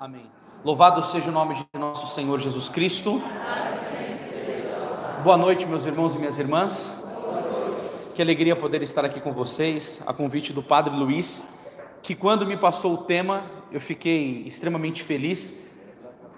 Amém. 0.00 0.30
Louvado 0.64 1.04
seja 1.04 1.28
o 1.28 1.32
nome 1.32 1.56
de 1.56 1.66
nosso 1.76 2.14
Senhor 2.14 2.38
Jesus 2.38 2.68
Cristo. 2.68 3.20
Boa 5.24 5.36
noite, 5.36 5.66
meus 5.66 5.86
irmãos 5.86 6.14
e 6.14 6.18
minhas 6.20 6.38
irmãs. 6.38 7.12
Que 8.14 8.22
alegria 8.22 8.54
poder 8.54 8.80
estar 8.80 9.04
aqui 9.04 9.20
com 9.20 9.32
vocês, 9.32 10.00
a 10.06 10.14
convite 10.14 10.52
do 10.52 10.62
Padre 10.62 10.94
Luiz, 10.94 11.48
que 12.00 12.14
quando 12.14 12.46
me 12.46 12.56
passou 12.56 12.94
o 12.94 12.98
tema, 12.98 13.42
eu 13.72 13.80
fiquei 13.80 14.44
extremamente 14.46 15.02
feliz. 15.02 15.76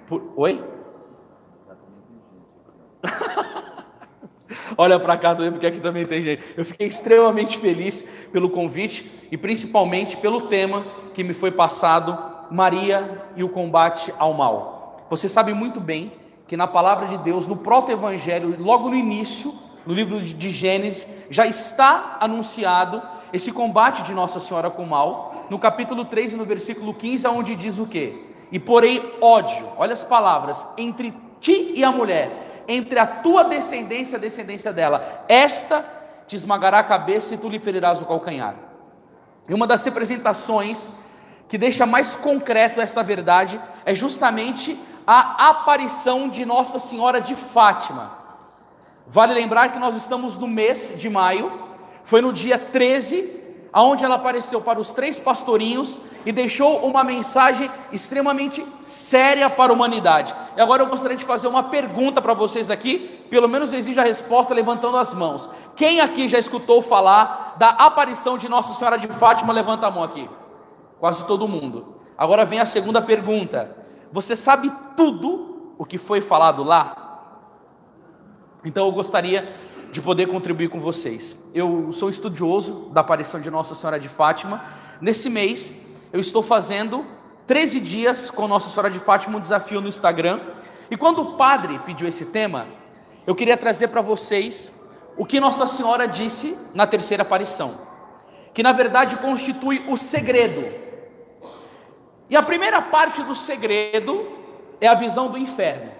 Por... 0.08 0.32
Oi? 0.36 0.64
Olha 4.78 4.98
para 4.98 5.18
cá 5.18 5.34
também, 5.34 5.52
porque 5.52 5.66
aqui 5.66 5.80
também 5.80 6.06
tem 6.06 6.22
gente. 6.22 6.42
Eu 6.56 6.64
fiquei 6.64 6.86
extremamente 6.86 7.58
feliz 7.58 8.00
pelo 8.32 8.48
convite 8.48 9.28
e 9.30 9.36
principalmente 9.36 10.16
pelo 10.16 10.48
tema 10.48 10.86
que 11.12 11.22
me 11.22 11.34
foi 11.34 11.50
passado, 11.50 12.39
Maria 12.50 13.24
e 13.36 13.44
o 13.44 13.48
combate 13.48 14.12
ao 14.18 14.34
mal. 14.34 15.06
Você 15.08 15.28
sabe 15.28 15.52
muito 15.52 15.80
bem 15.80 16.12
que 16.46 16.56
na 16.56 16.66
palavra 16.66 17.06
de 17.06 17.18
Deus, 17.18 17.46
no 17.46 17.56
proto-evangelho, 17.56 18.56
logo 18.58 18.88
no 18.88 18.96
início, 18.96 19.54
no 19.86 19.94
livro 19.94 20.20
de 20.20 20.50
Gênesis, 20.50 21.06
já 21.30 21.46
está 21.46 22.16
anunciado 22.20 23.00
esse 23.32 23.52
combate 23.52 24.02
de 24.02 24.12
Nossa 24.12 24.40
Senhora 24.40 24.70
com 24.70 24.82
o 24.82 24.88
mal, 24.88 25.46
no 25.48 25.58
capítulo 25.58 26.04
3 26.04 26.32
e 26.32 26.36
no 26.36 26.44
versículo 26.44 26.92
15, 26.92 27.26
onde 27.28 27.54
diz 27.54 27.78
o 27.78 27.86
quê? 27.86 28.24
E 28.52 28.58
porém 28.58 29.12
ódio, 29.20 29.68
olha 29.76 29.92
as 29.92 30.02
palavras, 30.02 30.66
entre 30.76 31.14
ti 31.40 31.72
e 31.76 31.84
a 31.84 31.92
mulher, 31.92 32.64
entre 32.66 32.98
a 32.98 33.06
tua 33.06 33.44
descendência 33.44 34.16
e 34.16 34.18
a 34.18 34.20
descendência 34.20 34.72
dela. 34.72 35.24
Esta 35.28 35.84
te 36.26 36.36
esmagará 36.36 36.80
a 36.80 36.84
cabeça 36.84 37.34
e 37.34 37.38
tu 37.38 37.48
lhe 37.48 37.58
ferirás 37.58 38.00
o 38.00 38.06
calcanhar. 38.06 38.54
E 39.48 39.54
uma 39.54 39.66
das 39.66 39.84
representações 39.84 40.88
que 41.50 41.58
deixa 41.58 41.84
mais 41.84 42.14
concreto 42.14 42.80
esta 42.80 43.02
verdade 43.02 43.60
é 43.84 43.92
justamente 43.92 44.78
a 45.04 45.48
aparição 45.48 46.28
de 46.28 46.44
Nossa 46.44 46.78
Senhora 46.78 47.20
de 47.20 47.34
Fátima. 47.34 48.12
Vale 49.04 49.34
lembrar 49.34 49.72
que 49.72 49.78
nós 49.80 49.96
estamos 49.96 50.38
no 50.38 50.46
mês 50.46 50.94
de 50.96 51.10
maio, 51.10 51.50
foi 52.04 52.22
no 52.22 52.32
dia 52.32 52.56
13 52.56 53.40
aonde 53.72 54.04
ela 54.04 54.14
apareceu 54.14 54.60
para 54.60 54.80
os 54.80 54.92
três 54.92 55.18
pastorinhos 55.18 56.00
e 56.24 56.30
deixou 56.30 56.86
uma 56.86 57.02
mensagem 57.02 57.68
extremamente 57.92 58.64
séria 58.82 59.50
para 59.50 59.72
a 59.72 59.74
humanidade. 59.74 60.34
E 60.56 60.60
agora 60.60 60.82
eu 60.82 60.86
gostaria 60.86 61.16
de 61.16 61.24
fazer 61.24 61.48
uma 61.48 61.64
pergunta 61.64 62.22
para 62.22 62.34
vocês 62.34 62.70
aqui, 62.70 63.24
pelo 63.28 63.48
menos 63.48 63.72
exige 63.72 63.98
a 63.98 64.04
resposta 64.04 64.54
levantando 64.54 64.96
as 64.96 65.12
mãos. 65.12 65.50
Quem 65.74 66.00
aqui 66.00 66.28
já 66.28 66.38
escutou 66.38 66.80
falar 66.80 67.56
da 67.58 67.70
aparição 67.70 68.38
de 68.38 68.48
Nossa 68.48 68.72
Senhora 68.72 68.98
de 68.98 69.08
Fátima? 69.08 69.52
Levanta 69.52 69.88
a 69.88 69.90
mão 69.90 70.04
aqui. 70.04 70.28
Quase 71.00 71.26
todo 71.26 71.48
mundo. 71.48 71.96
Agora 72.16 72.44
vem 72.44 72.60
a 72.60 72.66
segunda 72.66 73.00
pergunta. 73.00 73.74
Você 74.12 74.36
sabe 74.36 74.70
tudo 74.94 75.72
o 75.78 75.84
que 75.86 75.96
foi 75.96 76.20
falado 76.20 76.62
lá? 76.62 77.40
Então 78.64 78.84
eu 78.84 78.92
gostaria 78.92 79.50
de 79.90 80.02
poder 80.02 80.26
contribuir 80.26 80.68
com 80.68 80.78
vocês. 80.78 81.50
Eu 81.54 81.90
sou 81.92 82.10
estudioso 82.10 82.90
da 82.92 83.00
aparição 83.00 83.40
de 83.40 83.50
Nossa 83.50 83.74
Senhora 83.74 83.98
de 83.98 84.08
Fátima. 84.08 84.62
Nesse 85.00 85.30
mês, 85.30 85.86
eu 86.12 86.20
estou 86.20 86.42
fazendo 86.42 87.06
13 87.46 87.80
dias 87.80 88.30
com 88.30 88.46
Nossa 88.46 88.68
Senhora 88.68 88.90
de 88.90 88.98
Fátima 88.98 89.38
um 89.38 89.40
desafio 89.40 89.80
no 89.80 89.88
Instagram. 89.88 90.38
E 90.90 90.96
quando 90.96 91.22
o 91.22 91.36
padre 91.36 91.78
pediu 91.80 92.06
esse 92.06 92.26
tema, 92.26 92.66
eu 93.26 93.34
queria 93.34 93.56
trazer 93.56 93.88
para 93.88 94.02
vocês 94.02 94.74
o 95.16 95.24
que 95.24 95.40
Nossa 95.40 95.66
Senhora 95.66 96.06
disse 96.06 96.56
na 96.74 96.86
terceira 96.86 97.22
aparição, 97.22 97.74
que 98.52 98.62
na 98.62 98.72
verdade 98.72 99.16
constitui 99.16 99.84
o 99.88 99.96
segredo. 99.96 100.79
E 102.30 102.36
a 102.36 102.42
primeira 102.42 102.80
parte 102.80 103.24
do 103.24 103.34
segredo 103.34 104.24
é 104.80 104.86
a 104.86 104.94
visão 104.94 105.28
do 105.28 105.36
inferno, 105.36 105.90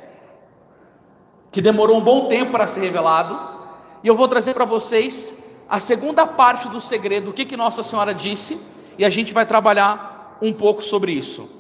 que 1.51 1.61
demorou 1.61 1.99
um 1.99 2.01
bom 2.01 2.29
tempo 2.29 2.53
para 2.53 2.69
ser 2.69 2.81
revelado, 2.81 3.37
e 4.05 4.07
eu 4.07 4.15
vou 4.15 4.29
trazer 4.29 4.55
para 4.55 4.65
vocês 4.65 5.37
a 5.69 5.81
segunda 5.81 6.25
parte 6.25 6.69
do 6.69 6.81
segredo, 6.81 7.31
o 7.31 7.33
que, 7.33 7.45
que 7.45 7.57
Nossa 7.57 7.83
Senhora 7.83 8.15
disse, 8.15 8.61
e 8.97 9.05
a 9.05 9.11
gente 9.11 9.35
vai 9.35 9.45
trabalhar 9.45 10.39
um 10.41 10.53
pouco 10.53 10.83
sobre 10.83 11.11
isso. 11.11 11.51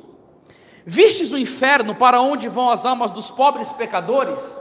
Vistes 0.86 1.32
o 1.32 1.38
inferno 1.38 1.92
para 1.94 2.20
onde 2.20 2.48
vão 2.48 2.70
as 2.70 2.86
almas 2.86 3.10
dos 3.10 3.28
pobres 3.28 3.72
pecadores? 3.72 4.60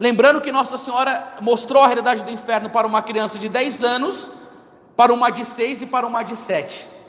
Lembrando 0.00 0.40
que 0.40 0.50
Nossa 0.50 0.78
Senhora 0.78 1.34
mostrou 1.42 1.82
a 1.82 1.86
realidade 1.86 2.24
do 2.24 2.30
inferno 2.30 2.70
para 2.70 2.86
uma 2.86 3.02
criança 3.02 3.38
de 3.38 3.48
10 3.48 3.84
anos, 3.84 4.30
para 4.96 5.12
uma 5.12 5.28
de 5.28 5.44
6 5.44 5.82
e 5.82 5.86
para 5.86 6.06
uma 6.06 6.22
de 6.22 6.34
7. 6.34 6.99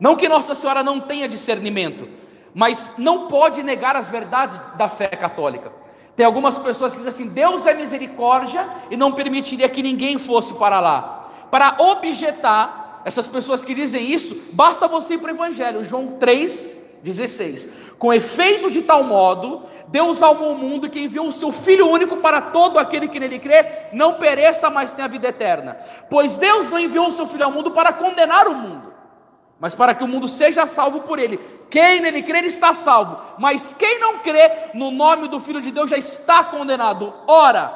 Não 0.00 0.16
que 0.16 0.28
Nossa 0.28 0.54
Senhora 0.54 0.82
não 0.82 1.00
tenha 1.00 1.28
discernimento, 1.28 2.08
mas 2.54 2.94
não 2.98 3.28
pode 3.28 3.62
negar 3.62 3.96
as 3.96 4.10
verdades 4.10 4.60
da 4.76 4.88
fé 4.88 5.08
católica. 5.08 5.72
Tem 6.16 6.24
algumas 6.24 6.56
pessoas 6.56 6.92
que 6.92 6.98
dizem 7.02 7.26
assim: 7.26 7.34
Deus 7.34 7.66
é 7.66 7.74
misericórdia 7.74 8.66
e 8.90 8.96
não 8.96 9.12
permitiria 9.12 9.68
que 9.68 9.82
ninguém 9.82 10.18
fosse 10.18 10.54
para 10.54 10.80
lá. 10.80 11.30
Para 11.50 11.76
objetar 11.78 13.02
essas 13.04 13.26
pessoas 13.26 13.64
que 13.64 13.74
dizem 13.74 14.10
isso, 14.10 14.50
basta 14.52 14.88
você 14.88 15.14
ir 15.14 15.18
para 15.18 15.32
o 15.32 15.34
Evangelho, 15.34 15.84
João 15.84 16.18
3,16. 16.18 17.68
Com 17.98 18.12
efeito 18.12 18.70
de 18.70 18.82
tal 18.82 19.04
modo, 19.04 19.62
Deus 19.88 20.22
amou 20.22 20.52
o 20.52 20.58
mundo 20.58 20.88
que 20.88 21.00
enviou 21.00 21.26
o 21.28 21.32
seu 21.32 21.52
Filho 21.52 21.88
único 21.88 22.16
para 22.16 22.40
todo 22.40 22.78
aquele 22.78 23.08
que 23.08 23.20
nele 23.20 23.38
crê, 23.38 23.64
não 23.92 24.14
pereça, 24.14 24.70
mas 24.70 24.94
tenha 24.94 25.06
vida 25.06 25.28
eterna. 25.28 25.76
Pois 26.08 26.36
Deus 26.36 26.68
não 26.68 26.78
enviou 26.78 27.08
o 27.08 27.12
seu 27.12 27.26
Filho 27.26 27.44
ao 27.44 27.50
mundo 27.50 27.72
para 27.72 27.92
condenar 27.92 28.48
o 28.48 28.54
mundo, 28.54 28.93
mas 29.60 29.74
para 29.74 29.94
que 29.94 30.04
o 30.04 30.08
mundo 30.08 30.28
seja 30.28 30.66
salvo 30.66 31.00
por 31.00 31.18
ele. 31.18 31.38
Quem 31.70 32.00
nele 32.00 32.22
crer 32.22 32.44
está 32.44 32.74
salvo, 32.74 33.18
mas 33.38 33.72
quem 33.72 33.98
não 33.98 34.18
crê 34.18 34.70
no 34.74 34.90
nome 34.90 35.28
do 35.28 35.40
Filho 35.40 35.60
de 35.60 35.70
Deus 35.70 35.90
já 35.90 35.96
está 35.96 36.44
condenado. 36.44 37.12
Ora, 37.26 37.72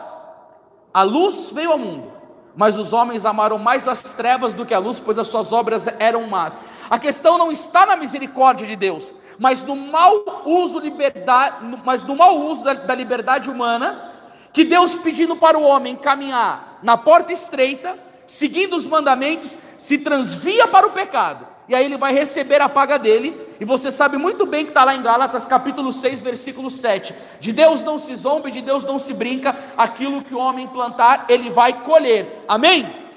a 0.93 1.03
luz 1.03 1.51
veio 1.53 1.73
ao 1.73 1.79
mundo, 1.79 2.13
mas 2.55 2.79
os 2.79 2.93
homens 2.93 3.27
amaram 3.27 3.59
mais 3.59 3.89
as 3.89 4.03
trevas 4.13 4.55
do 4.55 4.67
que 4.67 4.75
a 4.75 4.79
luz, 4.79 5.01
pois 5.01 5.19
as 5.19 5.27
suas 5.27 5.53
obras 5.53 5.89
eram 5.99 6.29
más. 6.29 6.61
A 6.89 6.99
questão 6.99 7.39
não 7.39 7.51
está 7.51 7.87
na 7.87 7.97
misericórdia 7.97 8.67
de 8.67 8.77
Deus, 8.77 9.13
mas 9.39 9.65
no 9.65 9.75
mau 9.75 10.43
uso, 10.45 10.79
liberdade, 10.79 11.81
mas 11.85 12.05
no 12.05 12.17
mau 12.17 12.41
uso 12.41 12.65
da, 12.65 12.75
da 12.75 12.95
liberdade 12.95 13.51
humana, 13.51 14.13
que 14.53 14.65
Deus 14.65 14.97
pedindo 14.97 15.37
para 15.37 15.59
o 15.59 15.63
homem 15.63 15.97
caminhar 15.97 16.79
na 16.83 16.97
porta 16.97 17.33
estreita, 17.33 17.99
seguindo 18.27 18.77
os 18.77 18.87
mandamentos, 18.87 19.57
se 19.77 19.99
transvia 19.99 20.69
para 20.69 20.87
o 20.87 20.91
pecado 20.91 21.58
e 21.69 21.75
aí 21.75 21.85
ele 21.85 21.99
vai 21.99 22.13
receber 22.15 22.63
a 22.63 22.69
paga 22.69 22.99
dele. 22.99 23.47
E 23.61 23.65
você 23.65 23.93
sabe 23.93 24.17
muito 24.17 24.47
bem 24.47 24.65
que 24.65 24.71
está 24.71 24.85
lá 24.85 24.95
em 24.95 25.03
Gálatas 25.03 25.47
capítulo 25.47 25.93
6, 25.93 26.21
versículo 26.23 26.71
7. 26.71 27.15
De 27.41 27.53
Deus 27.53 27.85
não 27.85 27.99
se 27.99 28.17
zomba, 28.17 28.51
de 28.51 28.63
Deus 28.63 28.85
não 28.85 28.99
se 28.99 29.13
brinca, 29.13 29.55
aquilo 29.77 30.23
que 30.23 30.35
o 30.35 30.39
homem 30.39 30.67
plantar, 30.67 31.27
ele 31.29 31.51
vai 31.51 31.83
colher. 31.83 32.45
Amém? 32.49 33.11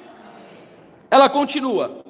Ela 1.10 1.30
continua. 1.30 2.04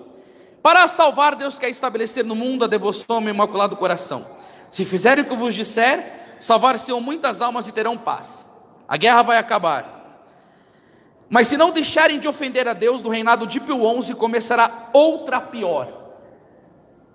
Para 0.64 0.88
salvar, 0.88 1.36
Deus 1.36 1.60
quer 1.60 1.70
estabelecer 1.70 2.26
no 2.26 2.36
mundo 2.36 2.64
a 2.64 2.68
devoção 2.68 3.18
ao 3.18 3.24
imaculado 3.24 3.76
coração. 3.76 4.26
Se 4.70 4.84
fizerem 4.84 5.24
o 5.24 5.28
que 5.28 5.36
vos 5.36 5.54
disser, 5.54 6.38
salvar-se-ão 6.40 7.00
muitas 7.00 7.42
almas 7.42 7.68
e 7.68 7.72
terão 7.72 7.98
paz. 7.98 8.46
A 8.88 8.98
guerra 8.98 9.22
vai 9.22 9.38
acabar. 9.38 10.00
Mas 11.30 11.48
se 11.48 11.58
não 11.58 11.72
deixarem 11.72 12.20
de 12.20 12.28
ofender 12.28 12.68
a 12.68 12.74
Deus, 12.74 13.02
do 13.02 13.10
reinado 13.10 13.46
de 13.46 13.60
Pio 13.60 14.02
XI 14.02 14.16
começará 14.16 14.90
outra 14.92 15.40
pior 15.40 16.01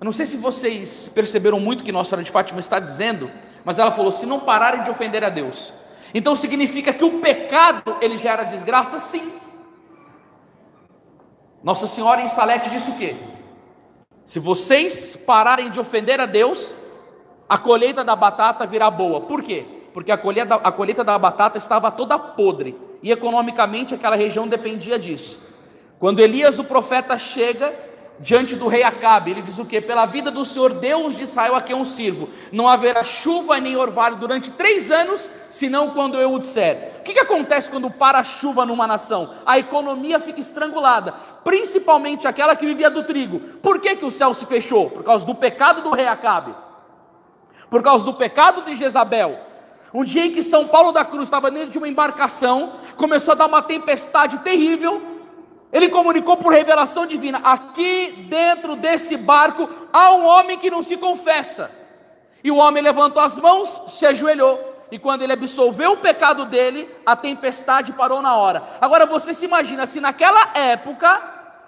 eu 0.00 0.04
não 0.04 0.12
sei 0.12 0.26
se 0.26 0.36
vocês 0.36 1.10
perceberam 1.14 1.58
muito 1.58 1.80
o 1.80 1.84
que 1.84 1.92
Nossa 1.92 2.10
Senhora 2.10 2.24
de 2.24 2.30
Fátima 2.30 2.60
está 2.60 2.78
dizendo, 2.78 3.30
mas 3.64 3.78
ela 3.78 3.90
falou: 3.90 4.12
se 4.12 4.26
não 4.26 4.40
pararem 4.40 4.82
de 4.82 4.90
ofender 4.90 5.24
a 5.24 5.28
Deus, 5.28 5.72
então 6.12 6.36
significa 6.36 6.92
que 6.92 7.04
o 7.04 7.20
pecado 7.20 7.96
ele 8.00 8.16
gera 8.18 8.44
desgraça, 8.44 8.98
sim. 8.98 9.32
Nossa 11.62 11.86
Senhora 11.86 12.20
em 12.20 12.28
Salete 12.28 12.70
disse 12.70 12.90
o 12.90 12.96
quê? 12.96 13.16
Se 14.24 14.38
vocês 14.38 15.16
pararem 15.16 15.70
de 15.70 15.80
ofender 15.80 16.20
a 16.20 16.26
Deus, 16.26 16.74
a 17.48 17.56
colheita 17.56 18.04
da 18.04 18.14
batata 18.14 18.66
virá 18.66 18.90
boa. 18.90 19.22
Por 19.22 19.42
quê? 19.42 19.64
Porque 19.94 20.12
a 20.12 20.18
colheita, 20.18 20.56
a 20.56 20.70
colheita 20.70 21.02
da 21.02 21.18
batata 21.18 21.56
estava 21.56 21.90
toda 21.90 22.18
podre 22.18 22.76
e 23.02 23.10
economicamente 23.10 23.94
aquela 23.94 24.16
região 24.16 24.46
dependia 24.46 24.98
disso. 24.98 25.40
Quando 25.98 26.20
Elias, 26.20 26.58
o 26.58 26.64
profeta, 26.64 27.16
chega 27.16 27.72
diante 28.18 28.56
do 28.56 28.68
rei 28.68 28.82
Acabe, 28.82 29.30
ele 29.30 29.42
diz 29.42 29.58
o 29.58 29.64
que? 29.64 29.80
Pela 29.80 30.06
vida 30.06 30.30
do 30.30 30.44
Senhor 30.44 30.74
Deus 30.74 31.16
de 31.16 31.24
Israel 31.24 31.54
a 31.54 31.60
quem 31.60 31.78
eu 31.78 31.84
sirvo, 31.84 32.28
não 32.50 32.68
haverá 32.68 33.04
chuva 33.04 33.58
nem 33.60 33.76
orvalho 33.76 34.16
durante 34.16 34.50
três 34.52 34.90
anos, 34.90 35.28
senão 35.48 35.90
quando 35.90 36.16
eu 36.16 36.32
o 36.32 36.38
disser. 36.38 36.94
O 37.00 37.02
que, 37.02 37.12
que 37.12 37.20
acontece 37.20 37.70
quando 37.70 37.90
para 37.90 38.18
a 38.18 38.24
chuva 38.24 38.64
numa 38.64 38.86
nação? 38.86 39.34
A 39.44 39.58
economia 39.58 40.18
fica 40.18 40.40
estrangulada, 40.40 41.12
principalmente 41.44 42.26
aquela 42.26 42.56
que 42.56 42.66
vivia 42.66 42.90
do 42.90 43.04
trigo. 43.04 43.38
Por 43.62 43.80
que, 43.80 43.96
que 43.96 44.04
o 44.04 44.10
céu 44.10 44.32
se 44.32 44.46
fechou? 44.46 44.90
Por 44.90 45.04
causa 45.04 45.26
do 45.26 45.34
pecado 45.34 45.82
do 45.82 45.90
rei 45.90 46.06
Acabe, 46.06 46.54
por 47.68 47.82
causa 47.82 48.04
do 48.04 48.14
pecado 48.14 48.62
de 48.62 48.76
Jezabel. 48.76 49.38
Um 49.94 50.04
dia 50.04 50.26
em 50.26 50.32
que 50.32 50.42
São 50.42 50.66
Paulo 50.66 50.92
da 50.92 51.04
Cruz 51.04 51.24
estava 51.24 51.50
dentro 51.50 51.70
de 51.70 51.78
uma 51.78 51.88
embarcação, 51.88 52.72
começou 52.96 53.32
a 53.32 53.34
dar 53.34 53.46
uma 53.46 53.62
tempestade 53.62 54.38
terrível, 54.40 55.15
ele 55.76 55.90
comunicou 55.90 56.38
por 56.38 56.54
revelação 56.54 57.04
divina: 57.04 57.38
aqui 57.44 58.26
dentro 58.30 58.74
desse 58.76 59.14
barco 59.14 59.68
há 59.92 60.10
um 60.12 60.24
homem 60.24 60.58
que 60.58 60.70
não 60.70 60.80
se 60.80 60.96
confessa. 60.96 61.70
E 62.42 62.50
o 62.50 62.56
homem 62.56 62.82
levantou 62.82 63.22
as 63.22 63.36
mãos, 63.36 63.82
se 63.88 64.06
ajoelhou. 64.06 64.86
E 64.90 64.98
quando 64.98 65.20
ele 65.20 65.34
absolveu 65.34 65.92
o 65.92 65.96
pecado 65.98 66.46
dele, 66.46 66.88
a 67.04 67.14
tempestade 67.14 67.92
parou 67.92 68.22
na 68.22 68.36
hora. 68.36 68.62
Agora 68.80 69.04
você 69.04 69.34
se 69.34 69.44
imagina 69.44 69.84
se 69.84 70.00
naquela 70.00 70.52
época 70.54 71.20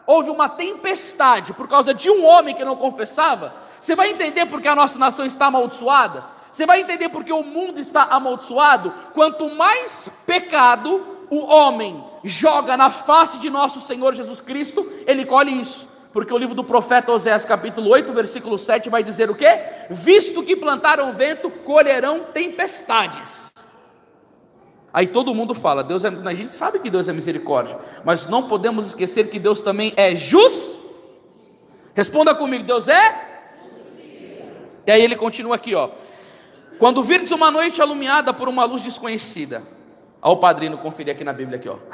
houve 0.06 0.30
uma 0.30 0.48
tempestade 0.48 1.52
por 1.52 1.68
causa 1.68 1.92
de 1.92 2.08
um 2.08 2.24
homem 2.24 2.54
que 2.54 2.64
não 2.64 2.76
confessava, 2.76 3.52
você 3.78 3.94
vai 3.94 4.08
entender 4.08 4.46
porque 4.46 4.68
a 4.68 4.74
nossa 4.74 4.98
nação 4.98 5.26
está 5.26 5.46
amaldiçoada? 5.46 6.24
Você 6.50 6.64
vai 6.64 6.80
entender 6.80 7.10
porque 7.10 7.32
o 7.32 7.42
mundo 7.42 7.78
está 7.78 8.04
amaldiçoado? 8.04 8.94
Quanto 9.12 9.50
mais 9.50 10.08
pecado 10.24 11.26
o 11.28 11.44
homem 11.44 12.07
joga 12.28 12.76
na 12.76 12.90
face 12.90 13.38
de 13.38 13.48
nosso 13.48 13.80
Senhor 13.80 14.14
Jesus 14.14 14.40
Cristo, 14.40 14.90
ele 15.06 15.24
colhe 15.24 15.50
isso. 15.50 15.88
Porque 16.12 16.32
o 16.32 16.38
livro 16.38 16.54
do 16.54 16.64
profeta 16.64 17.12
Oséias, 17.12 17.44
capítulo 17.44 17.90
8, 17.90 18.12
versículo 18.12 18.58
7, 18.58 18.88
vai 18.88 19.02
dizer 19.02 19.30
o 19.30 19.34
quê? 19.34 19.60
Visto 19.90 20.42
que 20.42 20.56
plantaram 20.56 21.12
vento, 21.12 21.50
colherão 21.50 22.26
tempestades. 22.32 23.52
Aí 24.92 25.06
todo 25.06 25.34
mundo 25.34 25.54
fala, 25.54 25.84
Deus 25.84 26.04
é, 26.04 26.08
a 26.08 26.34
gente 26.34 26.54
sabe 26.54 26.78
que 26.78 26.90
Deus 26.90 27.08
é 27.08 27.12
misericórdia, 27.12 27.78
mas 28.04 28.26
não 28.26 28.48
podemos 28.48 28.86
esquecer 28.86 29.30
que 29.30 29.38
Deus 29.38 29.60
também 29.60 29.92
é 29.96 30.16
justo. 30.16 30.78
Responda 31.94 32.34
comigo, 32.34 32.64
Deus 32.64 32.88
é? 32.88 33.28
E 34.86 34.90
aí 34.90 35.02
ele 35.02 35.14
continua 35.14 35.56
aqui, 35.56 35.74
ó. 35.74 35.90
Quando 36.78 37.02
virdes 37.02 37.30
uma 37.32 37.50
noite 37.50 37.82
alumiada 37.82 38.32
por 38.32 38.48
uma 38.48 38.64
luz 38.64 38.82
desconhecida. 38.82 39.62
Olha 40.20 40.32
o 40.32 40.36
padrinho 40.36 40.78
conferir 40.78 41.14
aqui 41.14 41.24
na 41.24 41.32
Bíblia 41.32 41.58
aqui, 41.58 41.68
ó. 41.68 41.76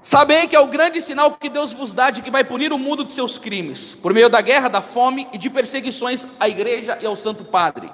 Sabei 0.00 0.46
que 0.46 0.54
é 0.54 0.60
o 0.60 0.66
grande 0.66 1.00
sinal 1.00 1.32
que 1.32 1.48
Deus 1.48 1.72
vos 1.72 1.94
dá 1.94 2.10
de 2.10 2.20
que 2.20 2.30
vai 2.30 2.44
punir 2.44 2.72
o 2.72 2.78
mundo 2.78 3.02
de 3.04 3.12
seus 3.12 3.38
crimes, 3.38 3.94
por 3.94 4.12
meio 4.12 4.28
da 4.28 4.42
guerra, 4.42 4.68
da 4.68 4.82
fome 4.82 5.26
e 5.32 5.38
de 5.38 5.48
perseguições 5.48 6.28
à 6.38 6.46
igreja 6.46 6.98
e 7.00 7.06
ao 7.06 7.16
Santo 7.16 7.42
Padre. 7.42 7.90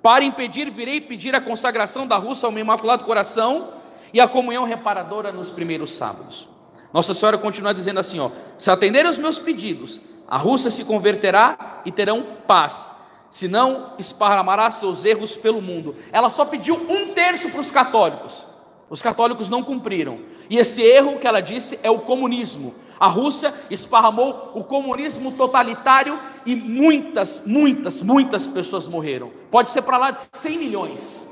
Para 0.00 0.22
impedir, 0.22 0.70
virei 0.70 1.00
pedir 1.00 1.34
a 1.34 1.40
consagração 1.40 2.06
da 2.06 2.16
Rússia 2.16 2.46
ao 2.46 2.52
meu 2.52 2.60
imaculado 2.60 3.04
coração 3.04 3.72
e 4.12 4.20
a 4.20 4.28
comunhão 4.28 4.64
reparadora 4.64 5.32
nos 5.32 5.50
primeiros 5.50 5.90
sábados. 5.90 6.48
Nossa 6.92 7.12
Senhora 7.12 7.36
continua 7.36 7.74
dizendo 7.74 7.98
assim: 7.98 8.20
ó, 8.20 8.30
se 8.56 8.70
atenderem 8.70 9.10
os 9.10 9.18
meus 9.18 9.40
pedidos, 9.40 10.00
a 10.28 10.38
Rússia 10.38 10.70
se 10.70 10.84
converterá 10.84 11.80
e 11.84 11.90
terão 11.90 12.22
paz, 12.46 12.94
senão 13.34 13.94
esparramará 13.98 14.70
seus 14.70 15.04
erros 15.04 15.36
pelo 15.36 15.60
mundo. 15.60 15.96
Ela 16.12 16.30
só 16.30 16.44
pediu 16.44 16.76
um 16.76 17.12
terço 17.14 17.50
para 17.50 17.58
os 17.58 17.68
católicos. 17.68 18.46
Os 18.88 19.02
católicos 19.02 19.50
não 19.50 19.60
cumpriram. 19.60 20.20
E 20.48 20.56
esse 20.56 20.80
erro 20.80 21.18
que 21.18 21.26
ela 21.26 21.40
disse 21.42 21.80
é 21.82 21.90
o 21.90 21.98
comunismo. 21.98 22.72
A 22.96 23.08
Rússia 23.08 23.52
esparramou 23.68 24.52
o 24.54 24.62
comunismo 24.62 25.32
totalitário 25.32 26.16
e 26.46 26.54
muitas, 26.54 27.42
muitas, 27.44 28.00
muitas 28.02 28.46
pessoas 28.46 28.86
morreram. 28.86 29.32
Pode 29.50 29.68
ser 29.70 29.82
para 29.82 29.98
lá 29.98 30.12
de 30.12 30.20
100 30.32 30.56
milhões. 30.56 31.28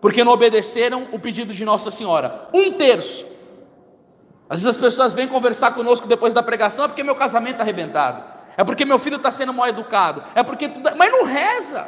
Porque 0.00 0.22
não 0.22 0.30
obedeceram 0.30 1.08
o 1.10 1.18
pedido 1.18 1.52
de 1.52 1.64
Nossa 1.64 1.90
Senhora. 1.90 2.48
Um 2.54 2.70
terço. 2.70 3.26
Às 4.48 4.62
vezes 4.62 4.76
as 4.76 4.80
pessoas 4.80 5.12
vêm 5.12 5.26
conversar 5.26 5.72
conosco 5.72 6.06
depois 6.06 6.32
da 6.32 6.40
pregação, 6.40 6.84
é 6.84 6.88
porque 6.88 7.02
meu 7.02 7.16
casamento 7.16 7.54
está 7.54 7.64
arrebentado. 7.64 8.37
É 8.58 8.64
porque 8.64 8.84
meu 8.84 8.98
filho 8.98 9.18
está 9.18 9.30
sendo 9.30 9.54
mal 9.54 9.68
educado. 9.68 10.24
É 10.34 10.42
porque. 10.42 10.68
Mas 10.96 11.12
não 11.12 11.24
reza. 11.24 11.86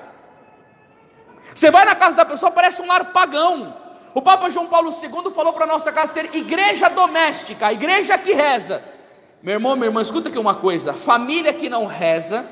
Você 1.53 1.69
vai 1.69 1.85
na 1.85 1.97
casa 1.97 2.17
da 2.17 2.25
pessoa, 2.25 2.53
parece 2.53 2.81
um 2.81 2.87
lar 2.87 3.07
pagão. 3.07 3.77
O 4.15 4.23
Papa 4.23 4.49
João 4.49 4.69
Paulo 4.69 4.89
II 4.91 5.33
falou 5.33 5.53
para 5.53 5.65
a 5.65 5.67
nossa 5.67 5.91
casa 5.91 6.13
ser 6.13 6.33
igreja 6.33 6.89
doméstica, 6.89 7.67
a 7.67 7.73
igreja 7.73 8.17
que 8.17 8.33
reza. 8.33 8.85
Meu 9.43 9.55
irmão, 9.55 9.75
minha 9.75 9.89
irmã, 9.89 10.01
escuta 10.01 10.29
aqui 10.29 10.39
uma 10.39 10.55
coisa: 10.55 10.93
família 10.93 11.53
que 11.53 11.69
não 11.69 11.87
reza, 11.87 12.47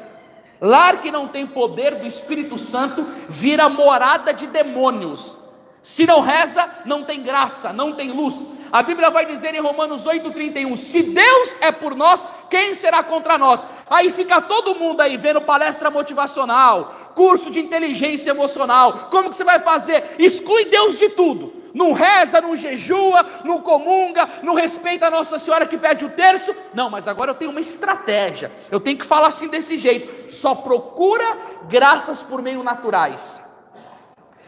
lar 0.60 1.00
que 1.00 1.12
não 1.12 1.28
tem 1.28 1.46
poder 1.46 1.94
do 1.94 2.06
Espírito 2.06 2.58
Santo, 2.58 3.06
vira 3.28 3.68
morada 3.68 4.34
de 4.34 4.48
demônios. 4.48 5.47
Se 5.88 6.04
não 6.04 6.20
reza, 6.20 6.68
não 6.84 7.02
tem 7.02 7.22
graça, 7.22 7.72
não 7.72 7.94
tem 7.94 8.12
luz. 8.12 8.46
A 8.70 8.82
Bíblia 8.82 9.08
vai 9.08 9.24
dizer 9.24 9.54
em 9.54 9.60
Romanos 9.60 10.04
8,31: 10.04 10.76
se 10.76 11.02
Deus 11.02 11.56
é 11.62 11.72
por 11.72 11.94
nós, 11.94 12.28
quem 12.50 12.74
será 12.74 13.02
contra 13.02 13.38
nós? 13.38 13.64
Aí 13.88 14.10
fica 14.10 14.38
todo 14.42 14.74
mundo 14.74 15.00
aí 15.00 15.16
vendo 15.16 15.40
palestra 15.40 15.90
motivacional, 15.90 17.12
curso 17.14 17.50
de 17.50 17.60
inteligência 17.60 18.32
emocional. 18.32 19.08
Como 19.10 19.30
que 19.30 19.36
você 19.36 19.44
vai 19.44 19.60
fazer? 19.60 20.14
Exclui 20.18 20.66
Deus 20.66 20.98
de 20.98 21.08
tudo. 21.08 21.54
Não 21.72 21.94
reza, 21.94 22.38
não 22.38 22.54
jejua, 22.54 23.24
não 23.42 23.62
comunga, 23.62 24.28
não 24.42 24.52
respeita 24.52 25.06
a 25.06 25.10
Nossa 25.10 25.38
Senhora 25.38 25.64
que 25.64 25.78
pede 25.78 26.04
o 26.04 26.10
terço. 26.10 26.54
Não, 26.74 26.90
mas 26.90 27.08
agora 27.08 27.30
eu 27.30 27.34
tenho 27.34 27.50
uma 27.50 27.60
estratégia. 27.60 28.52
Eu 28.70 28.78
tenho 28.78 28.98
que 28.98 29.06
falar 29.06 29.28
assim 29.28 29.48
desse 29.48 29.78
jeito. 29.78 30.30
Só 30.30 30.54
procura 30.54 31.38
graças 31.66 32.22
por 32.22 32.42
meio 32.42 32.62
naturais. 32.62 33.47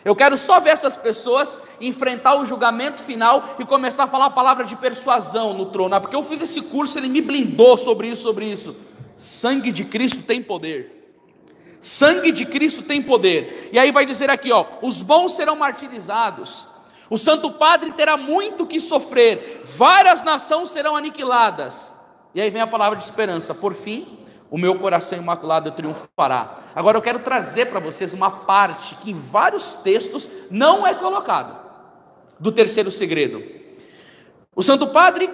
Eu 0.05 0.17
quero 0.17 0.39
só 0.39 0.59
ver 0.61 0.71
essas 0.71 0.97
pessoas 0.97 1.59
enfrentar 1.81 2.37
o 2.37 2.47
julgamento 2.47 3.03
final 3.03 3.57
e 3.59 3.65
começar 3.65 4.05
a 4.05 4.07
falar 4.07 4.27
a 4.27 4.31
palavra 4.31 4.65
de 4.65 4.75
persuasão 4.77 5.53
no 5.53 5.67
trono. 5.67 5.95
Ah, 5.95 6.01
porque 6.01 6.17
eu 6.17 6.23
fiz 6.23 6.41
esse 6.41 6.63
curso, 6.63 6.99
ele 6.99 7.09
me 7.09 7.21
blindou 7.21 7.77
sobre 7.77 8.09
isso, 8.09 8.23
sobre 8.23 8.47
isso. 8.47 8.77
Sangue 9.17 9.71
de 9.71 9.85
Cristo 9.85 10.23
tem 10.23 10.43
poder. 10.43 11.01
Sangue 11.81 12.33
de 12.33 12.47
Cristo 12.47 12.83
tem 12.83 13.03
poder. 13.03 13.71
E 13.73 13.79
aí 13.79 13.91
vai 13.91 14.07
dizer 14.07 14.31
aqui, 14.31 14.53
ó, 14.53 14.65
os 14.83 15.03
bons 15.03 15.33
serão 15.33 15.57
martirizados. 15.57 16.67
O 17.11 17.19
Santo 17.19 17.51
Padre 17.51 17.93
terá 17.93 18.17
muito 18.17 18.67
que 18.67 18.81
sofrer. 18.81 19.63
Várias 19.65 20.23
nações 20.23 20.71
serão 20.71 20.97
aniquiladas. 20.97 21.93
E 22.35 22.41
aí 22.41 22.49
vem 22.49 22.63
a 22.63 22.67
palavra 22.67 22.97
de 22.97 23.05
esperança. 23.05 23.55
Por 23.55 23.75
fim, 23.75 24.20
o 24.51 24.59
meu 24.59 24.79
coração 24.79 25.19
imaculado 25.19 25.71
triunfará. 25.71 26.59
Agora 26.75 26.99
eu 26.99 27.03
quero 27.03 27.21
trazer 27.21 27.67
para 27.67 27.79
vocês 27.79 28.13
uma 28.13 28.31
parte 28.31 28.97
que 28.97 29.13
em 29.13 29.15
vários 29.15 29.77
textos 29.77 30.29
não 30.51 30.87
é 30.87 30.93
colocado. 30.95 31.57
Do 32.39 32.51
terceiro 32.51 32.91
segredo. 32.91 33.43
O 34.55 34.63
Santo 34.63 34.89
Padre 34.89 35.31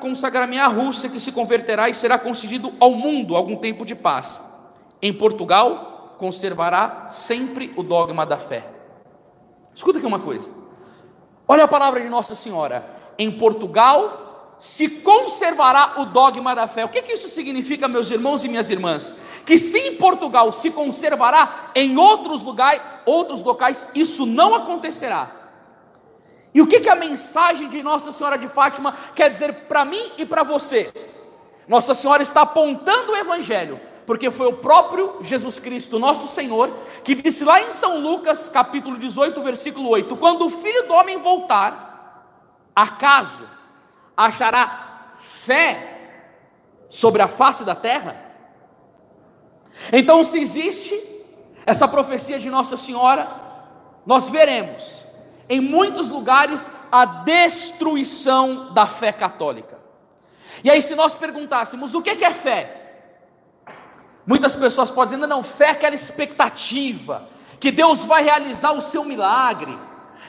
consagra-me 0.00 0.58
a 0.58 0.66
Rússia 0.66 1.10
que 1.10 1.20
se 1.20 1.30
converterá 1.30 1.90
e 1.90 1.94
será 1.94 2.18
concedido 2.18 2.72
ao 2.80 2.92
mundo 2.92 3.36
algum 3.36 3.56
tempo 3.56 3.84
de 3.84 3.94
paz. 3.94 4.40
Em 5.02 5.12
Portugal, 5.12 6.16
conservará 6.18 7.08
sempre 7.08 7.72
o 7.76 7.82
dogma 7.82 8.24
da 8.24 8.38
fé. 8.38 8.66
Escuta 9.74 9.98
aqui 9.98 10.06
uma 10.06 10.20
coisa. 10.20 10.50
Olha 11.46 11.64
a 11.64 11.68
palavra 11.68 12.00
de 12.00 12.08
Nossa 12.08 12.34
Senhora. 12.34 12.86
Em 13.18 13.30
Portugal 13.30 14.23
se 14.58 14.88
conservará 14.88 15.94
o 15.98 16.06
dogma 16.06 16.54
da 16.54 16.66
fé. 16.66 16.84
O 16.84 16.88
que, 16.88 17.02
que 17.02 17.12
isso 17.12 17.28
significa, 17.28 17.88
meus 17.88 18.10
irmãos 18.10 18.44
e 18.44 18.48
minhas 18.48 18.70
irmãs? 18.70 19.16
Que 19.44 19.58
se 19.58 19.78
em 19.78 19.96
Portugal 19.96 20.52
se 20.52 20.70
conservará, 20.70 21.70
em 21.74 21.96
outros 21.96 22.42
lugares, 22.42 22.80
outros 23.04 23.42
locais, 23.42 23.88
isso 23.94 24.24
não 24.24 24.54
acontecerá. 24.54 25.30
E 26.54 26.62
o 26.62 26.66
que, 26.66 26.80
que 26.80 26.88
a 26.88 26.94
mensagem 26.94 27.68
de 27.68 27.82
Nossa 27.82 28.12
Senhora 28.12 28.38
de 28.38 28.46
Fátima 28.46 28.96
quer 29.14 29.28
dizer 29.28 29.52
para 29.66 29.84
mim 29.84 30.12
e 30.16 30.24
para 30.24 30.42
você? 30.42 30.92
Nossa 31.66 31.94
Senhora 31.94 32.22
está 32.22 32.42
apontando 32.42 33.12
o 33.12 33.16
Evangelho 33.16 33.80
porque 34.06 34.30
foi 34.30 34.46
o 34.46 34.54
próprio 34.54 35.18
Jesus 35.22 35.58
Cristo, 35.58 35.98
nosso 35.98 36.28
Senhor, 36.28 36.70
que 37.02 37.14
disse 37.14 37.44
lá 37.44 37.60
em 37.60 37.70
São 37.70 38.00
Lucas, 38.00 38.48
capítulo 38.48 38.98
18, 38.98 39.42
versículo 39.42 39.88
8: 39.88 40.16
Quando 40.16 40.46
o 40.46 40.50
filho 40.50 40.86
do 40.86 40.94
homem 40.94 41.18
voltar, 41.18 42.70
acaso 42.74 43.48
achará 44.16 45.12
fé 45.18 46.10
sobre 46.88 47.22
a 47.22 47.28
face 47.28 47.64
da 47.64 47.74
terra? 47.74 48.24
Então, 49.92 50.22
se 50.22 50.38
existe 50.38 50.94
essa 51.66 51.88
profecia 51.88 52.38
de 52.38 52.50
Nossa 52.50 52.76
Senhora, 52.76 53.28
nós 54.06 54.30
veremos 54.30 55.02
em 55.48 55.60
muitos 55.60 56.08
lugares 56.08 56.70
a 56.90 57.04
destruição 57.04 58.72
da 58.72 58.86
fé 58.86 59.12
católica. 59.12 59.78
E 60.62 60.70
aí, 60.70 60.80
se 60.80 60.94
nós 60.94 61.14
perguntássemos 61.14 61.94
o 61.94 62.02
que 62.02 62.10
é 62.10 62.32
fé? 62.32 62.80
Muitas 64.26 64.54
pessoas 64.54 64.90
podem 64.90 65.16
dizer, 65.16 65.26
não, 65.26 65.42
fé 65.42 65.66
é 65.66 65.70
aquela 65.70 65.94
expectativa, 65.94 67.28
que 67.60 67.70
Deus 67.70 68.04
vai 68.04 68.22
realizar 68.22 68.72
o 68.72 68.80
seu 68.80 69.04
milagre, 69.04 69.78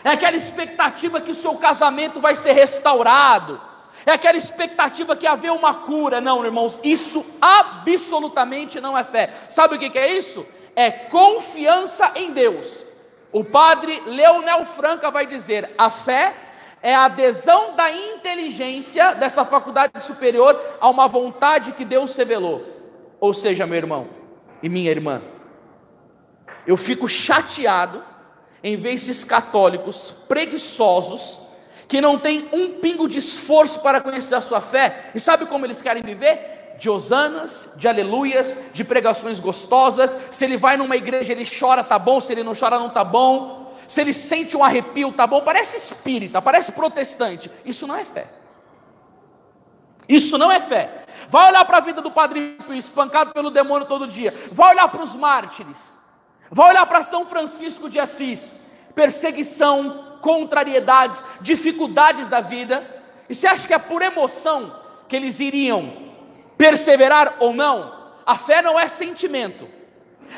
é 0.04 0.10
aquela 0.10 0.36
expectativa 0.36 1.22
que 1.22 1.32
o 1.32 1.36
seu 1.36 1.56
casamento 1.56 2.20
vai 2.20 2.36
ser 2.36 2.52
restaurado, 2.52 3.60
é 4.06 4.12
aquela 4.12 4.38
expectativa 4.38 5.16
que 5.16 5.26
haver 5.26 5.52
uma 5.52 5.74
cura. 5.74 6.22
Não, 6.22 6.46
irmãos, 6.46 6.80
isso 6.84 7.26
absolutamente 7.42 8.80
não 8.80 8.98
é 8.98 9.04
fé. 9.04 9.34
Sabe 9.50 9.76
o 9.76 9.80
que 9.80 9.98
é 9.98 10.12
isso? 10.14 10.46
É 10.76 10.92
confiança 10.92 12.12
em 12.16 12.32
Deus. 12.32 12.86
O 13.32 13.44
padre 13.44 14.02
Leonel 14.06 14.66
Franca 14.66 15.10
vai 15.10 15.26
dizer: 15.26 15.72
a 15.78 15.90
fé 15.90 16.36
é 16.82 16.94
a 16.94 17.06
adesão 17.06 17.76
da 17.76 17.92
inteligência 17.92 19.16
dessa 19.16 19.44
faculdade 19.44 20.00
superior 20.02 20.60
a 20.80 20.88
uma 20.90 21.08
vontade 21.08 21.72
que 21.72 21.84
Deus 21.84 22.16
revelou. 22.16 22.64
Ou 23.20 23.34
seja, 23.34 23.66
meu 23.66 23.78
irmão 23.78 24.08
e 24.62 24.70
minha 24.70 24.92
irmã, 24.92 25.22
eu 26.68 26.78
fico 26.78 27.10
chateado 27.10 28.04
em 28.64 28.78
ver 28.78 28.94
esses 28.94 29.24
católicos 29.24 30.14
preguiçosos 30.28 31.40
que 31.88 32.02
não 32.02 32.18
têm 32.18 32.50
um 32.52 32.80
pingo 32.80 33.08
de 33.08 33.20
esforço 33.20 33.80
para 33.80 34.02
conhecer 34.02 34.36
a 34.36 34.42
sua 34.42 34.62
fé, 34.62 35.12
e 35.14 35.20
sabe 35.20 35.46
como 35.46 35.66
eles 35.66 35.82
querem 35.82 36.04
viver? 36.04 36.54
de 36.78 36.90
hosanas, 36.90 37.70
de 37.78 37.88
aleluias, 37.88 38.58
de 38.74 38.84
pregações 38.84 39.40
gostosas. 39.40 40.18
Se 40.32 40.46
ele 40.46 40.58
vai 40.58 40.78
numa 40.78 40.96
igreja, 40.96 41.32
ele 41.32 41.48
chora, 41.48 41.84
tá 41.84 41.98
bom. 41.98 42.20
Se 42.20 42.34
ele 42.34 42.44
não 42.44 42.54
chora, 42.54 42.78
não 42.78 42.90
tá 42.90 43.04
bom. 43.04 43.74
Se 43.88 44.02
ele 44.02 44.14
sente 44.14 44.58
um 44.58 44.64
arrepio, 44.64 45.12
tá 45.12 45.26
bom. 45.28 45.42
Parece 45.42 45.78
espírita, 45.78 46.42
parece 46.42 46.72
protestante. 46.72 47.52
Isso 47.66 47.88
não 47.88 47.96
é 47.96 48.04
fé. 48.04 48.28
Isso 50.08 50.38
não 50.38 50.52
é 50.52 50.60
fé. 50.60 51.06
Vai 51.30 51.50
olhar 51.50 51.66
para 51.66 51.78
a 51.78 51.82
vida 51.82 52.02
do 52.02 52.12
Padre 52.12 52.58
Pio, 52.66 52.74
espancado 52.74 53.34
pelo 53.34 53.50
demônio 53.50 53.88
todo 53.88 54.08
dia. 54.08 54.34
Vai 54.52 54.74
olhar 54.74 54.88
para 54.88 55.02
os 55.02 55.16
mártires. 55.16 55.98
Vai 56.52 56.70
olhar 56.70 56.86
para 56.86 57.02
São 57.02 57.26
Francisco 57.26 57.90
de 57.90 58.00
Assis. 58.00 58.60
Perseguição, 58.96 60.18
contrariedades, 60.22 61.24
dificuldades 61.42 62.28
da 62.28 62.42
vida. 62.42 62.84
E 63.30 63.36
você 63.36 63.46
acha 63.46 63.68
que 63.68 63.74
é 63.74 63.78
por 63.78 64.02
emoção 64.02 64.76
que 65.08 65.16
eles 65.16 65.40
iriam 65.40 65.94
perseverar 66.58 67.36
ou 67.40 67.54
não? 67.54 67.94
A 68.26 68.38
fé 68.38 68.62
não 68.62 68.80
é 68.80 68.88
sentimento. 68.88 69.68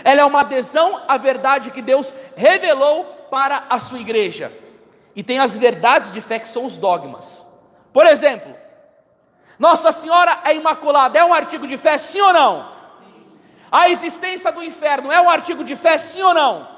Ela 0.04 0.22
é 0.22 0.26
uma 0.26 0.42
adesão 0.42 1.02
à 1.08 1.18
verdade 1.18 1.72
que 1.72 1.82
Deus 1.82 2.14
revelou 2.36 3.06
para 3.32 3.64
a 3.70 3.80
sua 3.80 4.00
igreja. 4.00 4.52
E 5.16 5.24
tem 5.24 5.40
as 5.40 5.56
verdades 5.56 6.12
de 6.12 6.20
fé 6.20 6.38
que 6.40 6.48
são 6.48 6.66
os 6.66 6.78
dogmas. 6.78 7.48
Por 7.94 8.06
exemplo, 8.06 8.54
nossa 9.58 9.92
Senhora 9.92 10.40
é 10.44 10.56
imaculada, 10.56 11.18
é 11.18 11.24
um 11.24 11.34
artigo 11.34 11.66
de 11.66 11.78
fé, 11.78 11.98
sim 11.98 12.22
ou 12.22 12.34
não? 12.34 12.72
A 13.72 13.90
existência 13.90 14.52
do 14.52 14.64
inferno 14.64 15.12
é 15.12 15.20
um 15.20 15.30
artigo 15.30 15.64
de 15.64 15.76
fé, 15.76 15.98
sim 15.98 16.22
ou 16.22 16.34
não? 16.34 16.77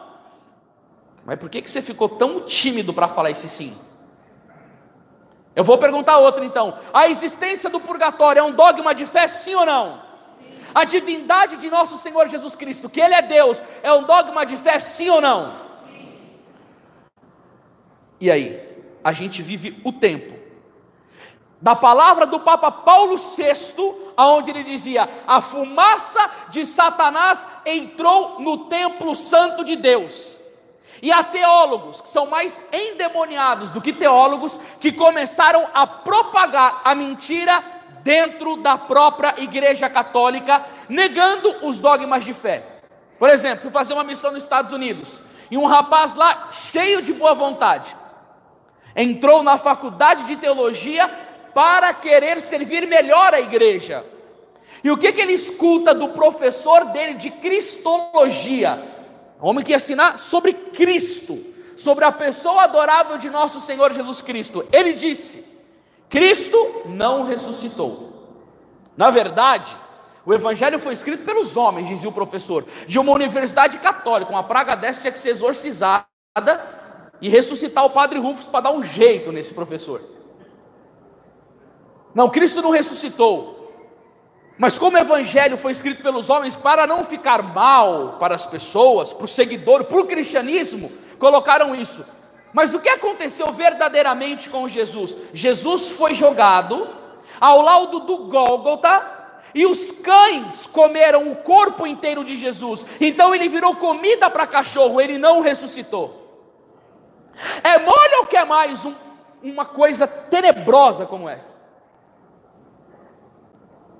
Mas 1.30 1.38
por 1.38 1.48
que, 1.48 1.62
que 1.62 1.70
você 1.70 1.80
ficou 1.80 2.10
tão 2.10 2.40
tímido 2.40 2.92
para 2.92 3.08
falar 3.08 3.30
esse 3.30 3.48
sim? 3.48 3.78
Eu 5.56 5.64
vou 5.64 5.78
perguntar 5.78 6.18
outro 6.18 6.44
então. 6.44 6.80
A 6.92 7.08
existência 7.08 7.70
do 7.70 7.80
purgatório 7.80 8.40
é 8.40 8.44
um 8.44 8.52
dogma 8.52 8.96
de 8.96 9.06
fé, 9.06 9.28
sim 9.28 9.54
ou 9.54 9.64
não? 9.64 10.02
Sim. 10.40 10.58
A 10.74 10.86
divindade 10.86 11.58
de 11.58 11.70
nosso 11.70 12.00
Senhor 12.00 12.28
Jesus 12.28 12.56
Cristo, 12.56 12.90
que 12.90 13.00
Ele 13.00 13.14
é 13.14 13.22
Deus, 13.22 13.62
é 13.84 13.94
um 13.94 14.06
dogma 14.06 14.44
de 14.44 14.58
fé, 14.58 14.80
sim 14.80 15.08
ou 15.12 15.22
não? 15.22 15.54
Sim. 15.86 16.10
E 18.20 18.32
aí? 18.32 18.60
A 19.04 19.14
gente 19.14 19.44
vive 19.44 19.80
o 19.84 19.94
tempo 19.94 20.34
da 21.62 21.76
palavra 21.76 22.26
do 22.26 22.40
Papa 22.40 22.72
Paulo 22.72 23.18
VI, 23.18 23.94
aonde 24.18 24.50
ele 24.50 24.64
dizia: 24.64 25.08
a 25.28 25.42
fumaça 25.42 26.28
de 26.50 26.66
Satanás 26.66 27.48
entrou 27.68 28.40
no 28.40 28.66
templo 28.66 29.16
santo 29.16 29.64
de 29.64 29.76
Deus. 29.76 30.38
E 31.01 31.12
há 31.12 31.24
teólogos 31.24 32.01
que 32.01 32.10
são 32.10 32.25
mais 32.25 32.62
endemoniados 32.72 33.72
do 33.72 33.82
que 33.82 33.94
teólogos 33.94 34.60
que 34.79 34.91
começaram 34.91 35.68
a 35.74 35.88
propagar 35.88 36.82
a 36.84 36.94
mentira 36.94 37.63
dentro 38.03 38.58
da 38.58 38.77
própria 38.77 39.36
Igreja 39.38 39.89
Católica, 39.89 40.65
negando 40.88 41.68
os 41.68 41.79
dogmas 41.79 42.25
de 42.25 42.34
fé. 42.34 42.63
Por 43.18 43.29
exemplo, 43.29 43.63
fui 43.63 43.72
fazer 43.72 43.94
uma 43.94 44.03
missão 44.03 44.32
nos 44.32 44.44
Estados 44.44 44.72
Unidos 44.72 45.22
e 45.51 45.58
um 45.58 45.65
rapaz 45.65 46.15
lá, 46.15 46.50
cheio 46.51 47.01
de 47.01 47.13
boa 47.13 47.34
vontade, 47.34 47.96
entrou 48.96 49.44
na 49.44 49.58
faculdade 49.58 50.24
de 50.25 50.36
teologia 50.36 51.08
para 51.53 51.94
querer 51.94 52.39
servir 52.41 52.88
melhor 52.88 53.34
a 53.34 53.39
igreja. 53.39 54.06
E 54.84 54.91
o 54.91 54.98
que, 54.98 55.12
que 55.12 55.22
ele 55.22 55.34
escuta 55.34 55.94
do 55.94 56.10
professor 56.10 56.86
dele 56.86 57.15
de 57.15 57.32
cristologia? 57.32 58.82
Homem 59.39 59.63
que 59.63 59.72
ia 59.72 59.77
ensinar 59.77 60.19
sobre 60.19 60.53
Cristo, 60.53 61.38
sobre 61.77 62.03
a 62.03 62.12
pessoa 62.12 62.63
adorável 62.63 63.17
de 63.17 63.29
nosso 63.29 63.62
Senhor 63.62 63.93
Jesus 63.93 64.22
Cristo. 64.22 64.65
Ele 64.72 64.93
disse: 64.93 65.46
Cristo 66.10 66.84
não 66.86 67.24
ressuscitou. 67.24 68.10
Na 68.98 69.10
verdade, 69.10 69.74
o 70.25 70.34
evangelho 70.34 70.77
foi 70.77 70.93
escrito 70.93 71.24
pelos 71.24 71.55
homens, 71.55 71.88
dizia 71.88 72.10
o 72.10 72.13
professor, 72.13 72.65
de 72.88 73.00
uma 73.00 73.13
universidade 73.13 73.77
católica. 73.77 74.31
Uma 74.31 74.43
praga 74.43 74.75
dessa 74.75 75.00
tinha 75.00 75.12
que 75.12 75.19
ser 75.19 75.29
exorcizada 75.29 76.05
e 77.22 77.29
ressuscitar 77.29 77.86
o 77.86 77.89
padre 77.89 78.19
Rufus 78.19 78.46
para 78.46 78.62
dar 78.62 78.72
um 78.72 78.84
jeito 78.84 79.31
nesse 79.31 79.53
professor. 79.53 80.01
Não, 82.13 82.29
Cristo 82.29 82.62
não 82.62 82.72
ressuscitou. 82.72 83.59
Mas 84.60 84.78
como 84.78 84.98
o 84.98 85.00
evangelho 85.00 85.58
foi 85.58 85.72
escrito 85.72 86.04
pelos 86.04 86.30
homens 86.30 86.58
para 86.58 86.86
não 86.86 87.06
ficar 87.06 87.42
mal 87.42 88.18
para 88.20 88.36
as 88.36 88.46
pessoas, 88.46 89.13
para 89.13 89.24
o 89.24 89.28
seguidor, 89.28 89.86
para 89.86 90.01
o 90.01 90.06
cristianismo, 90.06 90.92
colocaram 91.18 91.74
isso. 91.74 92.06
Mas 92.51 92.74
o 92.74 92.80
que 92.80 92.89
aconteceu 92.89 93.54
verdadeiramente 93.54 94.50
com 94.50 94.68
Jesus? 94.68 95.16
Jesus 95.34 95.92
foi 95.92 96.13
jogado 96.13 96.89
ao 97.39 97.62
lado 97.62 98.01
do 98.01 98.25
Gólgota 98.25 99.20
e 99.56 99.66
os 99.66 99.92
cães 99.92 100.68
comeram 100.68 101.32
o 101.32 101.38
corpo 101.38 101.88
inteiro 101.88 102.25
de 102.25 102.36
Jesus. 102.36 102.86
Então 103.00 103.34
ele 103.34 103.48
virou 103.48 103.78
comida 103.78 104.30
para 104.30 104.46
cachorro, 104.46 105.00
ele 105.00 105.18
não 105.18 105.39
ressuscitou. 105.39 106.20
É 107.63 107.78
mole 107.78 108.16
ou 108.18 108.25
quer 108.25 108.46
mais 108.46 108.84
um, 108.84 108.94
uma 109.42 109.63
coisa 109.63 110.06
tenebrosa 110.06 111.06
como 111.06 111.30
essa? 111.30 111.59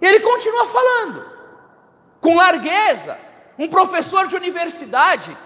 E 0.01 0.06
ele 0.06 0.20
continua 0.20 0.65
falando, 0.68 1.25
com 2.22 2.36
largueza. 2.36 3.18
Um 3.58 3.68
professor 3.68 4.27
de 4.27 4.36
universidade 4.36 5.38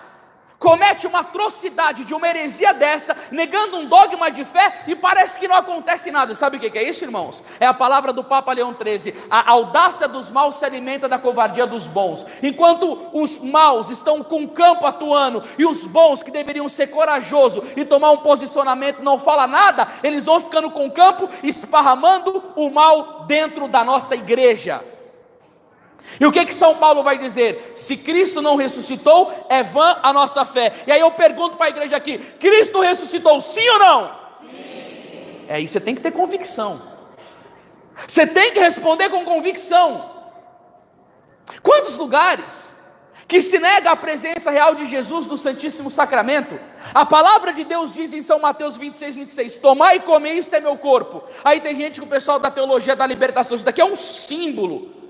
comete 0.63 1.05
uma 1.05 1.19
atrocidade 1.19 2.05
de 2.05 2.13
uma 2.13 2.25
heresia 2.25 2.73
dessa, 2.73 3.17
negando 3.29 3.75
um 3.79 3.85
dogma 3.85 4.31
de 4.31 4.45
fé 4.45 4.85
e 4.87 4.95
parece 4.95 5.37
que 5.37 5.45
não 5.45 5.57
acontece 5.57 6.09
nada. 6.09 6.33
Sabe 6.33 6.55
o 6.55 6.59
que 6.59 6.79
é 6.79 6.89
isso, 6.89 7.03
irmãos? 7.03 7.43
É 7.59 7.65
a 7.65 7.73
palavra 7.73 8.13
do 8.13 8.23
Papa 8.23 8.53
Leão 8.53 8.73
XIII: 8.73 9.13
a 9.29 9.51
audácia 9.51 10.07
dos 10.07 10.31
maus 10.31 10.55
se 10.55 10.63
alimenta 10.63 11.09
da 11.09 11.19
covardia 11.19 11.67
dos 11.67 11.85
bons. 11.85 12.25
Enquanto 12.41 13.09
os 13.11 13.39
maus 13.39 13.89
estão 13.89 14.23
com 14.23 14.45
o 14.45 14.47
campo 14.47 14.85
atuando 14.85 15.43
e 15.57 15.65
os 15.65 15.85
bons, 15.85 16.23
que 16.23 16.31
deveriam 16.31 16.69
ser 16.69 16.87
corajosos 16.87 17.61
e 17.75 17.83
tomar 17.83 18.11
um 18.11 18.17
posicionamento, 18.19 19.03
não 19.03 19.19
fala 19.19 19.45
nada, 19.45 19.85
eles 20.01 20.27
vão 20.27 20.39
ficando 20.39 20.71
com 20.71 20.85
o 20.85 20.91
campo, 20.91 21.29
esparramando 21.43 22.41
o 22.55 22.69
mal 22.69 23.25
dentro 23.25 23.67
da 23.67 23.83
nossa 23.83 24.15
igreja. 24.15 24.92
E 26.19 26.25
o 26.25 26.31
que 26.31 26.45
que 26.45 26.53
São 26.53 26.75
Paulo 26.75 27.03
vai 27.03 27.17
dizer? 27.17 27.73
Se 27.75 27.97
Cristo 27.97 28.41
não 28.41 28.55
ressuscitou, 28.55 29.31
é 29.49 29.63
vã 29.63 29.97
a 30.03 30.13
nossa 30.13 30.45
fé. 30.45 30.73
E 30.85 30.91
aí 30.91 30.99
eu 30.99 31.11
pergunto 31.11 31.57
para 31.57 31.67
a 31.67 31.69
igreja 31.69 31.97
aqui: 31.97 32.17
Cristo 32.39 32.81
ressuscitou, 32.81 33.39
sim 33.41 33.67
ou 33.69 33.79
não? 33.79 34.11
Sim. 34.41 35.45
É 35.47 35.55
aí 35.55 35.67
você 35.67 35.79
tem 35.79 35.95
que 35.95 36.01
ter 36.01 36.11
convicção. 36.11 36.81
Você 38.07 38.25
tem 38.25 38.51
que 38.51 38.59
responder 38.59 39.09
com 39.09 39.23
convicção. 39.23 40.11
Quantos 41.61 41.97
lugares 41.97 42.73
que 43.27 43.41
se 43.41 43.57
nega 43.59 43.91
a 43.91 43.95
presença 43.95 44.51
real 44.51 44.75
de 44.75 44.85
Jesus 44.85 45.25
no 45.25 45.37
Santíssimo 45.37 45.89
Sacramento? 45.89 46.59
A 46.93 47.05
palavra 47.05 47.53
de 47.53 47.63
Deus 47.63 47.93
diz 47.93 48.13
em 48.13 48.21
São 48.21 48.39
Mateus 48.39 48.77
26, 48.77 49.15
26: 49.15 49.57
Tomai 49.57 49.97
e 49.97 49.99
comei, 50.01 50.33
isto 50.33 50.55
é 50.55 50.59
meu 50.59 50.77
corpo. 50.77 51.23
Aí 51.43 51.59
tem 51.59 51.75
gente 51.75 51.99
que 51.99 52.05
o 52.05 52.09
pessoal 52.09 52.39
da 52.39 52.51
teologia 52.51 52.95
da 52.95 53.05
libertação, 53.05 53.55
isso 53.55 53.65
daqui 53.65 53.81
é 53.81 53.85
um 53.85 53.95
símbolo. 53.95 55.02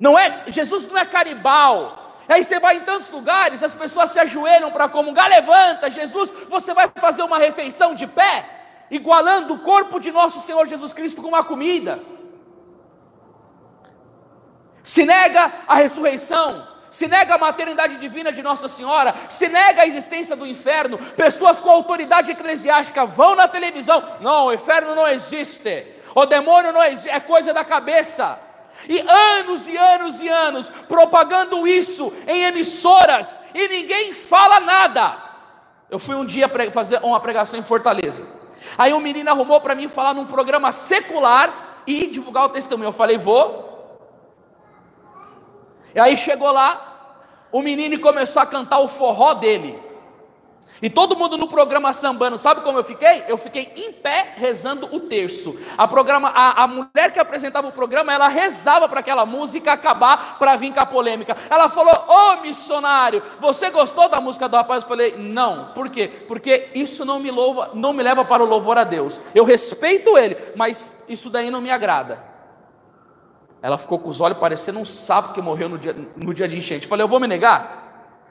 Não 0.00 0.18
é, 0.18 0.44
Jesus 0.48 0.86
não 0.86 0.96
é 0.96 1.04
caribal. 1.04 2.16
Aí 2.28 2.44
você 2.44 2.60
vai 2.60 2.76
em 2.76 2.80
tantos 2.80 3.08
lugares, 3.08 3.62
as 3.62 3.72
pessoas 3.72 4.10
se 4.10 4.20
ajoelham 4.20 4.70
para 4.70 4.88
comungar, 4.88 5.28
levanta, 5.28 5.88
Jesus, 5.88 6.30
você 6.48 6.74
vai 6.74 6.90
fazer 6.96 7.22
uma 7.22 7.38
refeição 7.38 7.94
de 7.94 8.06
pé, 8.06 8.44
igualando 8.90 9.54
o 9.54 9.58
corpo 9.60 9.98
de 9.98 10.12
nosso 10.12 10.40
Senhor 10.40 10.68
Jesus 10.68 10.92
Cristo 10.92 11.22
com 11.22 11.28
uma 11.28 11.42
comida. 11.42 11.98
Se 14.82 15.06
nega 15.06 15.52
a 15.66 15.74
ressurreição, 15.76 16.68
se 16.90 17.08
nega 17.08 17.34
a 17.34 17.38
maternidade 17.38 17.96
divina 17.96 18.30
de 18.30 18.42
Nossa 18.42 18.68
Senhora, 18.68 19.14
se 19.30 19.48
nega 19.48 19.82
a 19.82 19.86
existência 19.86 20.36
do 20.36 20.46
inferno, 20.46 20.98
pessoas 20.98 21.60
com 21.62 21.70
autoridade 21.70 22.32
eclesiástica 22.32 23.06
vão 23.06 23.34
na 23.34 23.48
televisão, 23.48 24.02
não, 24.20 24.46
o 24.46 24.52
inferno 24.52 24.94
não 24.94 25.08
existe, 25.08 25.86
o 26.14 26.26
demônio 26.26 26.72
não 26.72 26.84
existe, 26.84 27.08
é 27.08 27.20
coisa 27.20 27.54
da 27.54 27.64
cabeça. 27.64 28.47
E 28.86 29.00
anos 29.00 29.66
e 29.66 29.76
anos 29.76 30.20
e 30.20 30.28
anos 30.28 30.68
propagando 30.88 31.66
isso 31.66 32.12
em 32.26 32.44
emissoras 32.44 33.40
e 33.54 33.66
ninguém 33.68 34.12
fala 34.12 34.60
nada. 34.60 35.16
Eu 35.90 35.98
fui 35.98 36.14
um 36.14 36.24
dia 36.24 36.48
fazer 36.70 37.00
uma 37.02 37.18
pregação 37.18 37.58
em 37.58 37.62
Fortaleza. 37.62 38.26
Aí 38.76 38.92
um 38.92 39.00
menino 39.00 39.30
arrumou 39.30 39.60
para 39.60 39.74
mim 39.74 39.88
falar 39.88 40.14
num 40.14 40.26
programa 40.26 40.70
secular 40.72 41.82
e 41.86 42.06
divulgar 42.06 42.44
o 42.44 42.50
testemunho. 42.50 42.88
Eu 42.88 42.92
falei, 42.92 43.16
vou. 43.16 43.66
E 45.94 46.00
aí 46.00 46.16
chegou 46.16 46.52
lá, 46.52 47.16
o 47.50 47.62
menino 47.62 47.98
começou 47.98 48.42
a 48.42 48.46
cantar 48.46 48.80
o 48.80 48.88
forró 48.88 49.34
dele. 49.34 49.87
E 50.80 50.88
todo 50.88 51.16
mundo 51.16 51.36
no 51.36 51.48
programa 51.48 51.92
sambando, 51.92 52.38
sabe 52.38 52.60
como 52.60 52.78
eu 52.78 52.84
fiquei? 52.84 53.24
Eu 53.26 53.36
fiquei 53.36 53.72
em 53.74 53.92
pé 53.92 54.34
rezando 54.36 54.86
o 54.94 55.00
terço. 55.00 55.58
A, 55.76 55.88
programa, 55.88 56.28
a, 56.28 56.62
a 56.62 56.66
mulher 56.68 57.12
que 57.12 57.18
apresentava 57.18 57.66
o 57.66 57.72
programa, 57.72 58.12
ela 58.12 58.28
rezava 58.28 58.88
para 58.88 59.00
aquela 59.00 59.26
música 59.26 59.72
acabar 59.72 60.38
para 60.38 60.56
vir 60.56 60.72
com 60.72 60.80
a 60.80 60.86
polêmica. 60.86 61.36
Ela 61.50 61.68
falou: 61.68 61.92
Ô 61.92 62.12
oh, 62.12 62.40
missionário, 62.42 63.22
você 63.40 63.70
gostou 63.70 64.08
da 64.08 64.20
música 64.20 64.48
do 64.48 64.56
rapaz? 64.56 64.84
Eu 64.84 64.88
falei: 64.88 65.16
Não, 65.16 65.72
por 65.74 65.90
quê? 65.90 66.08
Porque 66.28 66.68
isso 66.74 67.04
não 67.04 67.18
me 67.18 67.30
louva, 67.30 67.70
não 67.74 67.92
me 67.92 68.02
leva 68.02 68.24
para 68.24 68.42
o 68.42 68.46
louvor 68.46 68.78
a 68.78 68.84
Deus. 68.84 69.20
Eu 69.34 69.44
respeito 69.44 70.16
ele, 70.16 70.36
mas 70.54 71.04
isso 71.08 71.28
daí 71.28 71.50
não 71.50 71.60
me 71.60 71.70
agrada. 71.70 72.28
Ela 73.60 73.76
ficou 73.76 73.98
com 73.98 74.08
os 74.08 74.20
olhos 74.20 74.38
parecendo 74.38 74.78
um 74.78 74.84
sapo 74.84 75.34
que 75.34 75.42
morreu 75.42 75.68
no 75.68 75.78
dia, 75.78 75.96
no 76.16 76.32
dia 76.32 76.46
de 76.46 76.56
enchente. 76.56 76.84
Eu 76.84 76.88
falei, 76.88 77.02
eu 77.02 77.08
vou 77.08 77.18
me 77.18 77.26
negar? 77.26 77.87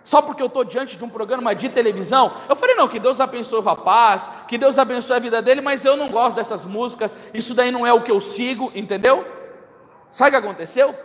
Só 0.08 0.22
porque 0.22 0.42
eu 0.42 0.48
estou 0.48 0.64
diante 0.64 0.96
de 0.96 1.04
um 1.04 1.10
programa 1.10 1.54
de 1.54 1.68
televisão? 1.68 2.32
Eu 2.48 2.56
falei, 2.56 2.76
não, 2.76 2.88
que 2.88 2.98
Deus 2.98 3.20
abençoe 3.20 3.60
o 3.60 3.62
rapaz, 3.62 4.32
que 4.48 4.58
Deus 4.58 4.80
abençoe 4.80 5.18
a 5.18 5.20
vida 5.20 5.42
dele, 5.42 5.60
mas 5.60 5.84
eu 5.84 5.98
não 5.98 6.08
gosto 6.08 6.38
dessas 6.38 6.64
músicas, 6.64 7.14
isso 7.34 7.54
daí 7.54 7.72
não 7.72 7.86
é 7.86 7.92
o 7.92 8.00
que 8.00 8.10
eu 8.10 8.22
sigo, 8.22 8.72
entendeu? 8.74 9.28
Sabe 10.10 10.30
o 10.30 10.40
que 10.40 10.48
aconteceu? 10.48 10.96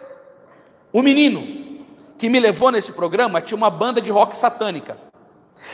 O 0.92 1.02
menino 1.02 1.84
que 2.16 2.28
me 2.28 2.38
levou 2.38 2.70
nesse 2.70 2.92
programa 2.92 3.40
tinha 3.40 3.58
uma 3.58 3.70
banda 3.70 4.00
de 4.00 4.08
rock 4.08 4.36
satânica. 4.36 4.96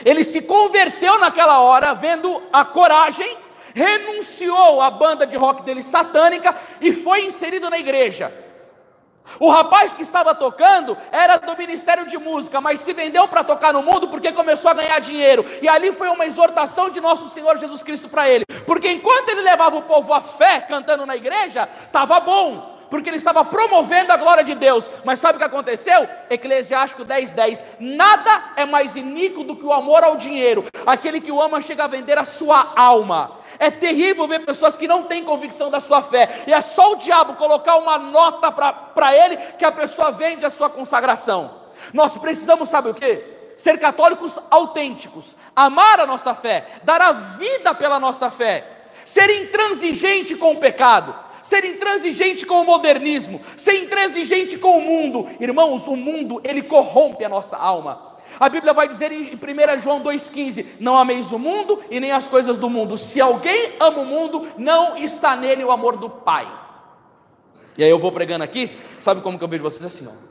Ele 0.03 0.23
se 0.23 0.41
converteu 0.41 1.19
naquela 1.19 1.59
hora, 1.59 1.93
vendo 1.93 2.41
a 2.51 2.65
coragem, 2.65 3.37
renunciou 3.75 4.81
à 4.81 4.89
banda 4.89 5.27
de 5.27 5.37
rock 5.37 5.61
dele 5.61 5.83
satânica 5.83 6.55
e 6.81 6.91
foi 6.93 7.25
inserido 7.27 7.69
na 7.69 7.77
igreja. 7.77 8.33
O 9.39 9.49
rapaz 9.49 9.93
que 9.93 10.01
estava 10.01 10.33
tocando 10.33 10.97
era 11.11 11.37
do 11.37 11.57
ministério 11.57 12.07
de 12.07 12.17
música, 12.17 12.61
mas 12.61 12.79
se 12.79 12.93
vendeu 12.93 13.27
para 13.27 13.43
tocar 13.43 13.73
no 13.73 13.81
mundo 13.81 14.07
porque 14.07 14.31
começou 14.31 14.71
a 14.71 14.73
ganhar 14.73 14.99
dinheiro. 14.99 15.45
E 15.61 15.67
ali 15.67 15.91
foi 15.91 16.07
uma 16.09 16.25
exortação 16.25 16.89
de 16.89 17.01
nosso 17.01 17.27
Senhor 17.29 17.57
Jesus 17.57 17.83
Cristo 17.83 18.07
para 18.07 18.29
ele. 18.29 18.45
Porque 18.65 18.89
enquanto 18.89 19.29
ele 19.29 19.41
levava 19.41 19.75
o 19.77 19.83
povo 19.83 20.13
à 20.13 20.21
fé 20.21 20.61
cantando 20.61 21.05
na 21.05 21.15
igreja, 21.15 21.67
estava 21.85 22.19
bom 22.19 22.78
porque 22.89 23.09
ele 23.09 23.17
estava 23.17 23.45
promovendo 23.45 24.11
a 24.11 24.17
glória 24.17 24.43
de 24.43 24.55
Deus. 24.55 24.89
Mas 25.05 25.19
sabe 25.19 25.35
o 25.35 25.39
que 25.39 25.45
aconteceu? 25.45 26.07
Eclesiástico 26.29 27.03
10, 27.03 27.33
10. 27.33 27.65
Nada 27.79 28.53
é 28.55 28.65
mais 28.65 28.95
iníquo 28.95 29.43
do 29.43 29.55
que 29.55 29.65
o 29.65 29.71
amor 29.71 30.03
ao 30.03 30.17
dinheiro. 30.17 30.65
Aquele 30.85 31.21
que 31.21 31.31
o 31.31 31.41
ama 31.41 31.61
chega 31.61 31.83
a 31.83 31.87
vender 31.87 32.17
a 32.17 32.25
sua 32.25 32.73
alma. 32.75 33.37
É 33.59 33.69
terrível 33.69 34.27
ver 34.27 34.45
pessoas 34.45 34.75
que 34.75 34.87
não 34.87 35.03
têm 35.03 35.23
convicção 35.23 35.69
da 35.69 35.79
sua 35.79 36.01
fé. 36.01 36.43
E 36.47 36.53
é 36.53 36.61
só 36.61 36.93
o 36.93 36.95
diabo 36.97 37.33
colocar 37.35 37.77
uma 37.77 37.97
nota 37.97 38.51
para 38.51 39.15
ele 39.15 39.37
que 39.37 39.65
a 39.65 39.71
pessoa 39.71 40.11
vende 40.11 40.45
a 40.45 40.49
sua 40.49 40.69
consagração. 40.69 41.59
Nós 41.93 42.17
precisamos, 42.17 42.69
sabe 42.69 42.89
o 42.89 42.93
que? 42.93 43.39
Ser 43.55 43.77
católicos 43.77 44.39
autênticos, 44.49 45.35
amar 45.55 45.99
a 45.99 46.05
nossa 46.05 46.33
fé, 46.33 46.65
dar 46.83 47.01
a 47.01 47.11
vida 47.11 47.75
pela 47.75 47.99
nossa 47.99 48.29
fé, 48.29 48.65
ser 49.03 49.29
intransigente 49.41 50.35
com 50.35 50.53
o 50.53 50.57
pecado 50.57 51.28
ser 51.41 51.63
intransigente 51.65 52.45
com 52.45 52.61
o 52.61 52.65
modernismo, 52.65 53.41
ser 53.55 53.83
intransigente 53.83 54.57
com 54.57 54.77
o 54.77 54.81
mundo. 54.81 55.27
Irmãos, 55.39 55.87
o 55.87 55.95
mundo, 55.95 56.41
ele 56.43 56.61
corrompe 56.61 57.23
a 57.23 57.29
nossa 57.29 57.57
alma. 57.57 58.09
A 58.39 58.47
Bíblia 58.49 58.73
vai 58.73 58.87
dizer 58.87 59.11
em 59.11 59.35
1 59.35 59.79
João 59.79 60.03
2,15: 60.03 60.65
Não 60.79 60.97
ameis 60.97 61.31
o 61.31 61.39
mundo 61.39 61.81
e 61.89 61.99
nem 61.99 62.11
as 62.11 62.27
coisas 62.27 62.57
do 62.57 62.69
mundo. 62.69 62.97
Se 62.97 63.19
alguém 63.19 63.71
ama 63.79 63.99
o 63.99 64.05
mundo, 64.05 64.47
não 64.57 64.97
está 64.97 65.35
nele 65.35 65.63
o 65.63 65.71
amor 65.71 65.97
do 65.97 66.09
Pai. 66.09 66.47
E 67.77 67.83
aí 67.83 67.89
eu 67.89 67.99
vou 67.99 68.11
pregando 68.11 68.43
aqui, 68.43 68.77
sabe 68.99 69.21
como 69.21 69.37
que 69.37 69.43
eu 69.43 69.47
vejo 69.47 69.63
vocês 69.63 69.85
assim, 69.85 70.07
ó. 70.07 70.29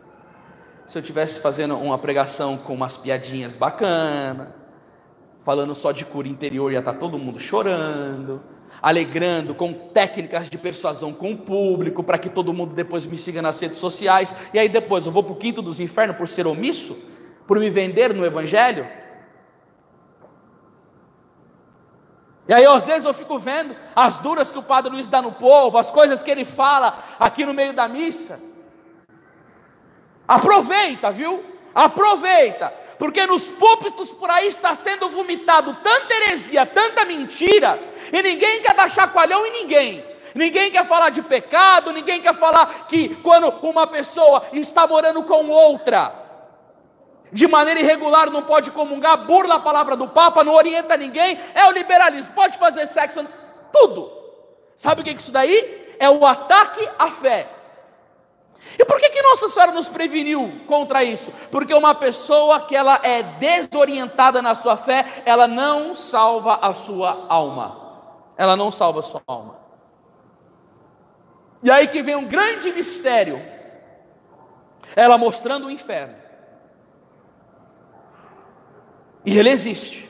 Se 0.86 0.98
eu 0.98 1.00
estivesse 1.00 1.40
fazendo 1.40 1.76
uma 1.76 1.98
pregação 1.98 2.56
com 2.56 2.72
umas 2.72 2.96
piadinhas 2.96 3.54
bacanas, 3.54 4.48
falando 5.44 5.74
só 5.74 5.92
de 5.92 6.04
cura 6.04 6.28
interior, 6.28 6.72
ia 6.72 6.78
estar 6.78 6.92
tá 6.92 6.98
todo 6.98 7.18
mundo 7.18 7.38
chorando 7.40 8.42
alegrando 8.80 9.54
com 9.54 9.72
técnicas 9.72 10.48
de 10.48 10.58
persuasão 10.58 11.12
com 11.12 11.32
o 11.32 11.38
público, 11.38 12.02
para 12.02 12.18
que 12.18 12.28
todo 12.28 12.52
mundo 12.52 12.74
depois 12.74 13.06
me 13.06 13.16
siga 13.16 13.42
nas 13.42 13.60
redes 13.60 13.78
sociais, 13.78 14.34
e 14.52 14.58
aí 14.58 14.68
depois 14.68 15.06
eu 15.06 15.12
vou 15.12 15.22
para 15.22 15.32
o 15.32 15.36
quinto 15.36 15.62
dos 15.62 15.80
infernos 15.80 16.16
por 16.16 16.28
ser 16.28 16.46
omisso, 16.46 16.96
por 17.46 17.58
me 17.58 17.70
vender 17.70 18.14
no 18.14 18.24
Evangelho. 18.24 18.86
E 22.48 22.54
aí, 22.54 22.64
às 22.64 22.86
vezes, 22.86 23.04
eu 23.04 23.12
fico 23.12 23.38
vendo 23.38 23.76
as 23.94 24.18
duras 24.18 24.50
que 24.50 24.58
o 24.58 24.62
Padre 24.62 24.90
Luiz 24.90 25.06
dá 25.06 25.20
no 25.20 25.32
povo, 25.32 25.76
as 25.76 25.90
coisas 25.90 26.22
que 26.22 26.30
ele 26.30 26.46
fala 26.46 26.98
aqui 27.20 27.44
no 27.44 27.52
meio 27.52 27.74
da 27.74 27.86
missa. 27.86 28.40
Aproveita, 30.26 31.10
viu? 31.10 31.44
Aproveita, 31.74 32.72
porque 32.98 33.26
nos 33.26 33.50
púlpitos 33.50 34.10
por 34.10 34.28
aí 34.28 34.48
está 34.48 34.74
sendo 34.74 35.08
vomitado 35.08 35.76
tanta 35.82 36.14
heresia, 36.14 36.66
tanta 36.66 37.04
mentira, 37.04 37.80
e 38.12 38.22
ninguém 38.22 38.60
quer 38.60 38.74
dar 38.74 38.90
chacoalhão 38.90 39.46
em 39.46 39.52
ninguém. 39.52 40.04
Ninguém 40.34 40.70
quer 40.70 40.86
falar 40.86 41.10
de 41.10 41.22
pecado, 41.22 41.92
ninguém 41.92 42.20
quer 42.20 42.34
falar 42.34 42.86
que 42.88 43.16
quando 43.16 43.48
uma 43.62 43.86
pessoa 43.86 44.44
está 44.52 44.86
morando 44.86 45.22
com 45.22 45.48
outra, 45.48 46.12
de 47.32 47.46
maneira 47.46 47.80
irregular, 47.80 48.30
não 48.30 48.42
pode 48.42 48.70
comungar, 48.70 49.26
burla 49.26 49.56
a 49.56 49.60
palavra 49.60 49.96
do 49.96 50.08
Papa, 50.08 50.44
não 50.44 50.54
orienta 50.54 50.96
ninguém, 50.96 51.38
é 51.54 51.66
o 51.66 51.72
liberalismo, 51.72 52.34
pode 52.34 52.58
fazer 52.58 52.86
sexo, 52.86 53.26
tudo. 53.72 54.12
Sabe 54.76 55.00
o 55.00 55.04
que 55.04 55.10
é 55.10 55.14
isso 55.14 55.32
daí? 55.32 55.96
É 55.98 56.08
o 56.08 56.24
ataque 56.24 56.88
à 56.98 57.08
fé. 57.10 57.48
E 58.78 58.84
por 58.84 59.00
que, 59.00 59.08
que 59.10 59.22
Nossa 59.22 59.48
Senhora 59.48 59.72
nos 59.72 59.88
preveniu 59.88 60.60
contra 60.66 61.02
isso? 61.02 61.32
Porque 61.50 61.74
uma 61.74 61.94
pessoa 61.94 62.60
que 62.60 62.76
ela 62.76 63.00
é 63.02 63.22
desorientada 63.22 64.42
na 64.42 64.54
sua 64.54 64.76
fé, 64.76 65.22
ela 65.24 65.46
não 65.46 65.94
salva 65.94 66.56
a 66.56 66.74
sua 66.74 67.26
alma. 67.28 67.88
Ela 68.36 68.56
não 68.56 68.70
salva 68.70 69.00
a 69.00 69.02
sua 69.02 69.22
alma. 69.26 69.58
E 71.62 71.70
aí 71.70 71.88
que 71.88 72.02
vem 72.02 72.16
um 72.16 72.26
grande 72.26 72.72
mistério. 72.72 73.40
Ela 74.94 75.18
mostrando 75.18 75.66
o 75.66 75.70
inferno. 75.70 76.14
E 79.24 79.38
ele 79.38 79.50
existe. 79.50 80.08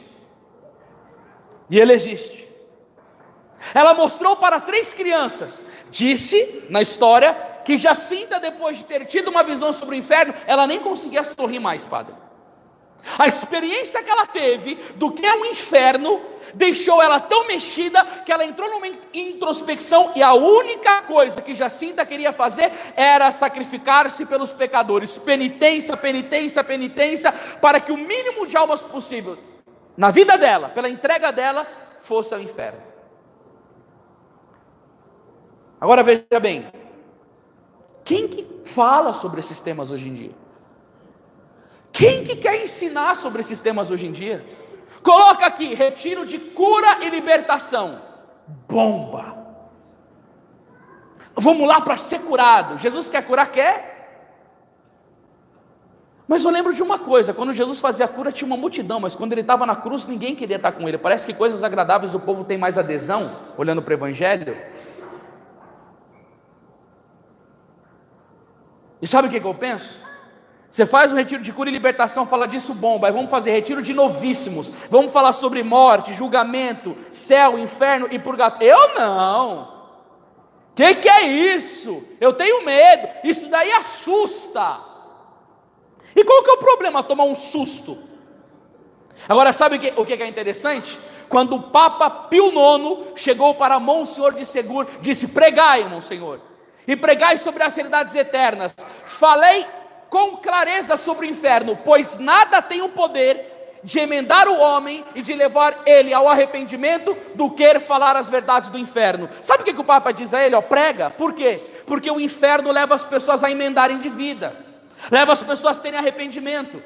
E 1.71 1.81
ele 1.81 1.93
existe. 1.93 2.47
Ela 3.75 3.95
mostrou 3.95 4.37
para 4.37 4.61
três 4.61 4.93
crianças. 4.93 5.65
Disse 5.91 6.67
na 6.71 6.81
história 6.81 7.37
que 7.69 7.77
Jacinta, 7.77 8.41
depois 8.41 8.79
de 8.79 8.85
ter 8.87 9.05
tido 9.05 9.29
uma 9.29 9.43
visão 9.43 9.75
sobre 9.75 9.95
o 9.95 9.99
inferno, 9.99 10.33
ela 10.47 10.67
nem 10.67 10.81
conseguia 10.81 11.23
sorrir 11.23 11.59
mais, 11.59 11.85
padre. 11.85 12.15
A 13.19 13.27
experiência 13.27 14.03
que 14.03 14.09
ela 14.09 14.27
teve 14.27 14.77
do 14.97 15.13
que 15.13 15.27
é 15.27 15.35
o 15.35 15.43
um 15.43 15.45
inferno 15.45 16.19
deixou 16.55 17.03
ela 17.03 17.21
tão 17.21 17.47
mexida 17.47 18.03
que 18.25 18.33
ela 18.33 18.43
entrou 18.43 18.71
numa 18.71 18.87
introspecção 19.13 20.13
e 20.17 20.23
a 20.23 20.33
única 20.33 21.03
coisa 21.03 21.43
que 21.43 21.55
Jacinta 21.55 22.07
queria 22.07 22.33
fazer 22.33 22.73
era 22.97 23.31
sacrificar-se 23.31 24.25
pelos 24.25 24.51
pecadores, 24.51 25.19
penitência, 25.19 25.95
penitência, 25.95 26.65
penitência, 26.65 27.33
para 27.61 27.81
que 27.81 27.93
o 27.93 27.99
mínimo 27.99 28.47
de 28.47 28.57
almas 28.57 28.81
possível 28.81 29.37
na 29.95 30.11
vida 30.11 30.39
dela, 30.39 30.71
pela 30.71 30.89
entrega 30.89 31.31
dela, 31.31 31.67
fosse 32.01 32.33
ao 32.33 32.41
inferno. 32.41 32.81
Agora 35.79 36.03
veja 36.03 36.41
bem, 36.41 36.67
quem 38.09 38.27
que 38.27 38.43
fala 38.65 39.13
sobre 39.13 39.39
esses 39.39 39.61
temas 39.61 39.91
hoje 39.91 40.09
em 40.09 40.15
dia? 40.15 40.31
Quem 41.93 42.25
que 42.25 42.37
quer 42.37 42.65
ensinar 42.65 43.15
sobre 43.15 43.43
esses 43.43 43.61
temas 43.61 43.91
hoje 43.91 44.07
em 44.07 44.13
dia? 44.13 44.47
Coloca 45.03 45.45
aqui, 45.45 45.75
retiro 45.75 46.25
de 46.25 46.39
cura 46.39 47.05
e 47.05 47.11
libertação. 47.11 48.01
Bomba. 48.67 49.37
Vamos 51.37 51.69
lá 51.69 51.83
para 51.83 51.99
ser 51.99 52.21
curado. 52.21 52.79
Jesus 52.79 53.11
quer 53.11 53.27
curar? 53.27 53.53
Quer. 53.53 53.99
Mas 56.27 56.43
eu 56.45 56.51
lembro 56.51 56.73
de 56.73 56.83
uma 56.83 56.99
coisa: 56.99 57.35
quando 57.35 57.53
Jesus 57.53 57.79
fazia 57.79 58.07
a 58.07 58.09
cura, 58.09 58.33
tinha 58.33 58.47
uma 58.47 58.57
multidão, 58.57 59.01
mas 59.01 59.15
quando 59.15 59.33
ele 59.33 59.43
estava 59.43 59.67
na 59.67 59.77
cruz, 59.77 60.07
ninguém 60.07 60.35
queria 60.35 60.57
estar 60.57 60.73
com 60.73 60.89
ele. 60.89 60.97
Parece 60.97 61.27
que 61.27 61.35
coisas 61.35 61.63
agradáveis 61.63 62.15
o 62.15 62.21
povo 62.21 62.43
tem 62.43 62.57
mais 62.57 62.79
adesão, 62.79 63.37
olhando 63.59 63.83
para 63.83 63.91
o 63.91 63.95
Evangelho, 63.95 64.57
E 69.01 69.07
sabe 69.07 69.29
o 69.29 69.31
que, 69.31 69.41
que 69.41 69.47
eu 69.47 69.55
penso? 69.55 69.99
Você 70.71 70.85
faz 70.85 71.13
um 71.13 71.17
retiro 71.17 71.43
de 71.43 71.53
cura 71.53 71.71
e 71.71 71.73
libertação, 71.73 72.27
fala 72.27 72.47
disso 72.47 72.75
bomba. 72.75 73.07
Aí 73.07 73.13
vamos 73.13 73.31
fazer 73.31 73.53
retiro 73.53 73.81
de 73.81 73.95
novíssimos. 73.95 74.71
Vamos 74.91 75.13
falar 75.13 75.33
sobre 75.33 75.63
morte, 75.63 76.13
julgamento, 76.13 76.97
céu, 77.13 77.59
inferno 77.59 78.07
e 78.11 78.19
purgatório. 78.19 78.69
Eu 78.69 78.95
não. 78.95 79.79
Que 80.75 80.95
que 80.97 81.09
é 81.09 81.23
isso? 81.23 82.05
Eu 82.21 82.35
tenho 82.35 82.65
medo. 82.65 83.09
Isso 83.25 83.49
daí 83.49 83.73
assusta. 83.73 84.81
E 86.15 86.23
qual 86.23 86.43
que 86.43 86.51
é 86.51 86.55
o 86.55 86.59
problema? 86.59 87.03
Tomar 87.03 87.25
um 87.25 87.35
susto. 87.35 87.97
Agora 89.27 89.53
sabe 89.53 89.77
o 89.77 89.81
que, 89.81 89.93
o 89.97 90.05
que 90.05 90.13
é 90.13 90.27
interessante? 90.27 90.99
Quando 91.29 91.57
o 91.57 91.63
Papa 91.63 92.09
Pio 92.11 92.49
IX 92.49 93.13
chegou 93.17 93.55
para 93.55 93.81
Monsenhor 93.81 94.35
de 94.35 94.45
Segur, 94.45 94.87
disse: 95.01 95.29
Pregai, 95.29 95.89
Monsenhor 95.89 96.48
e 96.89 96.97
pregai 96.97 97.37
sobre 97.37 97.63
as 97.63 97.77
realidades 97.77 98.15
eternas. 98.15 98.75
Falei 99.05 99.67
com 100.09 100.39
clareza 100.39 100.97
sobre 100.97 101.27
o 101.27 101.31
inferno, 101.31 101.79
pois 101.85 102.17
nada 102.17 102.63
tem 102.63 102.81
o 102.81 102.89
poder 102.89 103.79
de 103.85 104.01
emendar 104.01 104.49
o 104.49 104.59
homem 104.59 105.05
e 105.15 105.21
de 105.21 105.35
levar 105.35 105.83
ele 105.85 106.15
ao 106.15 106.27
arrependimento 106.27 107.15
do 107.35 107.51
que 107.51 107.79
falar 107.79 108.17
as 108.17 108.31
verdades 108.31 108.71
do 108.71 108.79
inferno. 108.79 109.29
Sabe 109.43 109.63
o 109.63 109.65
que, 109.67 109.75
que 109.75 109.81
o 109.81 109.85
Papa 109.85 110.11
diz 110.13 110.33
a 110.33 110.43
ele? 110.43 110.57
Ó, 110.57 110.63
prega. 110.63 111.11
Por 111.11 111.35
quê? 111.35 111.63
Porque 111.87 112.11
o 112.11 112.19
inferno 112.19 112.73
leva 112.73 112.95
as 112.95 113.05
pessoas 113.05 113.45
a 113.45 113.51
emendarem 113.51 113.99
de 113.99 114.09
vida, 114.09 114.57
leva 115.11 115.33
as 115.33 115.43
pessoas 115.43 115.79
a 115.79 115.83
terem 115.83 115.99
arrependimento. 115.99 116.83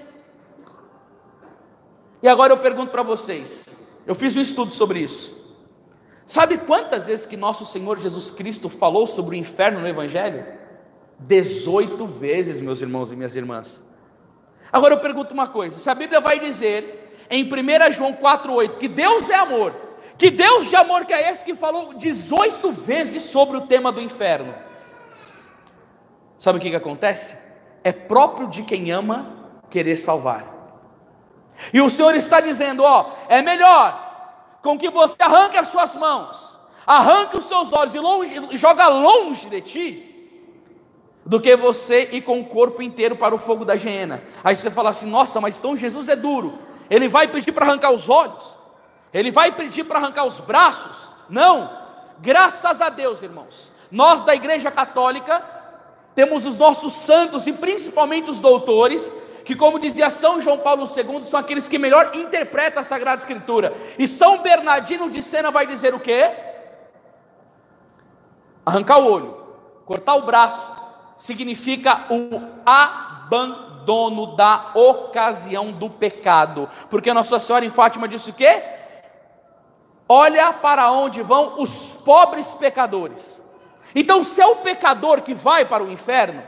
E 2.21 2.29
agora 2.29 2.53
eu 2.53 2.59
pergunto 2.59 2.91
para 2.91 3.03
vocês, 3.03 4.03
eu 4.05 4.15
fiz 4.15 4.37
um 4.37 4.41
estudo 4.41 4.75
sobre 4.75 4.99
isso. 4.99 5.42
Sabe 6.27 6.59
quantas 6.59 7.07
vezes 7.07 7.27
que 7.27 7.37
nosso 7.37 7.67
Senhor 7.67 7.99
Jesus 7.99 8.31
Cristo 8.31 8.69
falou 8.69 9.07
sobre 9.07 9.37
o 9.37 9.39
inferno 9.39 9.81
no 9.81 9.89
Evangelho? 9.89 10.47
18 11.19 12.07
vezes, 12.07 12.61
meus 12.61 12.81
irmãos 12.81 13.13
e 13.13 13.17
minhas 13.17 13.37
irmãs. 13.37 13.83
Agora 14.73 14.95
eu 14.95 15.01
pergunto 15.01 15.35
uma 15.35 15.49
coisa: 15.49 15.79
se 15.79 15.91
a 15.91 15.95
Bíblia 15.95 16.21
vai 16.21 16.39
dizer 16.39 17.17
em 17.31 17.45
1 17.45 17.93
João 17.93 18.13
4,8 18.15 18.79
que 18.79 18.89
Deus 18.89 19.29
é 19.29 19.35
amor, 19.35 19.75
que 20.17 20.31
Deus 20.31 20.69
de 20.69 20.77
amor 20.77 21.05
que 21.05 21.13
é 21.13 21.31
esse 21.31 21.45
que 21.45 21.55
falou 21.55 21.95
18 21.95 22.71
vezes 22.73 23.25
sobre 23.25 23.57
o 23.57 23.67
tema 23.67 23.91
do 23.91 24.01
inferno, 24.01 24.55
sabe 26.39 26.59
o 26.59 26.61
que, 26.61 26.71
que 26.71 26.77
acontece? 26.77 27.37
É 27.85 27.93
próprio 27.93 28.49
de 28.49 28.63
quem 28.63 28.91
ama 28.91 29.51
querer 29.71 29.97
salvar. 29.97 30.53
E 31.73 31.81
o 31.81 31.91
Senhor 31.91 32.15
está 32.15 32.41
dizendo: 32.41 32.83
ó, 32.83 33.13
é 33.29 33.43
melhor 33.43 34.12
com 34.63 34.79
que 34.79 34.89
você 34.91 35.17
arranque 35.21 35.59
as 35.59 35.69
suas 35.69 35.95
mãos, 35.95 36.57
arranque 36.87 37.37
os 37.37 37.45
seus 37.45 37.73
olhos 37.73 37.95
e, 37.95 37.99
longe, 37.99 38.57
joga 38.57 38.89
longe 38.89 39.49
de 39.49 39.61
ti, 39.61 40.09
do 41.25 41.41
que 41.41 41.57
você 41.57 42.09
ir 42.13 42.23
com 42.23 42.41
o 42.41 42.45
corpo 42.45 42.83
inteiro 42.83 43.17
para 43.17 43.35
o 43.35 43.39
fogo 43.39 43.65
da 43.65 43.75
hiena. 43.75 44.23
Aí 44.43 44.55
você 44.55 44.71
fala 44.71 44.91
assim: 44.91 45.11
nossa, 45.11 45.41
mas 45.41 45.59
então 45.59 45.77
Jesus 45.77 46.09
é 46.09 46.17
duro, 46.17 46.59
ele 46.89 47.09
vai 47.09 47.29
pedir 47.29 47.53
para 47.53 47.67
arrancar 47.67 47.91
os 47.91 48.09
olhos, 48.09 48.57
ele 49.13 49.31
vai 49.31 49.53
pedir 49.53 49.85
para 49.85 49.99
arrancar 49.99 50.25
os 50.25 50.41
braços. 50.41 51.11
Não, 51.29 51.71
graças 52.21 52.81
a 52.81 52.89
Deus, 52.89 53.23
irmãos, 53.23 53.71
nós 53.91 54.23
da 54.23 54.35
Igreja 54.35 54.71
Católica 54.71 55.45
temos 56.15 56.45
os 56.45 56.59
nossos 56.59 56.93
santos 56.93 57.47
e 57.47 57.53
principalmente 57.53 58.31
os 58.31 58.39
doutores, 58.39 59.11
que, 59.45 59.57
como 59.57 59.79
dizia 59.79 60.11
São 60.11 60.41
João 60.41 60.59
Paulo 60.59 60.85
II, 60.85 61.25
são 61.25 61.41
aqueles 61.41 61.69
que 61.69 61.79
melhor 61.79 62.11
interpretam 62.15 62.81
a 62.81 62.85
Sagrada 62.85 63.21
Escritura. 63.21 63.75
E 63.99 64.07
São 64.07 64.39
Bernardino 64.39 65.11
de 65.11 65.23
Sena 65.23 65.51
vai 65.51 65.67
dizer 65.67 65.95
o 65.95 66.01
quê? 66.01 66.31
Arrancar 68.65 68.99
o 68.99 69.11
olho, 69.11 69.37
cortar 69.85 70.15
o 70.15 70.23
braço, 70.23 70.71
significa 71.17 72.07
o 72.11 72.41
abandono 72.65 74.37
da 74.37 74.71
ocasião 74.75 75.73
do 75.73 75.91
pecado. 75.91 76.69
Porque 76.89 77.13
Nossa 77.13 77.41
Senhora 77.41 77.65
em 77.65 77.71
Fátima 77.71 78.07
disse 78.07 78.31
o 78.31 78.35
quê? 78.35 78.63
Olha 80.09 80.53
para 80.53 80.91
onde 80.91 81.23
vão 81.23 81.61
os 81.61 82.03
pobres 82.05 82.53
pecadores. 82.53 83.41
Então, 83.95 84.23
se 84.25 84.41
é 84.41 84.47
o 84.47 84.57
pecador 84.57 85.23
que 85.23 85.35
vai 85.35 85.65
para 85.65 85.83
o 85.83 85.91
inferno, 85.91 86.43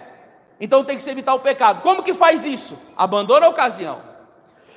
então 0.60 0.84
tem 0.84 0.96
que 0.96 1.02
se 1.02 1.10
evitar 1.10 1.34
o 1.34 1.40
pecado. 1.40 1.82
Como 1.82 2.02
que 2.02 2.14
faz 2.14 2.44
isso? 2.44 2.78
Abandona 2.96 3.46
a 3.46 3.48
ocasião. 3.48 4.00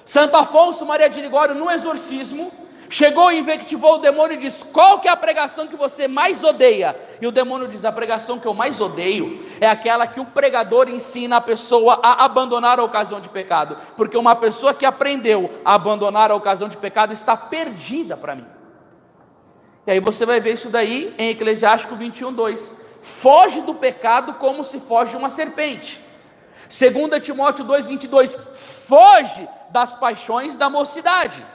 Santo 0.06 0.36
Afonso 0.36 0.86
Maria 0.86 1.10
de 1.10 1.22
Ligório, 1.22 1.54
no 1.54 1.70
exorcismo, 1.70 2.52
chegou 2.90 3.32
e 3.32 3.38
invectivou 3.38 3.96
o 3.96 3.98
demônio 4.00 4.36
e 4.36 4.38
disse: 4.38 4.66
Qual 4.66 5.00
que 5.00 5.08
é 5.08 5.12
a 5.12 5.18
pregação 5.18 5.68
que 5.68 5.76
você 5.76 6.08
mais 6.08 6.44
odeia? 6.44 6.96
E 7.22 7.28
o 7.28 7.32
demônio 7.32 7.68
diz: 7.68 7.86
A 7.86 7.92
pregação 7.92 8.40
que 8.40 8.48
eu 8.48 8.54
mais 8.54 8.80
odeio 8.82 9.46
é 9.60 9.68
aquela 9.68 10.08
que 10.08 10.20
o 10.20 10.26
pregador 10.26 10.90
ensina 10.90 11.38
a 11.38 11.42
pessoa 11.42 12.00
a 12.02 12.24
abandonar 12.24 12.80
a 12.80 12.84
ocasião 12.84 13.20
de 13.20 13.30
pecado, 13.30 13.78
porque 13.96 14.18
uma 14.18 14.36
pessoa 14.36 14.74
que 14.74 14.86
aprendeu 14.86 15.62
a 15.64 15.76
abandonar 15.76 16.32
a 16.32 16.36
ocasião 16.36 16.70
de 16.70 16.78
pecado 16.78 17.14
está 17.14 17.36
perdida 17.36 18.16
para 18.18 18.36
mim. 18.36 18.46
E 19.86 19.92
aí 19.92 20.00
você 20.00 20.26
vai 20.26 20.40
ver 20.40 20.54
isso 20.54 20.70
daí 20.70 21.14
em 21.18 21.30
Eclesiástico 21.30 21.96
21, 21.96 22.34
2 22.34 22.87
foge 23.02 23.62
do 23.62 23.74
pecado 23.74 24.36
como 24.36 24.64
se 24.64 24.80
foge 24.80 25.16
uma 25.16 25.30
serpente. 25.30 26.02
2 26.68 27.24
Timóteo 27.24 27.66
2,22, 27.66 28.38
foge 28.38 29.48
das 29.70 29.96
paixões 29.96 30.58
da 30.58 30.70
mocidade. 30.70 31.46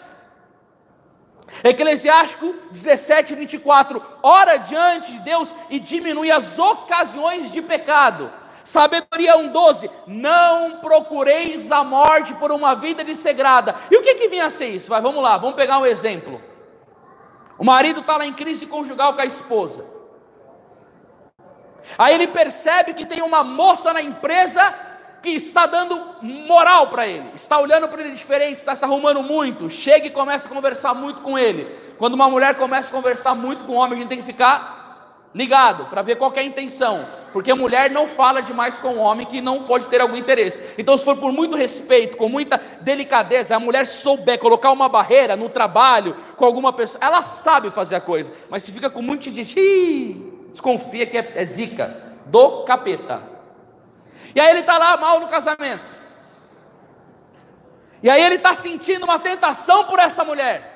Eclesiástico 1.62 2.54
17, 2.70 3.34
24, 3.34 4.02
ora 4.22 4.56
diante 4.56 5.12
de 5.12 5.18
Deus 5.18 5.54
e 5.68 5.78
diminui 5.78 6.30
as 6.30 6.58
ocasiões 6.58 7.52
de 7.52 7.60
pecado. 7.60 8.32
Sabedoria 8.64 9.36
1,12, 9.36 9.90
não 10.06 10.78
procureis 10.78 11.70
a 11.72 11.82
morte 11.82 12.34
por 12.34 12.52
uma 12.52 12.74
vida 12.74 13.04
dessegrada. 13.04 13.74
E 13.90 13.96
o 13.96 14.02
que, 14.02 14.14
que 14.14 14.28
vinha 14.28 14.46
a 14.46 14.50
ser 14.50 14.68
isso? 14.68 14.88
Vai, 14.88 15.00
vamos 15.00 15.22
lá, 15.22 15.36
vamos 15.36 15.56
pegar 15.56 15.78
um 15.78 15.86
exemplo. 15.86 16.40
O 17.58 17.64
marido 17.64 18.00
está 18.00 18.16
lá 18.16 18.24
em 18.24 18.32
crise 18.32 18.66
conjugal 18.66 19.14
com 19.14 19.20
a 19.20 19.26
esposa. 19.26 19.84
Aí 21.98 22.14
ele 22.14 22.26
percebe 22.26 22.94
que 22.94 23.06
tem 23.06 23.22
uma 23.22 23.42
moça 23.44 23.92
na 23.92 24.02
empresa 24.02 24.74
que 25.22 25.30
está 25.30 25.66
dando 25.66 26.16
moral 26.20 26.88
para 26.88 27.06
ele, 27.06 27.30
está 27.36 27.58
olhando 27.58 27.88
para 27.88 28.02
ele 28.02 28.12
diferente, 28.12 28.58
está 28.58 28.74
se 28.74 28.84
arrumando 28.84 29.22
muito, 29.22 29.70
chega 29.70 30.06
e 30.06 30.10
começa 30.10 30.48
a 30.48 30.50
conversar 30.50 30.94
muito 30.94 31.22
com 31.22 31.38
ele. 31.38 31.64
Quando 31.96 32.14
uma 32.14 32.28
mulher 32.28 32.56
começa 32.56 32.88
a 32.88 32.92
conversar 32.92 33.34
muito 33.34 33.64
com 33.64 33.74
um 33.74 33.76
homem, 33.76 33.98
a 33.98 34.02
gente 34.02 34.08
tem 34.08 34.18
que 34.18 34.24
ficar 34.24 34.82
ligado 35.34 35.86
para 35.86 36.02
ver 36.02 36.16
qual 36.16 36.32
é 36.34 36.40
a 36.40 36.44
intenção, 36.44 37.06
porque 37.32 37.50
a 37.50 37.56
mulher 37.56 37.90
não 37.90 38.06
fala 38.06 38.42
demais 38.42 38.80
com 38.80 38.88
o 38.88 38.98
homem 38.98 39.24
que 39.24 39.40
não 39.40 39.62
pode 39.62 39.86
ter 39.86 40.00
algum 40.00 40.16
interesse. 40.16 40.60
Então, 40.76 40.98
se 40.98 41.04
for 41.04 41.16
por 41.16 41.32
muito 41.32 41.56
respeito, 41.56 42.16
com 42.16 42.28
muita 42.28 42.60
delicadeza, 42.80 43.56
a 43.56 43.60
mulher 43.60 43.86
souber 43.86 44.38
colocar 44.38 44.72
uma 44.72 44.88
barreira 44.88 45.36
no 45.36 45.48
trabalho 45.48 46.16
com 46.36 46.44
alguma 46.44 46.72
pessoa, 46.72 47.02
ela 47.02 47.22
sabe 47.22 47.70
fazer 47.70 47.94
a 47.96 48.00
coisa, 48.00 48.30
mas 48.50 48.64
se 48.64 48.72
fica 48.72 48.90
com 48.90 49.00
muito 49.00 49.30
de 49.30 49.42
desconfia 50.52 51.06
que 51.06 51.18
é, 51.18 51.32
é 51.34 51.44
zica, 51.44 51.96
do 52.26 52.62
capeta. 52.62 53.22
E 54.34 54.40
aí 54.40 54.50
ele 54.50 54.60
está 54.60 54.78
lá 54.78 54.96
mal 54.96 55.18
no 55.20 55.26
casamento. 55.26 55.98
E 58.02 58.10
aí 58.10 58.22
ele 58.22 58.36
está 58.36 58.54
sentindo 58.54 59.04
uma 59.04 59.18
tentação 59.18 59.84
por 59.84 59.98
essa 59.98 60.24
mulher. 60.24 60.70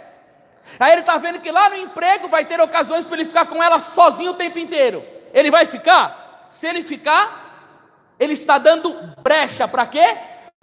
Aí 0.79 0.93
ele 0.93 1.01
está 1.01 1.17
vendo 1.17 1.41
que 1.41 1.51
lá 1.51 1.71
no 1.71 1.77
emprego 1.77 2.29
vai 2.29 2.45
ter 2.45 2.61
ocasiões 2.61 3.05
para 3.05 3.17
ele 3.17 3.25
ficar 3.25 3.47
com 3.47 3.63
ela 3.63 3.79
sozinho 3.79 4.33
o 4.33 4.35
tempo 4.35 4.59
inteiro. 4.59 5.05
Ele 5.33 5.51
vai 5.51 5.65
ficar? 5.65 6.49
Se 6.51 6.67
ele 6.67 6.83
ficar, 6.83 7.75
ele 8.19 8.33
está 8.33 8.59
dando 8.59 8.95
brecha 9.23 9.67
para 9.67 9.87
quê? 9.87 10.17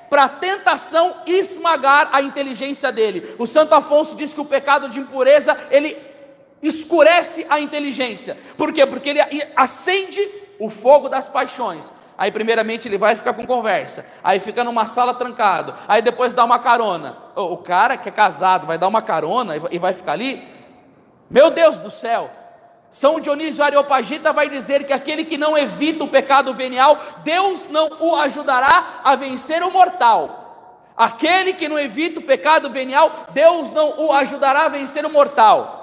Para 0.09 0.25
a 0.25 0.29
tentação 0.29 1.21
esmagar 1.25 2.09
a 2.11 2.21
inteligência 2.21 2.91
dele. 2.91 3.35
O 3.39 3.47
Santo 3.47 3.73
Afonso 3.73 4.15
diz 4.15 4.33
que 4.33 4.41
o 4.41 4.45
pecado 4.45 4.89
de 4.89 4.99
impureza 4.99 5.57
ele 5.71 6.12
escurece 6.63 7.45
a 7.49 7.59
inteligência. 7.59 8.37
Por 8.57 8.73
quê? 8.73 8.85
Porque 8.85 9.09
ele 9.09 9.21
acende 9.55 10.27
o 10.59 10.69
fogo 10.69 11.09
das 11.09 11.27
paixões. 11.27 11.91
Aí, 12.17 12.31
primeiramente, 12.31 12.87
ele 12.87 12.97
vai 12.97 13.15
ficar 13.15 13.33
com 13.33 13.45
conversa. 13.45 14.05
Aí, 14.23 14.39
fica 14.39 14.63
numa 14.63 14.85
sala 14.85 15.13
trancado. 15.13 15.73
Aí, 15.87 16.01
depois, 16.01 16.33
dá 16.33 16.43
uma 16.45 16.59
carona. 16.59 17.17
O 17.35 17.57
cara 17.57 17.97
que 17.97 18.07
é 18.07 18.11
casado 18.11 18.67
vai 18.67 18.77
dar 18.77 18.87
uma 18.87 19.01
carona 19.01 19.55
e 19.71 19.79
vai 19.79 19.93
ficar 19.93 20.13
ali. 20.13 20.43
Meu 21.29 21.49
Deus 21.49 21.79
do 21.79 21.89
céu! 21.91 22.29
São 22.91 23.19
Dionísio 23.19 23.63
Areopagita 23.63 24.31
vai 24.31 24.47
dizer 24.47 24.83
que 24.83 24.93
aquele 24.93 25.25
que 25.25 25.35
não 25.35 25.57
evita 25.57 26.03
o 26.03 26.07
pecado 26.07 26.53
venial, 26.53 26.95
Deus 27.23 27.67
não 27.67 27.89
o 27.99 28.15
ajudará 28.15 29.01
a 29.03 29.15
vencer 29.15 29.63
o 29.63 29.71
mortal. 29.71 30.91
Aquele 30.95 31.53
que 31.53 31.67
não 31.67 31.79
evita 31.79 32.19
o 32.19 32.23
pecado 32.23 32.69
venial, 32.69 33.25
Deus 33.31 33.71
não 33.71 33.99
o 33.99 34.13
ajudará 34.13 34.65
a 34.65 34.69
vencer 34.69 35.03
o 35.07 35.09
mortal. 35.09 35.82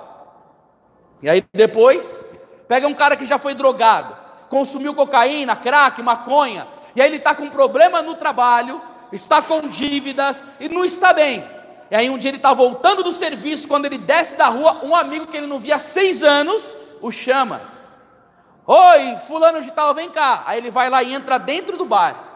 E 1.23 1.29
aí 1.29 1.45
depois, 1.53 2.25
pega 2.67 2.87
um 2.87 2.95
cara 2.95 3.17
que 3.17 3.27
já 3.27 3.39
foi 3.39 3.55
drogado, 3.55 4.17
consumiu 4.49 4.95
cocaína, 4.95 5.55
crack, 5.55 6.03
maconha, 6.03 6.67
e 6.95 7.03
aí 7.03 7.09
ele 7.09 7.17
está 7.17 7.35
com 7.35 7.49
problema 7.49 8.03
no 8.03 8.15
trabalho, 8.15 8.81
está 9.13 9.43
com 9.43 9.69
dívidas 9.69 10.47
e 10.59 10.69
não 10.69 10.85
está 10.85 11.13
bem. 11.13 11.45
E 11.91 11.97
aí 11.97 12.09
um 12.09 12.17
dia 12.17 12.31
ele 12.31 12.37
está 12.37 12.53
voltando 12.53 13.03
do 13.03 13.13
serviço, 13.13 13.69
quando 13.69 13.85
ele 13.85 13.99
desce 13.99 14.37
da 14.37 14.47
rua, 14.47 14.85
um 14.85 14.95
amigo 14.95 15.27
que 15.27 15.37
ele 15.37 15.47
não 15.47 15.59
via 15.59 15.77
há 15.77 15.79
seis 15.79 16.23
anos, 16.23 16.77
o 17.01 17.11
chama. 17.11 17.61
Oi, 18.67 19.19
fulano 19.27 19.61
de 19.61 19.73
tal, 19.73 19.93
vem 19.93 20.09
cá. 20.09 20.45
Aí 20.47 20.59
ele 20.59 20.71
vai 20.71 20.89
lá 20.89 21.03
e 21.03 21.13
entra 21.13 21.39
dentro 21.39 21.77
do 21.77 21.85
bar. 21.85 22.29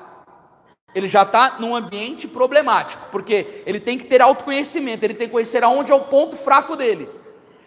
Ele 0.93 1.07
já 1.07 1.23
está 1.23 1.57
num 1.59 1.75
ambiente 1.75 2.27
problemático, 2.27 3.07
porque 3.11 3.63
ele 3.67 3.81
tem 3.81 3.97
que 3.97 4.05
ter 4.05 4.21
autoconhecimento, 4.21 5.05
ele 5.05 5.15
tem 5.15 5.29
que 5.29 5.33
conhecer 5.33 5.63
aonde 5.63 5.93
é 5.93 5.95
o 5.95 6.01
ponto 6.01 6.37
fraco 6.37 6.77
dele. 6.77 7.09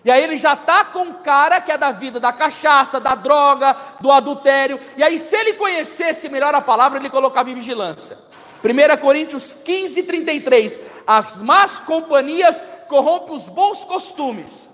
E 0.08 0.10
aí 0.10 0.24
ele 0.24 0.38
já 0.38 0.54
está 0.54 0.86
com 0.86 1.02
um 1.02 1.14
cara 1.16 1.60
que 1.60 1.70
é 1.70 1.78
da 1.78 1.92
vida 1.92 2.18
da 2.18 2.32
cachaça, 2.32 2.98
da 2.98 3.14
droga, 3.14 3.76
do 4.00 4.10
adultério. 4.10 4.80
E 4.96 5.04
aí, 5.04 5.20
se 5.20 5.36
ele 5.36 5.56
conhecesse 5.56 6.30
melhor 6.30 6.56
a 6.56 6.62
palavra, 6.62 6.98
ele 6.98 7.10
colocava 7.10 7.52
em 7.52 7.56
vigilância. 7.56 8.18
1 8.64 9.02
Coríntios 9.02 9.54
15, 9.54 10.04
33. 10.04 10.80
As 11.06 11.42
más 11.42 11.82
companhias 11.82 12.64
corrompem 12.88 13.36
os 13.36 13.50
bons 13.50 13.84
costumes. 13.84 14.70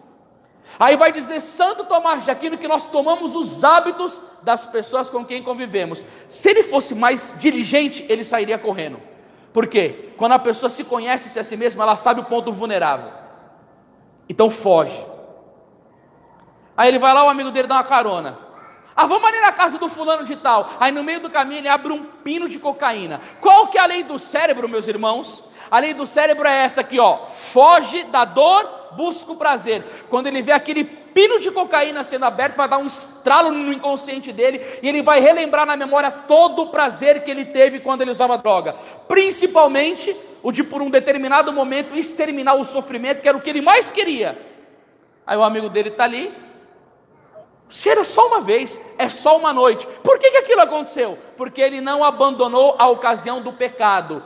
Aí 0.80 0.96
vai 0.96 1.12
dizer 1.12 1.40
Santo 1.40 1.84
Tomás 1.86 2.24
de 2.24 2.30
Aquino 2.30 2.56
que 2.56 2.68
nós 2.68 2.86
tomamos 2.86 3.36
os 3.36 3.64
hábitos 3.64 4.22
das 4.44 4.68
pessoas 4.68 5.10
com 5.10 5.26
quem 5.26 5.42
convivemos. 5.42 6.06
Se 6.30 6.52
ele 6.52 6.62
fosse 6.62 6.94
mais 6.94 7.34
diligente, 7.40 8.06
ele 8.08 8.24
sairia 8.24 8.60
correndo. 8.60 9.00
Por 9.52 9.66
quê? 9.66 10.10
Quando 10.16 10.34
a 10.34 10.40
pessoa 10.40 10.70
se 10.70 10.84
conhece 10.84 11.40
a 11.40 11.44
si 11.44 11.58
mesma, 11.58 11.86
ela 11.86 11.96
sabe 11.96 12.22
o 12.22 12.26
ponto 12.26 12.52
vulnerável. 12.52 13.12
Então 14.30 14.48
foge. 14.52 15.13
Aí 16.76 16.90
ele 16.90 17.00
vai 17.00 17.14
lá, 17.14 17.24
o 17.24 17.30
amigo 17.30 17.52
dele 17.52 17.68
dá 17.68 17.76
uma 17.76 17.84
carona. 17.84 18.38
Ah, 18.96 19.08
vamos 19.08 19.28
ali 19.28 19.40
na 19.42 19.52
casa 19.52 19.78
do 19.78 19.90
fulano 19.90 20.24
de 20.24 20.36
tal. 20.36 20.70
Aí 20.80 20.92
no 20.92 21.04
meio 21.04 21.20
do 21.20 21.30
caminho 21.30 21.60
ele 21.60 21.68
abre 21.68 21.92
um 21.92 22.04
pino 22.04 22.48
de 22.48 22.60
cocaína. 22.60 23.20
Qual 23.42 23.68
que 23.68 23.78
é 23.78 23.82
a 23.82 23.86
lei 23.86 24.04
do 24.04 24.20
cérebro, 24.20 24.70
meus 24.70 24.88
irmãos? 24.88 25.44
A 25.72 25.80
lei 25.80 25.94
do 25.94 26.06
cérebro 26.06 26.48
é 26.48 26.64
essa 26.64 26.82
aqui, 26.82 27.00
ó. 27.00 27.26
Foge 27.26 28.04
da 28.06 28.26
dor, 28.26 28.92
busca 28.92 29.32
o 29.32 29.36
prazer. 29.36 29.84
Quando 30.10 30.28
ele 30.28 30.42
vê 30.42 30.52
aquele 30.52 30.84
pino 30.84 31.40
de 31.40 31.52
cocaína 31.52 32.04
sendo 32.04 32.26
aberto, 32.26 32.56
vai 32.56 32.68
dar 32.68 32.78
um 32.78 32.86
estralo 32.86 33.52
no 33.52 33.72
inconsciente 33.72 34.32
dele 34.32 34.62
e 34.82 34.90
ele 34.90 35.02
vai 35.02 35.20
relembrar 35.20 35.66
na 35.66 35.78
memória 35.78 36.12
todo 36.12 36.64
o 36.64 36.68
prazer 36.68 37.24
que 37.24 37.32
ele 37.32 37.46
teve 37.46 37.80
quando 37.80 38.02
ele 38.02 38.12
usava 38.12 38.38
droga, 38.38 38.76
principalmente 39.08 40.16
o 40.42 40.52
de 40.52 40.64
por 40.64 40.82
um 40.82 40.90
determinado 40.90 41.54
momento 41.54 41.96
exterminar 41.96 42.56
o 42.56 42.66
sofrimento, 42.66 43.22
que 43.22 43.28
era 43.28 43.38
o 43.38 43.42
que 43.42 43.50
ele 43.50 43.62
mais 43.62 43.92
queria. 43.92 44.38
Aí 45.26 45.38
o 45.38 45.44
amigo 45.44 45.70
dele 45.70 45.90
está 45.90 46.04
ali, 46.04 46.34
se 47.74 47.90
era 47.90 48.04
só 48.04 48.28
uma 48.28 48.40
vez, 48.40 48.80
é 49.00 49.10
só 49.10 49.36
uma 49.36 49.52
noite. 49.52 49.88
Por 50.04 50.20
que, 50.20 50.30
que 50.30 50.38
aquilo 50.38 50.62
aconteceu? 50.62 51.18
Porque 51.36 51.60
ele 51.60 51.82
não 51.82 52.04
abandonou 52.04 52.76
a 52.78 52.88
ocasião 52.88 53.42
do 53.42 53.52
pecado. 53.52 54.22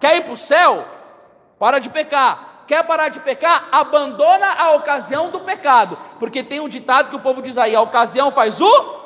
Quer 0.00 0.16
ir 0.16 0.22
para 0.22 0.32
o 0.32 0.36
céu? 0.36 0.86
Para 1.58 1.78
de 1.78 1.90
pecar. 1.90 2.64
Quer 2.66 2.82
parar 2.84 3.10
de 3.10 3.20
pecar? 3.20 3.68
Abandona 3.70 4.54
a 4.54 4.70
ocasião 4.72 5.28
do 5.28 5.40
pecado. 5.40 5.98
Porque 6.18 6.42
tem 6.42 6.58
um 6.58 6.70
ditado 6.70 7.10
que 7.10 7.16
o 7.16 7.20
povo 7.20 7.42
diz 7.42 7.58
aí: 7.58 7.76
a 7.76 7.82
ocasião 7.82 8.30
faz 8.30 8.62
o. 8.62 9.00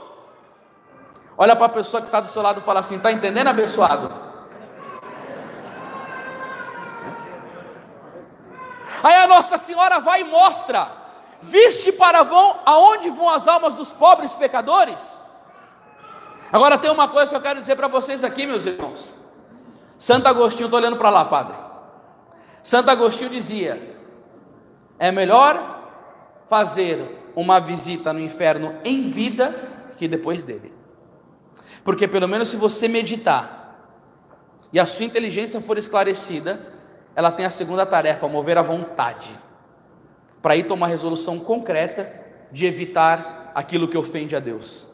Olha 1.36 1.56
para 1.56 1.66
a 1.66 1.70
pessoa 1.70 2.00
que 2.00 2.06
está 2.06 2.20
do 2.20 2.28
seu 2.28 2.42
lado 2.42 2.60
e 2.60 2.62
fala 2.62 2.78
assim: 2.78 2.94
está 2.94 3.10
entendendo, 3.10 3.48
abençoado? 3.48 4.08
Aí 9.02 9.16
a 9.16 9.26
Nossa 9.26 9.58
Senhora 9.58 9.98
vai 9.98 10.20
e 10.20 10.24
mostra 10.24 11.03
Viste 11.44 11.92
para 11.92 12.22
vão 12.22 12.56
aonde 12.64 13.10
vão 13.10 13.28
as 13.28 13.46
almas 13.46 13.76
dos 13.76 13.92
pobres 13.92 14.34
pecadores? 14.34 15.20
Agora 16.50 16.78
tem 16.78 16.90
uma 16.90 17.06
coisa 17.06 17.30
que 17.30 17.36
eu 17.36 17.42
quero 17.42 17.60
dizer 17.60 17.76
para 17.76 17.86
vocês 17.86 18.24
aqui, 18.24 18.46
meus 18.46 18.64
irmãos. 18.64 19.14
Santo 19.98 20.26
Agostinho, 20.26 20.68
estou 20.68 20.80
olhando 20.80 20.96
para 20.96 21.10
lá, 21.10 21.22
padre. 21.26 21.54
Santo 22.62 22.90
Agostinho 22.90 23.28
dizia: 23.28 23.94
é 24.98 25.12
melhor 25.12 25.82
fazer 26.48 27.30
uma 27.36 27.60
visita 27.60 28.10
no 28.10 28.20
inferno 28.20 28.76
em 28.82 29.02
vida 29.02 29.54
que 29.98 30.08
depois 30.08 30.42
dele. 30.42 30.72
Porque 31.84 32.08
pelo 32.08 32.26
menos 32.26 32.48
se 32.48 32.56
você 32.56 32.88
meditar 32.88 33.92
e 34.72 34.80
a 34.80 34.86
sua 34.86 35.04
inteligência 35.04 35.60
for 35.60 35.76
esclarecida, 35.76 36.58
ela 37.14 37.30
tem 37.30 37.44
a 37.44 37.50
segunda 37.50 37.84
tarefa, 37.84 38.26
mover 38.28 38.56
a 38.56 38.62
vontade 38.62 39.43
para 40.44 40.56
ir 40.56 40.64
tomar 40.64 40.88
resolução 40.88 41.38
concreta 41.38 42.20
de 42.52 42.66
evitar 42.66 43.50
aquilo 43.54 43.88
que 43.88 43.96
ofende 43.96 44.36
a 44.36 44.40
Deus. 44.40 44.86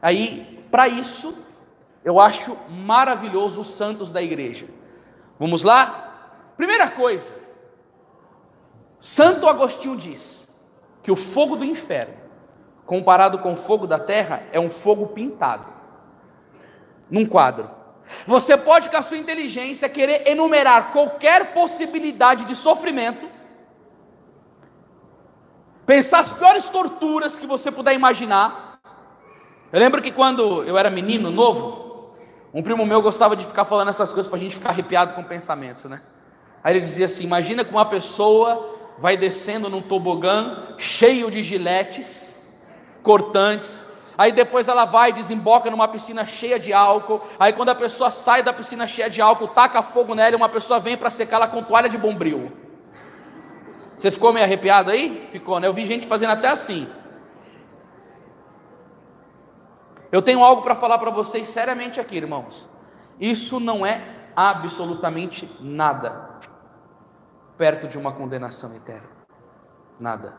Aí, 0.00 0.64
para 0.70 0.86
isso, 0.86 1.36
eu 2.04 2.20
acho 2.20 2.56
maravilhoso 2.70 3.62
os 3.62 3.66
santos 3.74 4.12
da 4.12 4.22
igreja. 4.22 4.68
Vamos 5.36 5.64
lá? 5.64 6.52
Primeira 6.56 6.88
coisa, 6.88 7.34
Santo 9.00 9.48
Agostinho 9.48 9.96
diz 9.96 10.48
que 11.02 11.10
o 11.10 11.16
fogo 11.16 11.56
do 11.56 11.64
inferno, 11.64 12.14
comparado 12.86 13.40
com 13.40 13.54
o 13.54 13.56
fogo 13.56 13.84
da 13.84 13.98
terra, 13.98 14.44
é 14.52 14.60
um 14.60 14.70
fogo 14.70 15.08
pintado 15.08 15.66
num 17.10 17.26
quadro. 17.26 17.68
Você 18.28 18.56
pode, 18.56 18.90
com 18.90 18.96
a 18.96 19.02
sua 19.02 19.18
inteligência, 19.18 19.88
querer 19.88 20.22
enumerar 20.28 20.92
qualquer 20.92 21.52
possibilidade 21.52 22.44
de 22.44 22.54
sofrimento 22.54 23.34
pensar 25.86 26.18
as 26.18 26.32
piores 26.32 26.68
torturas 26.68 27.38
que 27.38 27.46
você 27.46 27.70
puder 27.70 27.94
imaginar. 27.94 28.80
Eu 29.72 29.78
lembro 29.78 30.02
que 30.02 30.10
quando 30.10 30.64
eu 30.64 30.76
era 30.76 30.90
menino, 30.90 31.30
novo, 31.30 32.14
um 32.52 32.62
primo 32.62 32.84
meu 32.84 33.00
gostava 33.00 33.36
de 33.36 33.44
ficar 33.44 33.64
falando 33.64 33.88
essas 33.88 34.10
coisas 34.12 34.28
para 34.28 34.38
a 34.38 34.40
gente 34.40 34.56
ficar 34.56 34.70
arrepiado 34.70 35.14
com 35.14 35.22
pensamentos, 35.22 35.84
né? 35.84 36.02
Aí 36.62 36.72
ele 36.72 36.80
dizia 36.80 37.06
assim: 37.06 37.24
imagina 37.24 37.64
que 37.64 37.70
uma 37.70 37.84
pessoa 37.84 38.74
vai 38.98 39.16
descendo 39.16 39.68
num 39.68 39.82
tobogã 39.82 40.62
cheio 40.78 41.30
de 41.30 41.42
giletes, 41.42 42.58
cortantes, 43.02 43.86
aí 44.16 44.32
depois 44.32 44.66
ela 44.68 44.84
vai 44.84 45.10
e 45.10 45.12
desemboca 45.12 45.70
numa 45.70 45.86
piscina 45.86 46.24
cheia 46.24 46.58
de 46.58 46.72
álcool, 46.72 47.20
aí 47.38 47.52
quando 47.52 47.68
a 47.68 47.74
pessoa 47.74 48.10
sai 48.10 48.42
da 48.42 48.52
piscina 48.52 48.86
cheia 48.86 49.10
de 49.10 49.20
álcool, 49.20 49.48
taca 49.48 49.82
fogo 49.82 50.14
nela 50.14 50.32
e 50.32 50.36
uma 50.36 50.48
pessoa 50.48 50.80
vem 50.80 50.96
para 50.96 51.10
secá-la 51.10 51.46
com 51.46 51.62
toalha 51.62 51.88
de 51.88 51.98
bombril. 51.98 52.65
Você 53.96 54.10
ficou 54.10 54.32
meio 54.32 54.44
arrepiado 54.44 54.90
aí? 54.90 55.28
Ficou, 55.32 55.58
né? 55.58 55.66
Eu 55.66 55.72
vi 55.72 55.86
gente 55.86 56.06
fazendo 56.06 56.30
até 56.30 56.48
assim. 56.48 56.86
Eu 60.12 60.22
tenho 60.22 60.44
algo 60.44 60.62
para 60.62 60.74
falar 60.74 60.98
para 60.98 61.10
vocês 61.10 61.48
seriamente 61.48 61.98
aqui, 61.98 62.16
irmãos. 62.16 62.68
Isso 63.18 63.58
não 63.58 63.84
é 63.84 64.00
absolutamente 64.34 65.50
nada 65.60 66.36
perto 67.56 67.88
de 67.88 67.98
uma 67.98 68.12
condenação 68.12 68.74
eterna. 68.76 69.08
Nada. 69.98 70.36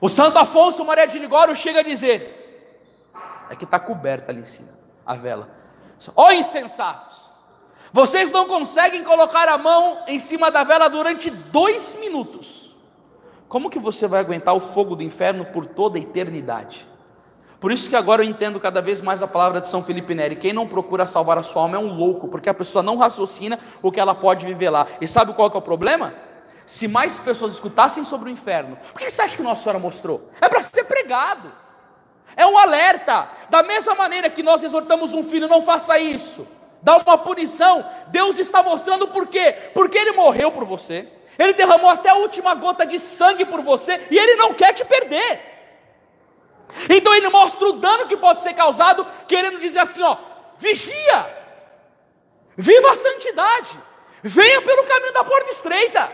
O 0.00 0.08
Santo 0.08 0.38
Afonso 0.38 0.84
Maria 0.84 1.06
de 1.06 1.18
Ligório 1.18 1.54
chega 1.54 1.80
a 1.80 1.84
dizer: 1.84 3.06
é 3.48 3.54
que 3.54 3.64
está 3.64 3.78
coberta 3.78 4.32
ali 4.32 4.40
em 4.40 4.44
cima, 4.44 4.72
a 5.04 5.14
vela. 5.14 5.48
Ó 6.14 6.30
insensatos! 6.32 7.25
Vocês 7.92 8.30
não 8.30 8.46
conseguem 8.46 9.04
colocar 9.04 9.48
a 9.48 9.56
mão 9.56 9.98
em 10.06 10.18
cima 10.18 10.50
da 10.50 10.64
vela 10.64 10.88
durante 10.88 11.30
dois 11.30 11.96
minutos. 12.00 12.76
Como 13.48 13.70
que 13.70 13.78
você 13.78 14.08
vai 14.08 14.20
aguentar 14.20 14.54
o 14.54 14.60
fogo 14.60 14.96
do 14.96 15.02
inferno 15.02 15.44
por 15.46 15.66
toda 15.66 15.98
a 15.98 16.00
eternidade? 16.00 16.86
Por 17.60 17.72
isso 17.72 17.88
que 17.88 17.96
agora 17.96 18.22
eu 18.22 18.28
entendo 18.28 18.60
cada 18.60 18.82
vez 18.82 19.00
mais 19.00 19.22
a 19.22 19.26
palavra 19.26 19.60
de 19.60 19.68
São 19.68 19.82
Felipe 19.82 20.14
Neri. 20.14 20.36
Quem 20.36 20.52
não 20.52 20.68
procura 20.68 21.06
salvar 21.06 21.38
a 21.38 21.42
sua 21.42 21.62
alma 21.62 21.76
é 21.76 21.80
um 21.80 21.94
louco, 21.96 22.28
porque 22.28 22.48
a 22.48 22.54
pessoa 22.54 22.82
não 22.82 22.98
raciocina 22.98 23.58
o 23.82 23.90
que 23.90 24.00
ela 24.00 24.14
pode 24.14 24.44
viver 24.44 24.68
lá. 24.68 24.86
E 25.00 25.08
sabe 25.08 25.32
qual 25.32 25.50
que 25.50 25.56
é 25.56 25.60
o 25.60 25.62
problema? 25.62 26.12
Se 26.66 26.88
mais 26.88 27.18
pessoas 27.18 27.54
escutassem 27.54 28.04
sobre 28.04 28.28
o 28.28 28.32
inferno, 28.32 28.76
por 28.92 29.00
que 29.00 29.08
você 29.08 29.22
acha 29.22 29.36
que 29.36 29.42
Nossa 29.42 29.62
Senhora 29.62 29.78
mostrou? 29.78 30.28
É 30.40 30.48
para 30.48 30.60
ser 30.60 30.84
pregado. 30.84 31.50
É 32.36 32.44
um 32.46 32.58
alerta. 32.58 33.28
Da 33.48 33.62
mesma 33.62 33.94
maneira 33.94 34.28
que 34.28 34.42
nós 34.42 34.62
exortamos 34.62 35.14
um 35.14 35.22
filho, 35.22 35.48
não 35.48 35.62
faça 35.62 35.98
isso 35.98 36.55
dá 36.82 36.96
uma 36.98 37.18
punição, 37.18 37.84
Deus 38.08 38.38
está 38.38 38.62
mostrando 38.62 39.08
por 39.08 39.26
quê? 39.26 39.54
Porque 39.74 39.98
Ele 39.98 40.12
morreu 40.12 40.52
por 40.52 40.64
você, 40.64 41.08
Ele 41.38 41.52
derramou 41.52 41.90
até 41.90 42.10
a 42.10 42.14
última 42.14 42.54
gota 42.54 42.86
de 42.86 42.98
sangue 42.98 43.44
por 43.44 43.62
você 43.62 44.06
e 44.10 44.18
Ele 44.18 44.36
não 44.36 44.54
quer 44.54 44.72
te 44.72 44.84
perder. 44.84 45.40
Então 46.88 47.14
Ele 47.14 47.28
mostra 47.28 47.68
o 47.68 47.72
dano 47.72 48.06
que 48.06 48.16
pode 48.16 48.40
ser 48.40 48.54
causado, 48.54 49.06
querendo 49.28 49.58
dizer 49.58 49.80
assim: 49.80 50.02
ó, 50.02 50.16
vigia, 50.58 51.26
viva 52.56 52.90
a 52.90 52.96
santidade, 52.96 53.78
venha 54.22 54.62
pelo 54.62 54.84
caminho 54.84 55.12
da 55.12 55.24
porta 55.24 55.50
estreita. 55.50 56.10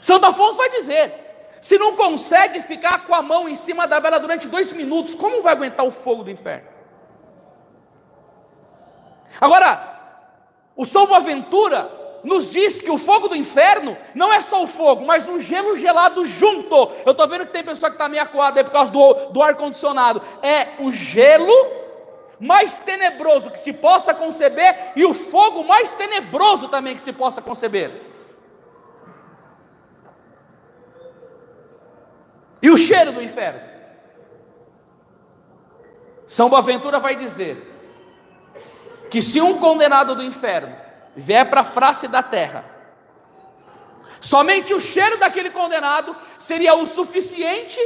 Santo 0.00 0.26
Afonso 0.26 0.56
vai 0.56 0.70
dizer: 0.70 1.12
se 1.60 1.78
não 1.78 1.94
consegue 1.94 2.62
ficar 2.62 3.06
com 3.06 3.14
a 3.14 3.22
mão 3.22 3.48
em 3.48 3.56
cima 3.56 3.86
da 3.86 4.00
vela 4.00 4.18
durante 4.18 4.48
dois 4.48 4.72
minutos, 4.72 5.14
como 5.14 5.42
vai 5.42 5.52
aguentar 5.52 5.84
o 5.84 5.90
fogo 5.90 6.24
do 6.24 6.30
inferno? 6.30 6.69
Agora, 9.40 9.98
o 10.76 10.84
São 10.84 11.12
Aventura 11.14 11.90
nos 12.22 12.50
diz 12.50 12.80
que 12.80 12.90
o 12.90 12.98
fogo 12.98 13.28
do 13.28 13.36
inferno 13.36 13.96
não 14.14 14.32
é 14.32 14.42
só 14.42 14.62
o 14.62 14.66
fogo, 14.66 15.06
mas 15.06 15.28
um 15.28 15.40
gelo 15.40 15.78
gelado 15.78 16.24
junto. 16.26 16.90
Eu 17.04 17.12
estou 17.12 17.26
vendo 17.26 17.46
que 17.46 17.52
tem 17.52 17.64
pessoa 17.64 17.90
que 17.90 17.94
está 17.94 18.08
meio 18.08 18.22
acuada 18.22 18.60
aí 18.60 18.64
por 18.64 18.72
causa 18.72 18.92
do, 18.92 19.14
do 19.30 19.42
ar-condicionado. 19.42 20.20
É 20.42 20.74
o 20.78 20.92
gelo 20.92 21.52
mais 22.38 22.80
tenebroso 22.80 23.50
que 23.50 23.60
se 23.60 23.72
possa 23.72 24.14
conceber 24.14 24.92
e 24.96 25.04
o 25.04 25.14
fogo 25.14 25.64
mais 25.64 25.94
tenebroso 25.94 26.68
também 26.68 26.94
que 26.94 27.02
se 27.02 27.12
possa 27.12 27.40
conceber. 27.40 28.02
E 32.62 32.70
o 32.70 32.76
cheiro 32.76 33.12
do 33.12 33.22
inferno. 33.22 33.60
São 36.26 36.48
Boaventura 36.48 36.98
vai 36.98 37.16
dizer 37.16 37.69
que 39.10 39.20
se 39.20 39.40
um 39.40 39.58
condenado 39.58 40.14
do 40.14 40.22
inferno 40.22 40.74
vier 41.16 41.50
para 41.50 41.62
a 41.62 41.64
face 41.64 42.06
da 42.06 42.22
terra, 42.22 42.64
somente 44.20 44.72
o 44.72 44.80
cheiro 44.80 45.18
daquele 45.18 45.50
condenado 45.50 46.14
seria 46.38 46.74
o 46.74 46.86
suficiente 46.86 47.80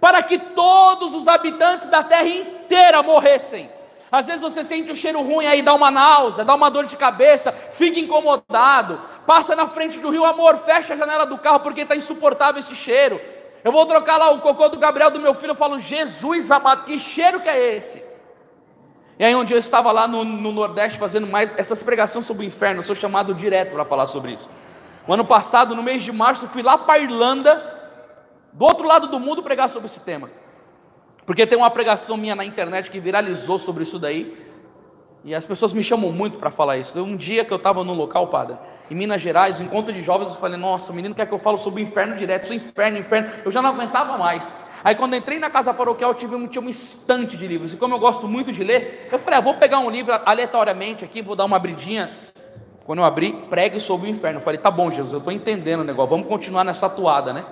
para 0.00 0.22
que 0.22 0.38
todos 0.38 1.14
os 1.14 1.28
habitantes 1.28 1.86
da 1.86 2.02
terra 2.02 2.28
inteira 2.28 3.02
morressem. 3.02 3.70
Às 4.10 4.26
vezes 4.26 4.40
você 4.40 4.64
sente 4.64 4.90
o 4.90 4.96
cheiro 4.96 5.20
ruim 5.20 5.46
aí, 5.46 5.60
dá 5.60 5.74
uma 5.74 5.90
náusea, 5.90 6.44
dá 6.44 6.54
uma 6.54 6.70
dor 6.70 6.86
de 6.86 6.96
cabeça, 6.96 7.52
fica 7.52 8.00
incomodado, 8.00 8.98
passa 9.26 9.54
na 9.54 9.66
frente 9.66 10.00
do 10.00 10.08
rio, 10.08 10.24
amor, 10.24 10.56
fecha 10.56 10.94
a 10.94 10.96
janela 10.96 11.26
do 11.26 11.36
carro 11.36 11.60
porque 11.60 11.82
está 11.82 11.94
insuportável 11.94 12.58
esse 12.58 12.74
cheiro. 12.74 13.20
Eu 13.62 13.70
vou 13.70 13.84
trocar 13.84 14.16
lá 14.16 14.30
o 14.30 14.40
cocô 14.40 14.70
do 14.70 14.78
Gabriel 14.78 15.10
do 15.10 15.20
meu 15.20 15.34
filho, 15.34 15.50
eu 15.50 15.54
falo, 15.54 15.78
Jesus 15.78 16.50
amado, 16.50 16.84
que 16.84 16.98
cheiro 16.98 17.40
que 17.40 17.48
é 17.50 17.76
esse? 17.76 18.07
E 19.18 19.24
aí, 19.24 19.34
onde 19.34 19.52
eu 19.52 19.58
estava 19.58 19.90
lá 19.90 20.06
no, 20.06 20.24
no, 20.24 20.52
Nordeste 20.52 20.96
fazendo 20.96 21.26
mais 21.26 21.52
essas 21.58 21.82
pregações 21.82 22.24
sobre 22.24 22.46
o 22.46 22.46
inferno, 22.46 22.78
eu 22.78 22.84
sou 22.84 22.94
chamado 22.94 23.34
direto 23.34 23.72
para 23.72 23.84
falar 23.84 24.06
sobre 24.06 24.32
isso. 24.32 24.48
O 25.08 25.12
ano 25.12 25.24
passado, 25.24 25.74
no 25.74 25.82
mês 25.82 26.04
de 26.04 26.12
março, 26.12 26.46
fui 26.46 26.62
lá 26.62 26.78
para 26.78 26.94
a 26.94 26.98
Irlanda, 27.00 27.90
do 28.52 28.64
outro 28.64 28.86
lado 28.86 29.08
do 29.08 29.18
mundo, 29.18 29.42
pregar 29.42 29.68
sobre 29.68 29.86
esse 29.86 29.98
tema. 30.00 30.30
Porque 31.26 31.46
tem 31.46 31.58
uma 31.58 31.70
pregação 31.70 32.16
minha 32.16 32.36
na 32.36 32.44
internet 32.44 32.88
que 32.90 33.00
viralizou 33.00 33.58
sobre 33.58 33.82
isso 33.82 33.98
daí. 33.98 34.46
E 35.24 35.34
as 35.34 35.44
pessoas 35.44 35.72
me 35.72 35.82
chamam 35.82 36.12
muito 36.12 36.38
para 36.38 36.50
falar 36.50 36.76
isso. 36.76 37.02
Um 37.02 37.16
dia 37.16 37.44
que 37.44 37.52
eu 37.52 37.56
estava 37.56 37.82
num 37.82 37.94
local, 37.94 38.28
padre, 38.28 38.56
em 38.88 38.94
Minas 38.94 39.20
Gerais, 39.20 39.60
um 39.60 39.64
encontro 39.64 39.92
de 39.92 40.00
jovens, 40.00 40.28
eu 40.28 40.36
falei, 40.36 40.56
nossa, 40.56 40.92
o 40.92 40.94
menino 40.94 41.14
quer 41.14 41.26
que 41.26 41.34
eu 41.34 41.40
fale 41.40 41.58
sobre 41.58 41.82
o 41.82 41.84
inferno 41.84 42.16
direto, 42.16 42.46
sou 42.46 42.54
inferno, 42.54 42.98
inferno. 42.98 43.28
Eu 43.44 43.50
já 43.50 43.60
não 43.60 43.70
aguentava 43.70 44.16
mais. 44.16 44.50
Aí 44.84 44.94
quando 44.94 45.16
entrei 45.16 45.38
na 45.38 45.50
casa 45.50 45.74
paroquial, 45.74 46.10
eu 46.10 46.14
tive 46.14 46.34
um, 46.34 46.46
tinha 46.46 46.62
um 46.62 46.68
estante 46.68 47.36
de 47.36 47.46
livros. 47.46 47.72
E 47.72 47.76
como 47.76 47.94
eu 47.94 47.98
gosto 47.98 48.28
muito 48.28 48.52
de 48.52 48.62
ler, 48.62 49.08
eu 49.10 49.18
falei, 49.18 49.38
ah, 49.38 49.42
vou 49.42 49.54
pegar 49.54 49.78
um 49.78 49.90
livro 49.90 50.12
aleatoriamente 50.24 51.04
aqui, 51.04 51.20
vou 51.22 51.34
dar 51.34 51.44
uma 51.44 51.56
abridinha. 51.56 52.16
Quando 52.84 53.00
eu 53.00 53.04
abri, 53.04 53.32
pregue 53.50 53.80
sobre 53.80 54.08
o 54.08 54.10
inferno. 54.10 54.38
Eu 54.38 54.42
falei, 54.42 54.58
tá 54.58 54.70
bom, 54.70 54.90
Jesus, 54.90 55.12
eu 55.12 55.18
estou 55.18 55.32
entendendo 55.32 55.80
o 55.80 55.84
negócio, 55.84 56.10
vamos 56.10 56.26
continuar 56.26 56.64
nessa 56.64 56.88
toada, 56.88 57.32
né? 57.32 57.44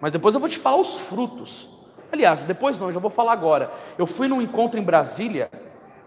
Mas 0.00 0.12
depois 0.12 0.34
eu 0.34 0.40
vou 0.40 0.48
te 0.48 0.58
falar 0.58 0.76
os 0.76 0.98
frutos. 0.98 1.68
Aliás, 2.12 2.44
depois 2.44 2.78
não, 2.78 2.88
eu 2.88 2.92
já 2.92 3.00
vou 3.00 3.10
falar 3.10 3.32
agora. 3.32 3.70
Eu 3.98 4.06
fui 4.06 4.28
num 4.28 4.40
encontro 4.40 4.78
em 4.78 4.82
Brasília, 4.82 5.50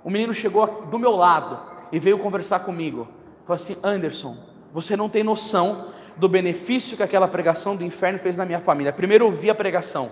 o 0.04 0.10
menino 0.10 0.34
chegou 0.34 0.86
do 0.90 0.98
meu 0.98 1.16
lado 1.16 1.60
e 1.92 2.00
veio 2.00 2.20
conversar 2.20 2.60
comigo. 2.60 3.08
Falou 3.46 3.56
assim: 3.56 3.78
Anderson, 3.84 4.38
você 4.74 4.96
não 4.96 5.10
tem 5.10 5.24
noção 5.24 5.88
do 6.20 6.28
benefício 6.28 6.98
que 6.98 7.04
aquela 7.04 7.28
pregação 7.28 7.76
do 7.76 7.84
inferno 7.84 8.20
fez 8.20 8.36
na 8.36 8.46
minha 8.46 8.60
família. 8.60 8.92
Primeiro 8.92 9.26
ouvi 9.26 9.50
a 9.50 9.56
pregação. 9.56 10.12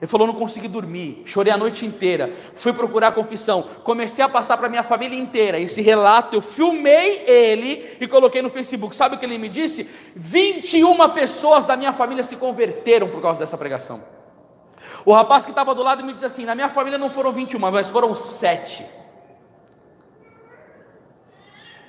Ele 0.00 0.08
falou: 0.08 0.26
não 0.26 0.34
consegui 0.34 0.66
dormir, 0.66 1.22
chorei 1.24 1.52
a 1.52 1.56
noite 1.56 1.86
inteira, 1.86 2.32
fui 2.56 2.72
procurar 2.72 3.08
a 3.08 3.12
confissão, 3.12 3.62
comecei 3.84 4.24
a 4.24 4.28
passar 4.28 4.56
para 4.56 4.68
minha 4.68 4.82
família 4.82 5.16
inteira. 5.16 5.60
Esse 5.60 5.80
relato 5.80 6.34
eu 6.34 6.42
filmei 6.42 7.24
ele 7.24 7.96
e 8.00 8.08
coloquei 8.08 8.42
no 8.42 8.50
Facebook. 8.50 8.96
Sabe 8.96 9.14
o 9.14 9.18
que 9.18 9.24
ele 9.24 9.38
me 9.38 9.48
disse? 9.48 9.88
21 10.16 11.08
pessoas 11.10 11.64
da 11.64 11.76
minha 11.76 11.92
família 11.92 12.24
se 12.24 12.34
converteram 12.34 13.08
por 13.08 13.22
causa 13.22 13.38
dessa 13.38 13.56
pregação. 13.56 14.02
O 15.04 15.12
rapaz 15.12 15.44
que 15.44 15.52
estava 15.52 15.72
do 15.72 15.84
lado 15.84 16.04
me 16.04 16.12
disse 16.12 16.26
assim: 16.26 16.44
na 16.44 16.56
minha 16.56 16.68
família 16.68 16.98
não 16.98 17.08
foram 17.08 17.32
21, 17.32 17.60
mas 17.60 17.88
foram 17.88 18.12
sete. 18.16 18.84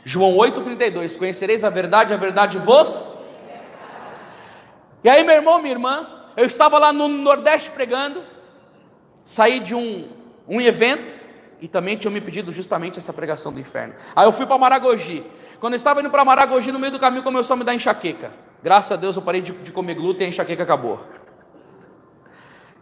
João 0.05 0.35
8,32: 0.37 1.17
Conhecereis 1.17 1.63
a 1.63 1.69
verdade, 1.71 2.13
a 2.13 2.17
verdade 2.17 2.59
vos. 2.59 3.12
E 5.03 5.09
aí, 5.09 5.23
meu 5.23 5.35
irmão, 5.35 5.59
minha 5.59 5.73
irmã, 5.73 6.07
eu 6.37 6.45
estava 6.45 6.79
lá 6.79 6.93
no 6.93 7.07
Nordeste 7.07 7.69
pregando, 7.69 8.23
saí 9.25 9.59
de 9.59 9.75
um, 9.75 10.07
um 10.47 10.61
evento 10.61 11.13
e 11.59 11.67
também 11.67 11.97
tinham 11.97 12.11
me 12.11 12.21
pedido 12.21 12.53
justamente 12.53 12.99
essa 12.99 13.11
pregação 13.11 13.51
do 13.51 13.59
inferno. 13.59 13.93
Aí 14.15 14.25
eu 14.25 14.31
fui 14.31 14.45
para 14.45 14.57
Maragogi. 14.57 15.23
Quando 15.59 15.73
eu 15.73 15.77
estava 15.77 15.99
indo 15.99 16.09
para 16.09 16.23
Maragogi, 16.23 16.71
no 16.71 16.79
meio 16.79 16.91
do 16.91 16.99
caminho 16.99 17.23
começou 17.23 17.53
a 17.53 17.57
me 17.57 17.63
dar 17.63 17.73
enxaqueca. 17.73 18.31
Graças 18.61 18.93
a 18.93 18.95
Deus 18.95 19.15
eu 19.15 19.21
parei 19.21 19.41
de, 19.41 19.51
de 19.51 19.71
comer 19.71 19.95
glúten 19.95 20.23
e 20.23 20.25
a 20.25 20.29
enxaqueca 20.29 20.63
acabou. 20.63 20.99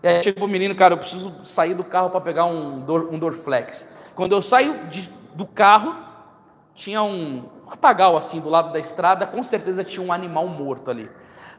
E 0.04 0.08
aí 0.08 0.24
chega 0.24 0.44
o 0.44 0.48
menino, 0.48 0.76
cara, 0.76 0.94
eu 0.94 0.98
preciso 0.98 1.34
sair 1.44 1.74
do 1.74 1.84
carro 1.84 2.10
para 2.10 2.22
pegar 2.22 2.46
um, 2.46 2.86
um 3.12 3.20
Dorflex. 3.20 3.88
Quando 4.16 4.32
eu 4.34 4.42
saio 4.42 4.88
de, 4.88 5.10
do 5.36 5.46
carro, 5.46 5.96
tinha 6.76 7.02
um 7.04 7.50
apagão 7.70 8.18
assim 8.18 8.40
do 8.40 8.50
lado 8.50 8.72
da 8.72 8.80
estrada, 8.80 9.26
com 9.26 9.44
certeza 9.44 9.84
tinha 9.84 10.06
um 10.06 10.12
animal 10.12 10.48
morto 10.48 10.90
ali. 10.92 11.10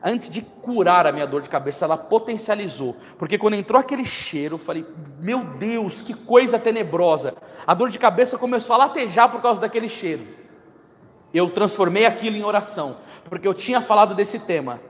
Antes 0.05 0.29
de 0.29 0.43
curar 0.43 1.07
a 1.07 1.13
minha 1.13 1.27
dor 1.27 1.43
de 1.43 1.49
cabeça, 1.49 1.85
ela 1.85 1.97
potencializou, 1.97 2.97
porque 3.17 3.39
quando 3.39 3.55
entrou 3.55 3.81
aquele 3.81 4.05
cheiro, 4.05 4.57
eu 4.57 4.59
falei: 4.59 4.85
Meu 5.21 5.45
Deus, 5.45 6.01
que 6.01 6.13
coisa 6.13 6.59
tenebrosa! 6.59 7.35
A 7.65 7.73
dor 7.73 7.89
de 7.89 8.01
cabeça 8.01 8.37
começou 8.37 8.75
a 8.75 8.79
latejar 8.79 9.31
por 9.31 9.41
causa 9.41 9.61
daquele 9.61 9.89
cheiro. 9.89 10.27
Eu 11.33 11.51
transformei 11.51 12.05
aquilo 12.05 12.37
em 12.37 12.43
oração, 12.43 12.97
porque 13.31 13.47
eu 13.47 13.55
tinha 13.55 13.81
falado 13.81 14.13
desse 14.13 14.41
tema. 14.41 14.81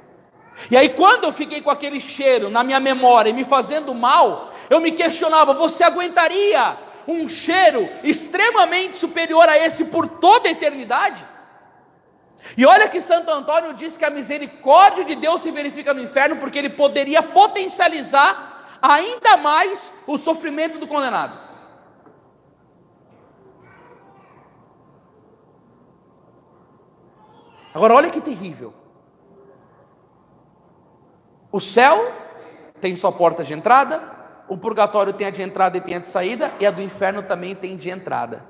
E 0.70 0.76
aí, 0.76 0.88
quando 0.88 1.24
eu 1.24 1.32
fiquei 1.32 1.60
com 1.60 1.70
aquele 1.70 2.00
cheiro 2.00 2.48
na 2.48 2.64
minha 2.64 2.80
memória 2.80 3.28
e 3.28 3.34
me 3.34 3.44
fazendo 3.44 3.92
mal, 3.94 4.50
eu 4.70 4.80
me 4.80 4.92
questionava: 4.92 5.52
você 5.52 5.84
aguentaria 5.84 6.74
um 7.06 7.28
cheiro 7.28 7.86
extremamente 8.02 8.96
superior 8.96 9.46
a 9.46 9.58
esse 9.58 9.84
por 9.86 10.08
toda 10.08 10.48
a 10.48 10.52
eternidade? 10.52 11.31
E 12.56 12.66
olha 12.66 12.88
que 12.88 13.00
Santo 13.00 13.30
Antônio 13.30 13.72
diz 13.72 13.96
que 13.96 14.04
a 14.04 14.10
misericórdia 14.10 15.04
de 15.04 15.14
Deus 15.14 15.40
se 15.40 15.50
verifica 15.50 15.94
no 15.94 16.00
inferno 16.00 16.36
porque 16.36 16.58
ele 16.58 16.70
poderia 16.70 17.22
potencializar 17.22 18.78
ainda 18.82 19.36
mais 19.36 19.92
o 20.06 20.18
sofrimento 20.18 20.78
do 20.78 20.86
condenado. 20.86 21.38
Agora, 27.74 27.94
olha 27.94 28.10
que 28.10 28.20
terrível. 28.20 28.74
O 31.50 31.60
céu 31.60 32.12
tem 32.80 32.94
sua 32.96 33.12
porta 33.12 33.44
de 33.44 33.54
entrada, 33.54 34.02
o 34.48 34.58
purgatório 34.58 35.12
tem 35.12 35.26
a 35.26 35.30
de 35.30 35.42
entrada 35.42 35.78
e 35.78 35.80
tem 35.80 35.96
a 35.96 35.98
de 36.00 36.08
saída, 36.08 36.52
e 36.58 36.66
a 36.66 36.70
do 36.70 36.82
inferno 36.82 37.22
também 37.22 37.54
tem 37.54 37.76
de 37.76 37.88
entrada. 37.88 38.44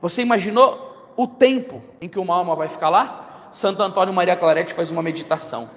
Você 0.00 0.20
imaginou 0.20 1.12
o 1.16 1.26
tempo 1.26 1.82
em 2.00 2.08
que 2.08 2.18
uma 2.18 2.34
alma 2.34 2.54
vai 2.54 2.68
ficar 2.68 2.90
lá? 2.90 3.25
Santo 3.56 3.82
Antônio 3.82 4.12
Maria 4.12 4.36
Clarete 4.36 4.74
faz 4.74 4.90
uma 4.90 5.02
meditação. 5.02 5.70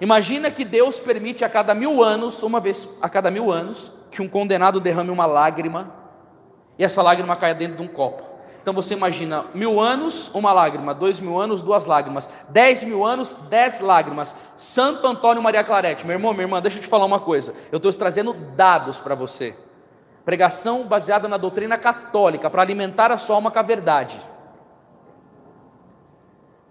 Imagina 0.00 0.50
que 0.50 0.64
Deus 0.64 0.98
permite 0.98 1.44
a 1.44 1.50
cada 1.50 1.74
mil 1.74 2.02
anos, 2.02 2.42
uma 2.42 2.60
vez 2.60 2.88
a 3.02 3.10
cada 3.10 3.30
mil 3.30 3.52
anos, 3.52 3.92
que 4.10 4.22
um 4.22 4.28
condenado 4.28 4.80
derrame 4.80 5.10
uma 5.10 5.26
lágrima 5.26 5.92
e 6.78 6.82
essa 6.82 7.02
lágrima 7.02 7.36
caia 7.36 7.54
dentro 7.54 7.76
de 7.76 7.82
um 7.82 7.88
copo. 7.88 8.22
Então 8.62 8.72
você 8.72 8.94
imagina 8.94 9.44
mil 9.52 9.78
anos, 9.78 10.30
uma 10.32 10.50
lágrima, 10.50 10.94
dois 10.94 11.20
mil 11.20 11.38
anos, 11.38 11.60
duas 11.60 11.84
lágrimas, 11.84 12.26
dez 12.48 12.82
mil 12.82 13.04
anos, 13.04 13.34
dez 13.50 13.80
lágrimas. 13.80 14.34
Santo 14.56 15.06
Antônio 15.06 15.42
Maria 15.42 15.62
Clarete, 15.62 16.06
meu 16.06 16.16
irmão, 16.16 16.32
minha 16.32 16.44
irmã, 16.44 16.62
deixa 16.62 16.78
eu 16.78 16.82
te 16.82 16.88
falar 16.88 17.04
uma 17.04 17.20
coisa. 17.20 17.52
Eu 17.70 17.76
estou 17.76 17.92
trazendo 17.92 18.32
dados 18.32 18.98
para 18.98 19.14
você. 19.14 19.54
Pregação 20.24 20.84
baseada 20.84 21.28
na 21.28 21.36
doutrina 21.36 21.76
católica, 21.76 22.48
para 22.48 22.62
alimentar 22.62 23.12
a 23.12 23.18
sua 23.18 23.36
alma 23.36 23.50
com 23.50 23.58
a 23.58 23.62
verdade. 23.62 24.18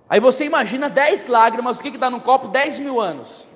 Aí 0.10 0.20
você 0.20 0.46
imagina 0.46 0.88
dez 0.88 1.28
lágrimas, 1.28 1.80
o 1.80 1.84
que 1.84 1.90
está 1.90 2.10
no 2.10 2.22
copo? 2.22 2.50
Dez 2.50 2.78
mil 2.78 3.02
anos. 3.02 3.48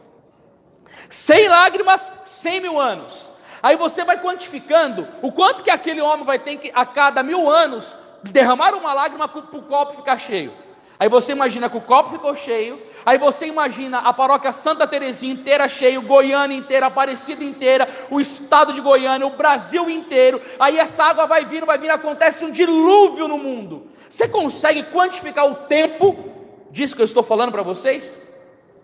Cem 1.09 1.47
lágrimas, 1.47 2.11
cem 2.25 2.59
mil 2.59 2.79
anos. 2.79 3.29
Aí 3.61 3.75
você 3.75 4.03
vai 4.03 4.17
quantificando 4.21 5.07
o 5.21 5.31
quanto 5.31 5.63
que 5.63 5.69
aquele 5.69 6.01
homem 6.01 6.25
vai 6.25 6.39
ter 6.39 6.55
que, 6.57 6.71
a 6.73 6.85
cada 6.85 7.21
mil 7.21 7.49
anos, 7.49 7.95
derramar 8.23 8.73
uma 8.73 8.93
lágrima 8.93 9.27
para 9.27 9.39
o 9.39 9.63
copo 9.63 9.97
ficar 9.97 10.17
cheio. 10.17 10.53
Aí 10.99 11.07
você 11.07 11.31
imagina 11.31 11.69
que 11.69 11.77
o 11.77 11.81
copo 11.81 12.09
ficou 12.09 12.35
cheio, 12.35 12.81
aí 13.05 13.17
você 13.17 13.45
imagina 13.45 13.99
a 13.99 14.11
paróquia 14.11 14.51
Santa 14.51 14.85
Terezinha 14.85 15.33
inteira 15.33 15.65
cheio, 15.69 16.01
Goiânia 16.01 16.57
inteira, 16.57 16.87
Aparecida 16.87 17.41
inteira, 17.41 17.87
o 18.09 18.19
estado 18.19 18.73
de 18.73 18.81
Goiânia, 18.81 19.25
o 19.25 19.37
Brasil 19.37 19.89
inteiro. 19.89 20.41
Aí 20.59 20.77
essa 20.77 21.05
água 21.05 21.25
vai 21.25 21.45
vir, 21.45 21.63
vai 21.63 21.77
vir, 21.77 21.89
acontece 21.89 22.43
um 22.43 22.51
dilúvio 22.51 23.29
no 23.29 23.37
mundo. 23.37 23.87
Você 24.09 24.27
consegue 24.27 24.83
quantificar 24.83 25.45
o 25.45 25.55
tempo 25.55 26.38
disso 26.71 26.95
que 26.95 27.01
eu 27.01 27.05
estou 27.05 27.23
falando 27.23 27.51
para 27.51 27.63
vocês? 27.63 28.21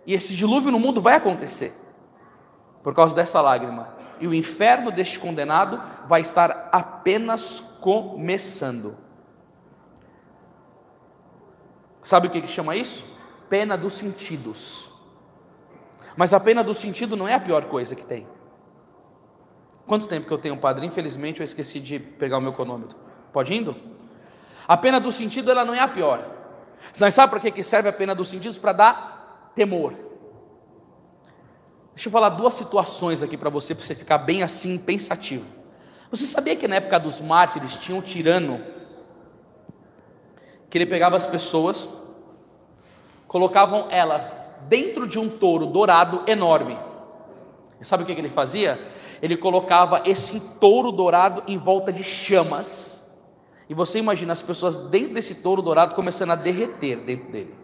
E 0.06 0.14
esse 0.14 0.36
dilúvio 0.36 0.72
no 0.72 0.80
mundo 0.80 1.02
vai 1.02 1.16
acontecer 1.16 1.74
por 2.84 2.94
causa 2.94 3.16
dessa 3.16 3.42
lágrima. 3.42 3.96
E 4.20 4.28
o 4.28 4.34
inferno 4.34 4.92
deste 4.92 5.20
condenado 5.20 5.82
vai 6.08 6.22
estar 6.22 6.70
apenas 6.72 7.60
começando. 7.82 8.96
Sabe 12.04 12.28
o 12.28 12.30
que, 12.30 12.48
chama 12.48 12.76
isso? 12.76 13.04
Pena 13.50 13.76
dos 13.76 13.96
sentidos. 13.96 14.90
Mas 16.16 16.34
a 16.34 16.40
pena 16.40 16.64
do 16.64 16.74
sentido 16.74 17.18
não 17.18 17.28
é 17.28 17.34
a 17.34 17.40
pior 17.40 17.66
coisa 17.66 17.96
que 17.96 18.06
tem. 18.06 18.28
Quanto 19.88 20.08
tempo 20.08 20.28
que 20.28 20.34
eu 20.34 20.38
tenho, 20.38 20.56
padre? 20.56 20.86
Infelizmente 20.86 21.40
eu 21.40 21.46
esqueci 21.46 21.80
de 21.80 22.00
pegar 22.00 22.38
o 22.38 22.42
meu 22.42 22.54
cronômetro. 22.54 22.98
Pode 23.34 23.54
indo? 23.54 23.76
A 24.68 24.78
pena 24.78 25.00
do 25.00 25.12
sentido 25.12 25.52
ela 25.52 25.66
não 25.66 25.74
é 25.74 25.80
a 25.80 25.88
pior. 25.88 26.35
Você 26.94 27.12
sabe 27.12 27.32
para 27.32 27.52
que 27.52 27.64
serve 27.64 27.90
a 27.90 27.94
pena 27.94 28.16
dos 28.16 28.30
sentidos? 28.30 28.58
Para 28.58 28.74
dar 28.74 29.52
temor. 29.56 29.94
Deixa 31.94 32.10
eu 32.10 32.12
falar 32.12 32.30
duas 32.30 32.54
situações 32.54 33.24
aqui 33.24 33.38
para 33.38 33.50
você, 33.50 33.74
para 33.74 33.84
você 33.84 33.96
ficar 33.96 34.18
bem 34.18 34.44
assim, 34.44 34.78
pensativo. 34.78 35.46
Você 36.12 36.26
sabia 36.26 36.56
que 36.56 36.68
na 36.68 36.76
época 36.76 37.00
dos 37.00 37.20
mártires 37.22 37.76
tinha 37.76 37.98
um 37.98 38.02
tirano 38.02 38.62
que 40.70 40.78
ele 40.78 40.86
pegava 40.86 41.16
as 41.16 41.26
pessoas, 41.26 41.90
colocavam 43.28 43.88
elas 43.90 44.58
dentro 44.68 45.08
de 45.08 45.18
um 45.18 45.30
touro 45.30 45.66
dourado 45.68 46.24
enorme. 46.28 46.78
E 47.80 47.86
sabe 47.86 48.04
o 48.04 48.06
que 48.06 48.12
ele 48.12 48.30
fazia? 48.30 48.80
Ele 49.22 49.38
colocava 49.38 50.02
esse 50.06 50.60
touro 50.60 50.92
dourado 50.92 51.44
em 51.48 51.58
volta 51.58 51.92
de 51.92 52.04
chamas. 52.04 52.95
E 53.68 53.74
você 53.74 54.00
imagina 54.00 54.34
as 54.34 54.42
pessoas 54.42 54.78
dentro 54.78 55.16
desse 55.16 55.36
touro 55.36 55.62
dourado 55.62 55.96
começando 55.96 56.32
a 56.32 56.36
derreter 56.36 56.98
dentro 56.98 57.32
dele. 57.32 57.56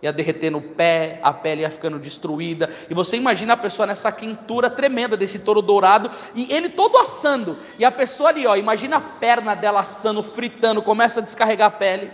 Ia 0.00 0.12
derreter 0.12 0.50
no 0.50 0.60
pé, 0.60 1.18
a 1.24 1.32
pele 1.32 1.62
ia 1.62 1.70
ficando 1.70 1.98
destruída. 1.98 2.72
E 2.88 2.94
você 2.94 3.16
imagina 3.16 3.54
a 3.54 3.56
pessoa 3.56 3.86
nessa 3.86 4.12
quintura 4.12 4.70
tremenda 4.70 5.16
desse 5.16 5.40
touro 5.40 5.60
dourado 5.60 6.10
e 6.34 6.52
ele 6.52 6.68
todo 6.68 6.98
assando. 6.98 7.58
E 7.78 7.84
a 7.84 7.90
pessoa 7.90 8.28
ali, 8.28 8.46
ó, 8.46 8.54
imagina 8.54 8.98
a 8.98 9.00
perna 9.00 9.54
dela 9.54 9.80
assando, 9.80 10.22
fritando, 10.22 10.82
começa 10.82 11.18
a 11.18 11.22
descarregar 11.22 11.68
a 11.68 11.72
pele. 11.72 12.12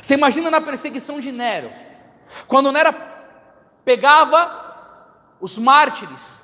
Você 0.00 0.14
imagina 0.14 0.50
na 0.50 0.60
perseguição 0.60 1.18
de 1.18 1.32
Nero, 1.32 1.70
quando 2.46 2.72
Nero 2.72 2.94
pegava 3.84 4.62
os 5.40 5.58
mártires, 5.58 6.43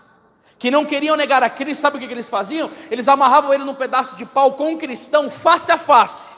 que 0.60 0.70
não 0.70 0.84
queriam 0.84 1.16
negar 1.16 1.42
a 1.42 1.48
Cristo, 1.48 1.80
sabe 1.80 1.96
o 1.96 1.98
que, 1.98 2.04
eles 2.04 2.28
faziam? 2.28 2.70
Eles 2.90 3.08
amarravam 3.08 3.52
ele 3.52 3.64
num 3.64 3.74
pedaço 3.74 4.14
de 4.14 4.26
pau 4.26 4.52
com 4.52 4.72
um 4.72 4.78
cristão 4.78 5.30
face 5.30 5.72
a 5.72 5.78
face. 5.78 6.34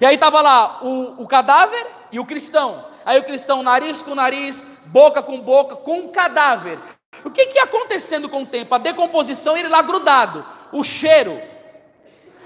E 0.00 0.06
aí 0.06 0.14
estava 0.14 0.40
lá 0.40 0.78
o, 0.80 1.24
o 1.24 1.26
cadáver 1.26 1.84
e 2.12 2.20
o 2.20 2.24
cristão. 2.24 2.84
Aí 3.04 3.18
o 3.18 3.24
cristão, 3.24 3.64
nariz 3.64 4.00
com 4.00 4.14
nariz, 4.14 4.64
boca 4.86 5.20
com 5.20 5.40
boca, 5.40 5.74
com 5.74 6.06
o 6.06 6.08
cadáver. 6.10 6.78
O 7.24 7.30
que, 7.30 7.46
que 7.46 7.58
ia 7.58 7.64
acontecendo 7.64 8.28
com 8.28 8.42
o 8.42 8.46
tempo? 8.46 8.72
A 8.72 8.78
decomposição, 8.78 9.56
ele 9.56 9.68
lá 9.68 9.82
grudado, 9.82 10.46
o 10.70 10.84
cheiro, 10.84 11.42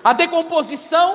a 0.02 0.14
decomposição 0.14 1.14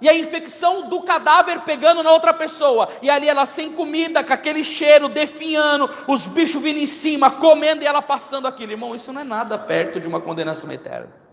e 0.00 0.08
a 0.08 0.14
infecção 0.14 0.88
do 0.88 1.02
cadáver 1.02 1.60
pegando 1.60 2.02
na 2.02 2.10
outra 2.10 2.32
pessoa, 2.32 2.88
e 3.00 3.08
ali 3.08 3.28
ela 3.28 3.46
sem 3.46 3.72
comida, 3.72 4.22
com 4.22 4.32
aquele 4.32 4.62
cheiro, 4.62 5.08
definhando, 5.08 5.88
os 6.06 6.26
bichos 6.26 6.62
vindo 6.62 6.78
em 6.78 6.86
cima, 6.86 7.30
comendo 7.30 7.82
e 7.82 7.86
ela 7.86 8.02
passando 8.02 8.46
aquilo. 8.46 8.72
Irmão, 8.72 8.94
isso 8.94 9.12
não 9.12 9.20
é 9.20 9.24
nada 9.24 9.58
perto 9.58 10.00
de 10.00 10.08
uma 10.08 10.20
condenação 10.20 10.70
eterna. 10.70 11.26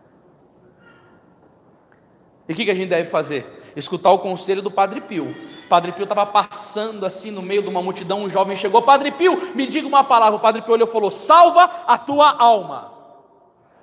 E 2.48 2.52
o 2.52 2.56
que, 2.56 2.66
que 2.66 2.72
a 2.72 2.76
gente 2.76 2.90
deve 2.90 3.10
fazer? 3.10 3.62
Escutar 3.76 4.12
o 4.12 4.20
conselho 4.20 4.62
do 4.62 4.70
Padre 4.70 5.00
Pio. 5.02 5.34
Padre 5.70 5.94
Pio 5.94 6.04
estava 6.04 6.26
passando 6.26 7.06
assim 7.06 7.32
no 7.32 7.42
meio 7.42 7.62
de 7.62 7.70
uma 7.70 7.82
multidão, 7.82 8.22
um 8.22 8.30
jovem 8.30 8.58
chegou, 8.58 8.82
Padre 8.82 9.12
Pio, 9.12 9.54
me 9.56 9.66
diga 9.66 9.88
uma 9.88 10.04
palavra. 10.04 10.36
O 10.36 10.42
Padre 10.42 10.62
Pio 10.62 10.74
olhou 10.74 10.88
e 10.88 10.92
falou: 10.92 11.10
salva 11.10 11.64
a 11.88 11.98
tua 11.98 12.32
alma. 12.38 12.92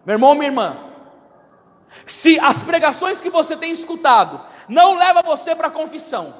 Meu 0.05 0.15
irmão, 0.15 0.35
minha 0.35 0.49
irmã, 0.49 0.90
se 2.07 2.39
as 2.41 2.63
pregações 2.63 3.21
que 3.21 3.31
você 3.31 3.57
tem 3.57 3.73
escutado 3.73 4.41
não 4.69 4.99
leva 4.99 5.23
você 5.23 5.55
para 5.55 5.69
a 5.69 5.73
confissão, 5.73 6.35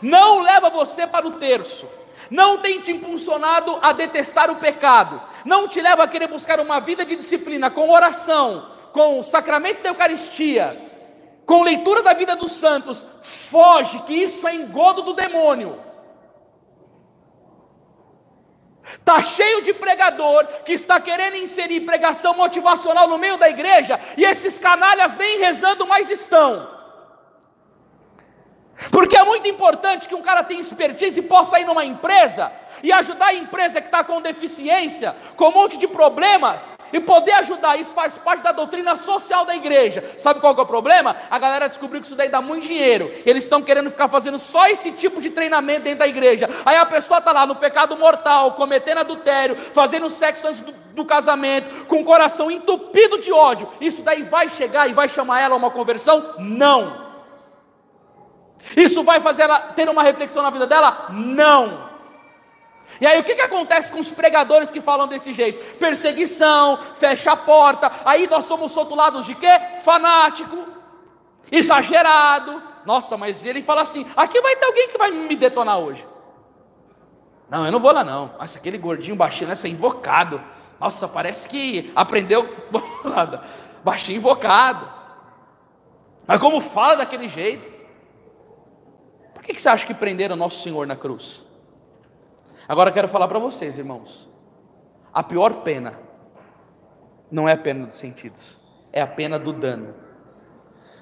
não 0.00 0.40
leva 0.40 0.70
você 0.70 1.06
para 1.06 1.26
o 1.26 1.32
terço, 1.32 1.88
não 2.30 2.58
tem 2.58 2.80
te 2.80 2.92
impulsionado 2.92 3.78
a 3.82 3.92
detestar 3.92 4.50
o 4.50 4.56
pecado, 4.56 5.20
não 5.44 5.68
te 5.68 5.80
leva 5.80 6.04
a 6.04 6.08
querer 6.08 6.28
buscar 6.28 6.58
uma 6.60 6.80
vida 6.80 7.04
de 7.04 7.16
disciplina 7.16 7.70
com 7.70 7.90
oração, 7.90 8.70
com 8.92 9.20
o 9.20 9.24
sacramento 9.24 9.82
da 9.82 9.90
Eucaristia, 9.90 10.80
com 11.44 11.62
leitura 11.62 12.02
da 12.02 12.12
vida 12.14 12.34
dos 12.34 12.52
santos, 12.52 13.06
foge, 13.22 13.98
que 14.00 14.14
isso 14.14 14.46
é 14.48 14.54
engodo 14.54 15.02
do 15.02 15.12
demônio. 15.12 15.78
Está 18.92 19.22
cheio 19.22 19.62
de 19.62 19.72
pregador 19.72 20.46
que 20.64 20.72
está 20.72 21.00
querendo 21.00 21.36
inserir 21.36 21.80
pregação 21.80 22.34
motivacional 22.34 23.08
no 23.08 23.18
meio 23.18 23.36
da 23.36 23.48
igreja, 23.48 23.98
e 24.16 24.24
esses 24.24 24.58
canalhas 24.58 25.14
nem 25.14 25.38
rezando 25.38 25.86
mais 25.86 26.10
estão. 26.10 26.73
Porque 28.90 29.16
é 29.16 29.24
muito 29.24 29.48
importante 29.48 30.08
que 30.08 30.14
um 30.14 30.22
cara 30.22 30.42
tenha 30.42 30.60
expertise 30.60 31.20
e 31.20 31.22
possa 31.22 31.58
ir 31.60 31.64
numa 31.64 31.84
empresa 31.84 32.50
e 32.82 32.92
ajudar 32.92 33.26
a 33.26 33.34
empresa 33.34 33.80
que 33.80 33.86
está 33.86 34.04
com 34.04 34.20
deficiência, 34.20 35.16
com 35.36 35.48
um 35.48 35.52
monte 35.52 35.78
de 35.78 35.88
problemas, 35.88 36.74
e 36.92 37.00
poder 37.00 37.32
ajudar. 37.32 37.78
Isso 37.78 37.94
faz 37.94 38.18
parte 38.18 38.42
da 38.42 38.52
doutrina 38.52 38.94
social 38.94 39.46
da 39.46 39.56
igreja. 39.56 40.04
Sabe 40.18 40.38
qual 40.38 40.54
é 40.54 40.60
o 40.60 40.66
problema? 40.66 41.16
A 41.30 41.38
galera 41.38 41.66
descobriu 41.66 42.00
que 42.00 42.06
isso 42.06 42.16
daí 42.16 42.28
dá 42.28 42.42
muito 42.42 42.66
dinheiro. 42.66 43.10
Eles 43.24 43.44
estão 43.44 43.62
querendo 43.62 43.90
ficar 43.90 44.08
fazendo 44.08 44.38
só 44.38 44.66
esse 44.66 44.92
tipo 44.92 45.20
de 45.20 45.30
treinamento 45.30 45.84
dentro 45.84 46.00
da 46.00 46.06
igreja. 46.06 46.48
Aí 46.64 46.76
a 46.76 46.84
pessoa 46.84 47.18
está 47.18 47.32
lá 47.32 47.46
no 47.46 47.56
pecado 47.56 47.96
mortal, 47.96 48.52
cometendo 48.52 48.98
adultério, 48.98 49.56
fazendo 49.72 50.10
sexo 50.10 50.46
antes 50.46 50.60
do, 50.60 50.72
do 50.72 51.04
casamento, 51.06 51.86
com 51.86 52.02
o 52.02 52.04
coração 52.04 52.50
entupido 52.50 53.18
de 53.18 53.32
ódio. 53.32 53.66
Isso 53.80 54.02
daí 54.02 54.22
vai 54.22 54.50
chegar 54.50 54.88
e 54.88 54.92
vai 54.92 55.08
chamar 55.08 55.40
ela 55.40 55.54
a 55.54 55.58
uma 55.58 55.70
conversão? 55.70 56.34
Não. 56.38 57.03
Isso 58.76 59.02
vai 59.02 59.20
fazer 59.20 59.42
ela 59.42 59.60
ter 59.60 59.88
uma 59.88 60.02
reflexão 60.02 60.42
na 60.42 60.50
vida 60.50 60.66
dela? 60.66 61.08
Não. 61.10 61.92
E 63.00 63.06
aí 63.06 63.18
o 63.20 63.24
que, 63.24 63.34
que 63.34 63.40
acontece 63.40 63.90
com 63.90 63.98
os 63.98 64.10
pregadores 64.10 64.70
que 64.70 64.80
falam 64.80 65.06
desse 65.06 65.32
jeito? 65.32 65.76
Perseguição, 65.76 66.78
fecha 66.94 67.32
a 67.32 67.36
porta, 67.36 67.90
aí 68.04 68.26
nós 68.28 68.44
somos 68.44 68.74
rotulados 68.74 69.26
de 69.26 69.34
quê? 69.34 69.60
Fanático, 69.82 70.56
exagerado. 71.50 72.62
Nossa, 72.86 73.16
mas 73.16 73.44
ele 73.44 73.62
fala 73.62 73.82
assim: 73.82 74.06
aqui 74.16 74.40
vai 74.40 74.56
ter 74.56 74.66
alguém 74.66 74.88
que 74.88 74.98
vai 74.98 75.10
me 75.10 75.34
detonar 75.34 75.78
hoje. 75.78 76.06
Não, 77.50 77.66
eu 77.66 77.72
não 77.72 77.80
vou 77.80 77.92
lá 77.92 78.04
não. 78.04 78.30
Nossa, 78.38 78.58
aquele 78.58 78.78
gordinho 78.78 79.16
baixinho, 79.16 79.50
essa 79.50 79.66
é 79.66 79.70
invocado. 79.70 80.40
Nossa, 80.80 81.08
parece 81.08 81.48
que 81.48 81.92
aprendeu 81.94 82.48
baixinho 83.82 84.18
invocado. 84.18 84.88
Mas 86.26 86.40
como 86.40 86.60
fala 86.60 86.96
daquele 86.96 87.28
jeito? 87.28 87.73
Por 89.44 89.48
que, 89.48 89.54
que 89.56 89.60
você 89.60 89.68
acha 89.68 89.86
que 89.86 89.92
prenderam 89.92 90.36
nosso 90.36 90.62
Senhor 90.62 90.86
na 90.86 90.96
cruz? 90.96 91.42
Agora 92.66 92.88
eu 92.88 92.94
quero 92.94 93.06
falar 93.06 93.28
para 93.28 93.38
vocês, 93.38 93.76
irmãos. 93.76 94.26
A 95.12 95.22
pior 95.22 95.56
pena 95.56 96.00
não 97.30 97.46
é 97.46 97.52
a 97.52 97.58
pena 97.58 97.84
dos 97.84 97.98
sentidos, 97.98 98.56
é 98.90 99.02
a 99.02 99.06
pena 99.06 99.38
do 99.38 99.52
dano. 99.52 99.94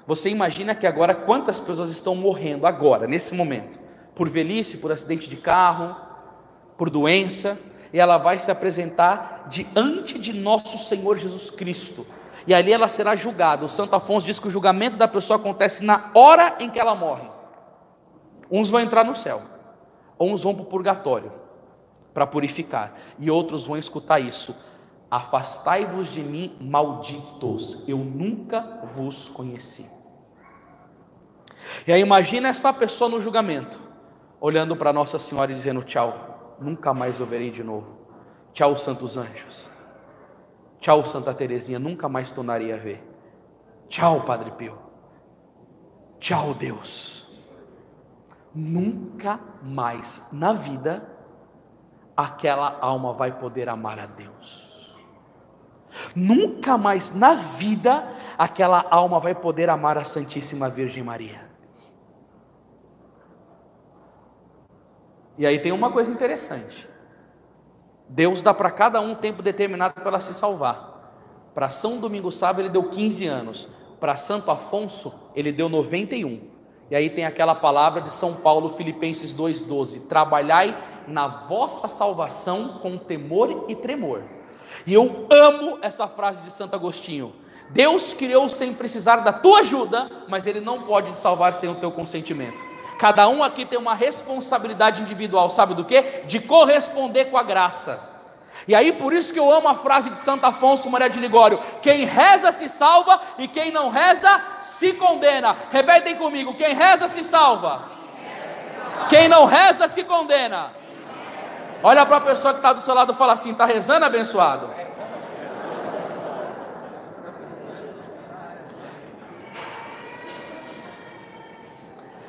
Você 0.05 0.27
imagina 0.27 0.75
que 0.75 0.85
agora 0.85 1.15
quantas 1.15 1.57
pessoas 1.57 1.89
estão 1.89 2.15
morrendo 2.15 2.67
agora, 2.67 3.07
nesse 3.07 3.33
momento, 3.33 3.79
por 4.13 4.27
velhice, 4.27 4.77
por 4.77 4.91
acidente 4.91 5.29
de 5.29 5.37
carro, 5.37 5.95
por 6.77 6.89
doença, 6.89 7.57
e 7.93 7.99
ela 7.99 8.17
vai 8.17 8.39
se 8.39 8.51
apresentar 8.51 9.47
diante 9.47 10.19
de 10.19 10.33
nosso 10.33 10.77
Senhor 10.79 11.17
Jesus 11.17 11.49
Cristo. 11.49 12.05
E 12.45 12.53
ali 12.53 12.73
ela 12.73 12.89
será 12.89 13.15
julgada. 13.15 13.63
O 13.63 13.69
Santo 13.69 13.95
Afonso 13.95 14.25
diz 14.25 14.37
que 14.37 14.49
o 14.49 14.51
julgamento 14.51 14.97
da 14.97 15.07
pessoa 15.07 15.39
acontece 15.39 15.81
na 15.81 16.11
hora 16.13 16.57
em 16.59 16.69
que 16.69 16.77
ela 16.77 16.93
morre. 16.93 17.31
Uns 18.55 18.69
vão 18.69 18.79
entrar 18.79 19.03
no 19.03 19.15
céu, 19.15 19.41
uns 20.19 20.43
vão 20.43 20.53
para 20.53 20.61
o 20.61 20.67
purgatório 20.67 21.31
para 22.13 22.27
purificar. 22.27 22.93
E 23.17 23.31
outros 23.31 23.65
vão 23.65 23.77
escutar 23.77 24.19
isso: 24.19 24.55
Afastai-vos 25.09 26.09
de 26.09 26.21
mim, 26.21 26.55
malditos, 26.61 27.89
eu 27.89 27.97
nunca 27.97 28.81
vos 28.93 29.27
conheci. 29.27 29.89
E 31.87 31.91
aí 31.91 31.99
imagina 31.99 32.49
essa 32.49 32.71
pessoa 32.71 33.09
no 33.09 33.19
julgamento, 33.19 33.79
olhando 34.39 34.75
para 34.75 34.93
Nossa 34.93 35.17
Senhora 35.17 35.51
e 35.51 35.55
dizendo: 35.55 35.81
Tchau, 35.81 36.55
nunca 36.59 36.93
mais 36.93 37.19
o 37.19 37.25
verei 37.25 37.49
de 37.49 37.63
novo. 37.63 38.03
Tchau, 38.53 38.77
santos 38.77 39.17
anjos. 39.17 39.65
Tchau, 40.79 41.03
Santa 41.05 41.33
Teresinha, 41.33 41.79
nunca 41.79 42.07
mais 42.07 42.29
tornaria 42.29 42.75
a 42.75 42.77
ver. 42.77 43.01
Tchau, 43.89 44.21
Padre 44.21 44.51
Pio. 44.51 44.77
Tchau, 46.19 46.53
Deus. 46.53 47.22
Nunca 48.53 49.39
mais 49.63 50.27
na 50.31 50.53
vida 50.53 51.09
aquela 52.15 52.77
alma 52.79 53.13
vai 53.13 53.31
poder 53.31 53.67
amar 53.67 53.99
a 53.99 54.05
Deus. 54.05 54.95
Nunca 56.15 56.77
mais 56.77 57.13
na 57.15 57.33
vida 57.33 58.07
aquela 58.37 58.85
alma 58.89 59.19
vai 59.19 59.33
poder 59.33 59.69
amar 59.69 59.97
a 59.97 60.05
Santíssima 60.05 60.69
Virgem 60.69 61.03
Maria. 61.03 61.51
E 65.37 65.45
aí 65.47 65.59
tem 65.59 65.71
uma 65.71 65.91
coisa 65.91 66.11
interessante. 66.11 66.87
Deus 68.07 68.41
dá 68.41 68.53
para 68.53 68.69
cada 68.69 69.01
um 69.01 69.11
um 69.11 69.15
tempo 69.15 69.41
determinado 69.41 69.95
para 69.95 70.19
se 70.19 70.33
salvar. 70.33 70.93
Para 71.55 71.69
São 71.69 71.99
Domingo 71.99 72.31
Sábado 72.31 72.61
ele 72.61 72.69
deu 72.69 72.89
15 72.89 73.25
anos. 73.25 73.69
Para 73.99 74.15
Santo 74.15 74.51
Afonso 74.51 75.31
ele 75.35 75.51
deu 75.51 75.67
91. 75.67 76.52
E 76.93 76.95
aí 76.95 77.09
tem 77.09 77.25
aquela 77.25 77.55
palavra 77.55 78.01
de 78.01 78.13
São 78.13 78.35
Paulo, 78.35 78.69
Filipenses 78.69 79.33
2,12: 79.33 80.01
Trabalhai 80.01 80.77
na 81.07 81.27
vossa 81.27 81.87
salvação 81.87 82.77
com 82.83 82.99
temor 82.99 83.65
e 83.67 83.75
tremor. 83.75 84.21
E 84.85 84.93
eu 84.93 85.25
amo 85.31 85.79
essa 85.81 86.07
frase 86.07 86.43
de 86.43 86.51
Santo 86.51 86.75
Agostinho. 86.75 87.33
Deus 87.71 88.13
criou 88.13 88.47
sem 88.47 88.75
precisar 88.75 89.21
da 89.21 89.33
tua 89.33 89.61
ajuda, 89.61 90.07
mas 90.27 90.45
Ele 90.45 90.59
não 90.59 90.83
pode 90.83 91.13
te 91.13 91.17
salvar 91.17 91.55
sem 91.55 91.67
o 91.67 91.73
teu 91.73 91.89
consentimento. 91.89 92.59
Cada 92.99 93.27
um 93.27 93.41
aqui 93.41 93.65
tem 93.65 93.79
uma 93.79 93.95
responsabilidade 93.95 95.01
individual, 95.01 95.49
sabe 95.49 95.73
do 95.73 95.83
que? 95.83 95.99
De 96.27 96.41
corresponder 96.41 97.25
com 97.25 97.39
a 97.39 97.43
graça. 97.43 98.12
E 98.67 98.73
aí 98.73 98.93
por 98.93 99.13
isso 99.13 99.33
que 99.33 99.39
eu 99.39 99.51
amo 99.51 99.67
a 99.67 99.75
frase 99.75 100.09
de 100.09 100.21
Santo 100.21 100.45
Afonso 100.45 100.89
Maria 100.89 101.09
de 101.09 101.19
Ligório: 101.19 101.59
quem 101.81 102.05
reza 102.05 102.51
se 102.51 102.69
salva 102.69 103.19
e 103.37 103.47
quem 103.47 103.71
não 103.71 103.89
reza 103.89 104.41
se 104.59 104.93
condena. 104.93 105.55
Repetem 105.71 106.15
comigo: 106.15 106.55
quem 106.55 106.73
reza 106.73 107.07
se 107.07 107.23
salva, 107.23 107.83
quem 109.09 109.27
não 109.27 109.45
reza 109.45 109.87
se 109.87 110.03
condena. 110.03 110.71
Olha 111.83 112.05
para 112.05 112.17
a 112.17 112.21
pessoa 112.21 112.53
que 112.53 112.59
está 112.59 112.71
do 112.71 112.81
seu 112.81 112.93
lado 112.93 113.11
e 113.11 113.15
fala 113.15 113.33
assim: 113.33 113.51
está 113.51 113.65
rezando 113.65 114.05
abençoado? 114.05 114.69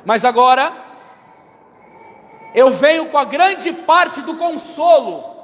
Mas 0.03 0.23
agora, 0.23 0.71
eu 2.53 2.71
venho 2.71 3.07
com 3.07 3.17
a 3.17 3.23
grande 3.23 3.71
parte 3.73 4.21
do 4.21 4.35
consolo 4.35 5.34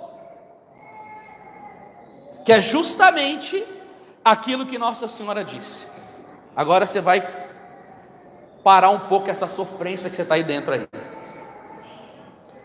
que 2.45 2.51
é 2.51 2.61
justamente 2.61 3.63
aquilo 4.23 4.65
que 4.65 4.77
Nossa 4.77 5.07
Senhora 5.07 5.43
disse. 5.43 5.87
Agora 6.55 6.85
você 6.85 6.99
vai 6.99 7.21
parar 8.63 8.89
um 8.89 8.99
pouco 8.99 9.29
essa 9.29 9.47
sofrência 9.47 10.09
que 10.09 10.15
você 10.15 10.21
está 10.21 10.35
aí 10.35 10.43
dentro 10.43 10.73
aí. 10.73 10.87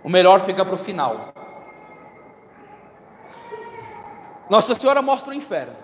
O 0.02 0.08
melhor 0.08 0.40
fica 0.40 0.64
para 0.64 0.74
o 0.74 0.78
final. 0.78 1.32
Nossa 4.48 4.74
Senhora 4.74 5.02
mostra 5.02 5.32
o 5.32 5.34
inferno. 5.34 5.74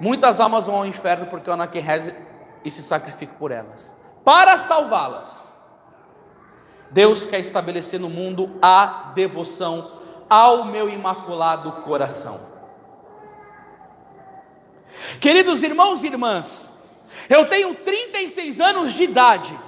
Muitas 0.00 0.40
almas 0.40 0.66
vão 0.66 0.76
ao 0.76 0.86
inferno 0.86 1.26
porque 1.26 1.48
o 1.48 1.52
Anakin 1.52 1.78
reza 1.78 2.14
e 2.64 2.70
se 2.70 2.82
sacrifica 2.82 3.32
por 3.38 3.50
elas. 3.50 3.96
Para 4.24 4.58
salvá-las, 4.58 5.54
Deus 6.90 7.24
quer 7.24 7.38
estabelecer 7.38 7.98
no 7.98 8.10
mundo 8.10 8.58
a 8.60 9.12
devoção 9.14 9.95
ao 10.28 10.64
meu 10.64 10.88
imaculado 10.88 11.70
coração. 11.82 12.40
Queridos 15.20 15.62
irmãos 15.62 16.02
e 16.02 16.08
irmãs, 16.08 16.88
eu 17.28 17.48
tenho 17.48 17.74
36 17.74 18.60
anos 18.60 18.94
de 18.94 19.04
idade. 19.04 19.58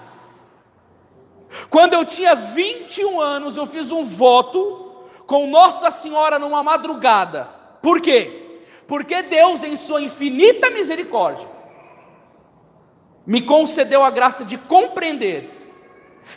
Quando 1.70 1.94
eu 1.94 2.04
tinha 2.04 2.34
21 2.34 3.20
anos, 3.20 3.56
eu 3.56 3.66
fiz 3.66 3.90
um 3.90 4.04
voto 4.04 5.04
com 5.26 5.46
Nossa 5.46 5.90
Senhora 5.90 6.38
numa 6.38 6.62
madrugada. 6.62 7.48
Por 7.82 8.00
quê? 8.00 8.62
Porque 8.86 9.22
Deus, 9.22 9.62
em 9.62 9.76
Sua 9.76 10.00
infinita 10.00 10.70
misericórdia, 10.70 11.48
me 13.26 13.42
concedeu 13.42 14.02
a 14.02 14.10
graça 14.10 14.44
de 14.44 14.56
compreender 14.56 15.57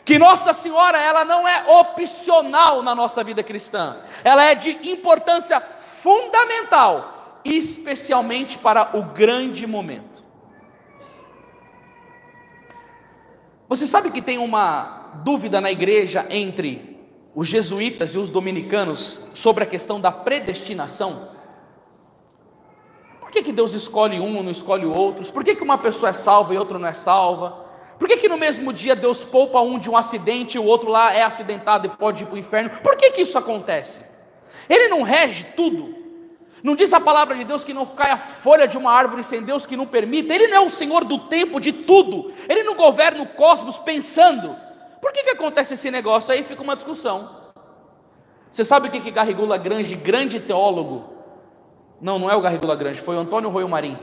que 0.03 0.17
Nossa 0.17 0.53
Senhora 0.53 0.97
ela 0.97 1.23
não 1.23 1.47
é 1.47 1.65
opcional 1.79 2.81
na 2.81 2.95
nossa 2.95 3.23
vida 3.23 3.43
cristã, 3.43 3.97
ela 4.23 4.43
é 4.43 4.55
de 4.55 4.89
importância 4.89 5.61
fundamental, 5.81 7.39
especialmente 7.45 8.57
para 8.57 8.97
o 8.97 9.03
grande 9.03 9.67
momento. 9.67 10.23
Você 13.69 13.87
sabe 13.87 14.11
que 14.11 14.21
tem 14.21 14.37
uma 14.37 15.11
dúvida 15.23 15.61
na 15.61 15.71
igreja 15.71 16.25
entre 16.29 16.99
os 17.33 17.47
jesuítas 17.47 18.13
e 18.13 18.17
os 18.17 18.29
dominicanos 18.29 19.21
sobre 19.33 19.63
a 19.63 19.67
questão 19.67 19.99
da 19.99 20.11
predestinação? 20.11 21.29
Por 23.21 23.31
que, 23.31 23.43
que 23.43 23.53
Deus 23.53 23.73
escolhe 23.73 24.19
um 24.19 24.35
ou 24.35 24.43
não 24.43 24.51
escolhe 24.51 24.85
outros? 24.85 25.31
Por 25.31 25.41
que, 25.41 25.55
que 25.55 25.63
uma 25.63 25.77
pessoa 25.77 26.09
é 26.09 26.13
salva 26.13 26.53
e 26.53 26.57
outra 26.57 26.77
não 26.77 26.87
é 26.87 26.91
salva? 26.91 27.60
Por 28.01 28.07
que, 28.07 28.17
que 28.17 28.27
no 28.27 28.35
mesmo 28.35 28.73
dia 28.73 28.95
Deus 28.95 29.23
poupa 29.23 29.61
um 29.61 29.77
de 29.77 29.87
um 29.87 29.95
acidente 29.95 30.57
e 30.57 30.59
o 30.59 30.63
outro 30.63 30.89
lá 30.89 31.13
é 31.13 31.21
acidentado 31.21 31.85
e 31.85 31.89
pode 31.89 32.23
ir 32.23 32.25
para 32.25 32.33
o 32.33 32.39
inferno? 32.39 32.71
Por 32.81 32.95
que, 32.95 33.11
que 33.11 33.21
isso 33.21 33.37
acontece? 33.37 34.01
Ele 34.67 34.87
não 34.87 35.03
rege 35.03 35.45
tudo. 35.55 35.95
Não 36.63 36.75
diz 36.75 36.91
a 36.95 36.99
palavra 36.99 37.35
de 37.35 37.43
Deus 37.43 37.63
que 37.63 37.75
não 37.75 37.85
cai 37.85 38.09
a 38.09 38.17
folha 38.17 38.67
de 38.67 38.75
uma 38.75 38.91
árvore 38.91 39.23
sem 39.23 39.43
Deus 39.43 39.67
que 39.67 39.77
não 39.77 39.85
permita. 39.85 40.33
Ele 40.33 40.47
não 40.47 40.57
é 40.57 40.59
o 40.61 40.67
Senhor 40.67 41.05
do 41.05 41.19
tempo 41.19 41.59
de 41.59 41.71
tudo. 41.71 42.33
Ele 42.49 42.63
não 42.63 42.73
governa 42.73 43.21
o 43.21 43.27
cosmos 43.27 43.77
pensando. 43.77 44.55
Por 44.99 45.13
que, 45.13 45.21
que 45.21 45.29
acontece 45.29 45.75
esse 45.75 45.91
negócio? 45.91 46.33
Aí 46.33 46.41
fica 46.41 46.63
uma 46.63 46.75
discussão. 46.75 47.29
Você 48.49 48.65
sabe 48.65 48.87
o 48.87 48.91
que, 48.91 48.99
que 48.99 49.11
Garrigula 49.11 49.59
Grange, 49.59 49.95
grande 49.95 50.39
teólogo, 50.39 51.05
não, 52.01 52.17
não 52.17 52.31
é 52.31 52.35
o 52.35 52.41
Garrigula 52.41 52.75
Grange, 52.75 52.99
foi 52.99 53.15
o 53.15 53.19
Antônio 53.19 53.51
Royo 53.51 53.69
Marim, 53.69 53.95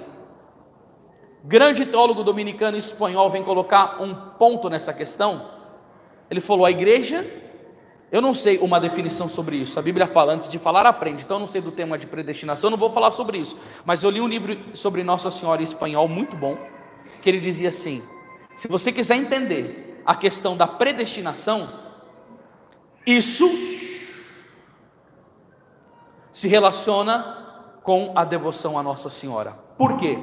grande 1.48 1.86
teólogo 1.86 2.22
dominicano 2.22 2.76
espanhol, 2.76 3.30
vem 3.30 3.42
colocar 3.42 4.02
um 4.02 4.14
ponto 4.14 4.68
nessa 4.68 4.92
questão. 4.92 5.48
Ele 6.30 6.40
falou: 6.40 6.66
a 6.66 6.70
igreja 6.70 7.24
eu 8.10 8.22
não 8.22 8.32
sei 8.32 8.58
uma 8.58 8.80
definição 8.80 9.28
sobre 9.28 9.56
isso. 9.56 9.78
A 9.78 9.82
Bíblia 9.82 10.06
fala, 10.06 10.32
antes 10.32 10.48
de 10.48 10.58
falar, 10.58 10.86
aprende. 10.86 11.24
Então 11.24 11.36
eu 11.36 11.40
não 11.40 11.46
sei 11.46 11.60
do 11.60 11.70
tema 11.70 11.98
de 11.98 12.06
predestinação, 12.06 12.70
não 12.70 12.78
vou 12.78 12.90
falar 12.90 13.10
sobre 13.10 13.38
isso. 13.38 13.56
Mas 13.84 14.02
eu 14.02 14.08
li 14.08 14.20
um 14.20 14.28
livro 14.28 14.56
sobre 14.74 15.02
Nossa 15.02 15.30
Senhora 15.30 15.60
em 15.60 15.64
espanhol 15.64 16.06
muito 16.06 16.36
bom, 16.36 16.56
que 17.22 17.28
ele 17.28 17.40
dizia 17.40 17.70
assim: 17.70 18.02
se 18.56 18.68
você 18.68 18.92
quiser 18.92 19.16
entender 19.16 20.02
a 20.04 20.14
questão 20.14 20.56
da 20.56 20.66
predestinação, 20.66 21.68
isso 23.06 23.48
se 26.30 26.46
relaciona 26.46 27.78
com 27.82 28.12
a 28.14 28.24
devoção 28.24 28.78
a 28.78 28.82
Nossa 28.82 29.08
Senhora. 29.08 29.52
Por 29.76 29.96
quê? 29.98 30.18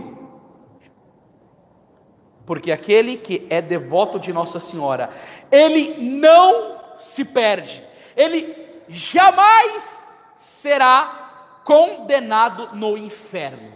Porque 2.46 2.72
aquele 2.72 3.18
que 3.18 3.46
é 3.50 3.62
devoto 3.62 4.20
de 4.20 4.32
Nossa 4.32 4.60
Senhora, 4.60 5.10
ele 5.52 5.96
não 6.00 6.78
se 6.98 7.26
perde, 7.26 7.84
ele 8.16 8.56
jamais 8.88 10.06
será 10.36 11.60
condenado 11.64 12.70
no 12.74 12.98
inferno. 12.98 13.74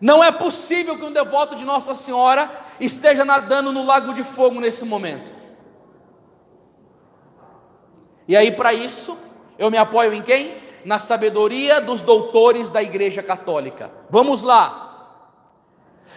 Não 0.00 0.22
é 0.22 0.30
possível 0.30 0.96
que 0.96 1.04
um 1.04 1.12
devoto 1.12 1.56
de 1.56 1.64
Nossa 1.64 1.94
Senhora 1.94 2.48
esteja 2.78 3.24
nadando 3.24 3.72
no 3.72 3.84
lago 3.84 4.14
de 4.14 4.22
fogo 4.22 4.60
nesse 4.60 4.84
momento. 4.84 5.32
E 8.28 8.36
aí, 8.36 8.52
para 8.52 8.72
isso, 8.72 9.18
eu 9.58 9.70
me 9.70 9.76
apoio 9.76 10.12
em 10.12 10.22
quem? 10.22 10.56
Na 10.84 11.00
sabedoria 11.00 11.80
dos 11.80 12.02
doutores 12.02 12.70
da 12.70 12.80
Igreja 12.80 13.22
Católica. 13.22 13.90
Vamos 14.08 14.44
lá. 14.44 14.87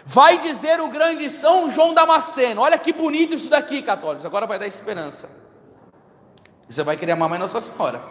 Vai 0.06 0.40
dizer 0.40 0.80
o 0.82 0.88
grande 0.88 1.30
São 1.30 1.70
João 1.70 1.94
Damasceno. 1.94 2.62
Olha 2.62 2.78
que 2.78 2.92
bonito 2.92 3.36
isso 3.36 3.50
daqui, 3.50 3.82
católicos. 3.82 4.26
Agora 4.26 4.48
vai 4.48 4.58
dar 4.58 4.68
esperança. 4.68 5.30
Você 6.68 6.84
vai 6.84 6.98
querer 6.98 7.12
amar 7.12 7.30
mais 7.30 7.42
Nossa 7.42 7.62
Senhora. 7.62 8.02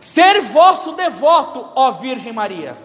Ser 0.00 0.42
vosso 0.42 0.92
devoto, 0.92 1.68
ó 1.74 1.92
Virgem 1.92 2.32
Maria, 2.32 2.76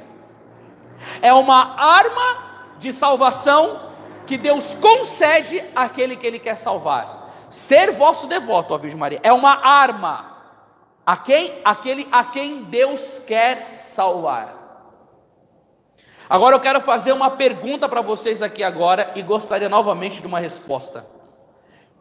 é 1.21 1.33
uma 1.33 1.75
arma 1.79 2.45
de 2.77 2.93
salvação 2.93 3.91
que 4.25 4.37
Deus 4.37 4.75
concede 4.75 5.63
àquele 5.75 6.15
que 6.15 6.25
Ele 6.25 6.39
quer 6.39 6.57
salvar. 6.57 7.33
Ser 7.49 7.91
vosso 7.91 8.27
devoto, 8.27 8.73
ó 8.73 8.77
Virgem 8.77 8.99
Maria, 8.99 9.19
é 9.23 9.33
uma 9.33 9.65
arma. 9.65 10.37
A 11.05 11.15
quem? 11.17 11.59
Aquele 11.63 12.07
a 12.11 12.23
quem 12.23 12.63
Deus 12.63 13.19
quer 13.19 13.77
salvar. 13.77 14.56
Agora 16.29 16.55
eu 16.55 16.59
quero 16.59 16.81
fazer 16.81 17.13
uma 17.13 17.31
pergunta 17.31 17.87
para 17.87 18.01
vocês 18.01 18.41
aqui 18.41 18.63
agora 18.63 19.13
e 19.15 19.21
gostaria 19.21 19.69
novamente 19.69 20.19
de 20.19 20.27
uma 20.27 20.39
resposta. 20.39 21.05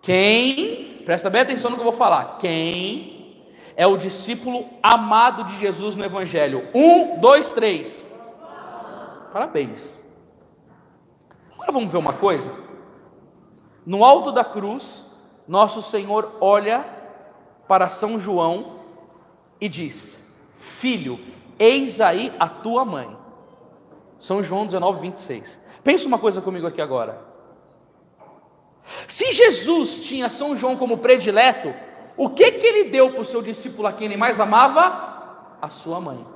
Quem, 0.03 1.03
presta 1.05 1.31
bem 1.31 1.43
atenção 1.43 1.71
no 1.71 1.77
que 1.77 1.81
eu 1.81 1.91
vou 1.91 1.93
falar, 1.93 2.39
quem 2.39 3.45
é 3.77 3.87
o 3.87 3.97
discípulo 3.97 4.69
amado 4.83 5.45
de 5.45 5.57
Jesus 5.59 5.95
no 5.95 6.05
Evangelho? 6.05 6.69
Um, 6.75 7.21
dois, 7.21 7.53
três. 7.53 8.13
Parabéns. 9.33 9.97
Agora 11.53 11.71
vamos 11.71 11.93
ver 11.93 11.99
uma 11.99 12.15
coisa. 12.15 12.51
No 13.85 14.05
alto 14.05 14.33
da 14.33 14.45
cruz, 14.45 15.05
nosso 15.47 15.83
Senhor 15.83 16.37
olha 16.41 16.85
para 17.69 17.89
São 17.89 18.19
João 18.19 18.81
e 19.61 19.69
diz: 19.69 20.51
Filho, 20.57 21.21
eis 21.59 22.01
aí 22.01 22.33
a 22.41 22.49
tua 22.49 22.85
mãe. 22.85 23.26
São 24.19 24.43
João 24.43 24.67
19, 24.67 25.01
26. 25.01 25.65
Pensa 25.83 26.07
uma 26.07 26.19
coisa 26.19 26.41
comigo 26.41 26.67
aqui 26.67 26.81
agora. 26.81 27.21
Se 29.09 29.33
Jesus 29.33 30.05
tinha 30.05 30.31
São 30.31 30.57
João 30.57 30.77
como 30.77 30.99
predileto, 30.99 31.75
o 32.17 32.31
que 32.31 32.53
que 32.53 32.67
ele 32.67 32.91
deu 32.91 33.13
para 33.13 33.21
o 33.21 33.25
seu 33.25 33.43
discípulo 33.43 33.87
a 33.89 33.93
quem 33.93 34.07
ele 34.07 34.17
mais 34.17 34.41
amava? 34.41 35.57
A 35.61 35.69
sua 35.69 36.01
mãe. 36.01 36.27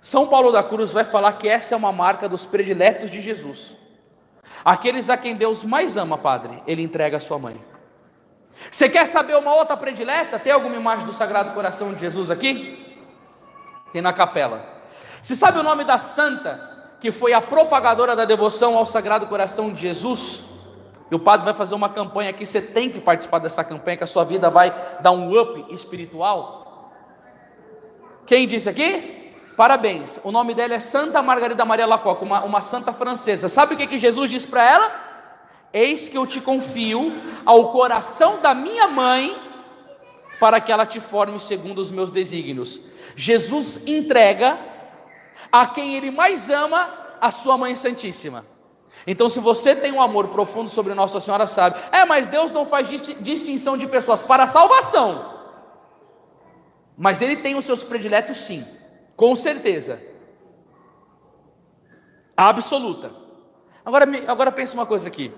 São 0.00 0.26
Paulo 0.26 0.50
da 0.50 0.62
Cruz 0.62 0.92
vai 0.92 1.04
falar 1.04 1.34
que 1.34 1.48
essa 1.48 1.74
é 1.74 1.76
uma 1.76 1.92
marca 1.92 2.28
dos 2.28 2.46
prediletos 2.46 3.10
de 3.10 3.20
Jesus. 3.20 3.76
Aqueles 4.64 5.10
a 5.10 5.16
quem 5.16 5.34
Deus 5.34 5.62
mais 5.62 5.96
ama, 5.96 6.16
Padre, 6.16 6.62
ele 6.66 6.82
entrega 6.82 7.18
a 7.18 7.20
sua 7.20 7.38
mãe. 7.38 7.62
Você 8.70 8.88
quer 8.88 9.06
saber 9.06 9.36
uma 9.36 9.54
outra 9.54 9.76
predileta? 9.76 10.38
Tem 10.38 10.52
alguma 10.52 10.76
imagem 10.76 11.06
do 11.06 11.12
Sagrado 11.12 11.52
Coração 11.52 11.92
de 11.94 12.00
Jesus 12.00 12.30
aqui? 12.30 12.89
Tem 13.92 14.00
na 14.00 14.12
capela. 14.12 14.64
Você 15.22 15.36
sabe 15.36 15.58
o 15.58 15.62
nome 15.62 15.84
da 15.84 15.98
santa 15.98 16.68
que 17.00 17.10
foi 17.10 17.32
a 17.32 17.40
propagadora 17.40 18.14
da 18.14 18.24
devoção 18.24 18.76
ao 18.76 18.86
Sagrado 18.86 19.26
Coração 19.26 19.72
de 19.72 19.80
Jesus? 19.80 20.50
E 21.10 21.14
o 21.14 21.18
padre 21.18 21.44
vai 21.44 21.54
fazer 21.54 21.74
uma 21.74 21.88
campanha 21.88 22.30
aqui, 22.30 22.46
você 22.46 22.62
tem 22.62 22.88
que 22.88 23.00
participar 23.00 23.38
dessa 23.40 23.64
campanha, 23.64 23.96
que 23.96 24.04
a 24.04 24.06
sua 24.06 24.24
vida 24.24 24.48
vai 24.48 24.72
dar 25.00 25.10
um 25.10 25.36
up 25.36 25.74
espiritual. 25.74 26.92
Quem 28.26 28.46
disse 28.46 28.68
aqui? 28.68 29.34
Parabéns. 29.56 30.20
O 30.22 30.30
nome 30.30 30.54
dela 30.54 30.74
é 30.74 30.78
Santa 30.78 31.20
Margarida 31.20 31.64
Maria 31.64 31.86
Lacoque, 31.86 32.24
uma, 32.24 32.44
uma 32.44 32.62
santa 32.62 32.92
francesa. 32.92 33.48
Sabe 33.48 33.74
o 33.74 33.76
que, 33.76 33.88
que 33.88 33.98
Jesus 33.98 34.30
diz 34.30 34.46
para 34.46 34.64
ela? 34.64 34.90
Eis 35.72 36.08
que 36.08 36.16
eu 36.16 36.26
te 36.26 36.40
confio 36.40 37.20
ao 37.44 37.72
coração 37.72 38.40
da 38.40 38.54
minha 38.54 38.86
mãe, 38.86 39.36
para 40.38 40.60
que 40.60 40.70
ela 40.70 40.86
te 40.86 41.00
forme 41.00 41.38
segundo 41.40 41.80
os 41.80 41.90
meus 41.90 42.10
desígnios. 42.10 42.80
Jesus 43.20 43.86
entrega 43.86 44.58
a 45.52 45.66
quem 45.66 45.94
ele 45.94 46.10
mais 46.10 46.48
ama 46.48 46.88
a 47.20 47.30
sua 47.30 47.58
mãe 47.58 47.76
santíssima. 47.76 48.46
Então, 49.06 49.28
se 49.28 49.38
você 49.40 49.76
tem 49.76 49.92
um 49.92 50.00
amor 50.00 50.28
profundo 50.28 50.70
sobre 50.70 50.94
Nossa 50.94 51.20
Senhora, 51.20 51.46
sabe, 51.46 51.78
é, 51.92 52.02
mas 52.06 52.28
Deus 52.28 52.50
não 52.50 52.64
faz 52.64 52.88
distinção 52.88 53.76
de 53.76 53.86
pessoas 53.86 54.22
para 54.22 54.44
a 54.44 54.46
salvação. 54.46 55.38
Mas 56.96 57.20
Ele 57.20 57.36
tem 57.36 57.56
os 57.56 57.66
seus 57.66 57.84
prediletos, 57.84 58.38
sim, 58.38 58.64
com 59.16 59.36
certeza, 59.36 60.02
absoluta. 62.34 63.12
Agora, 63.84 64.06
agora 64.28 64.50
pense 64.50 64.72
uma 64.72 64.86
coisa 64.86 65.08
aqui: 65.08 65.30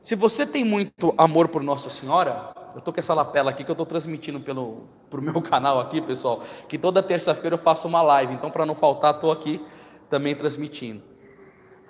se 0.00 0.14
você 0.14 0.46
tem 0.46 0.64
muito 0.64 1.14
amor 1.18 1.48
por 1.48 1.62
Nossa 1.62 1.90
Senhora, 1.90 2.54
Eu 2.78 2.80
estou 2.80 2.94
com 2.94 3.00
essa 3.00 3.12
lapela 3.12 3.50
aqui 3.50 3.64
que 3.64 3.70
eu 3.70 3.72
estou 3.72 3.84
transmitindo 3.84 4.38
pelo 4.38 4.84
pro 5.10 5.20
meu 5.20 5.42
canal 5.42 5.80
aqui, 5.80 6.00
pessoal. 6.00 6.40
Que 6.68 6.78
toda 6.78 7.02
terça-feira 7.02 7.54
eu 7.54 7.58
faço 7.58 7.88
uma 7.88 8.00
live. 8.02 8.32
Então, 8.32 8.52
para 8.52 8.64
não 8.64 8.76
faltar, 8.76 9.16
estou 9.16 9.32
aqui 9.32 9.60
também 10.08 10.32
transmitindo. 10.36 11.02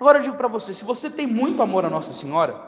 Agora 0.00 0.16
eu 0.16 0.22
digo 0.22 0.36
para 0.38 0.48
você: 0.48 0.72
se 0.72 0.86
você 0.86 1.10
tem 1.10 1.26
muito 1.26 1.62
amor 1.62 1.84
a 1.84 1.90
Nossa 1.90 2.14
Senhora, 2.14 2.58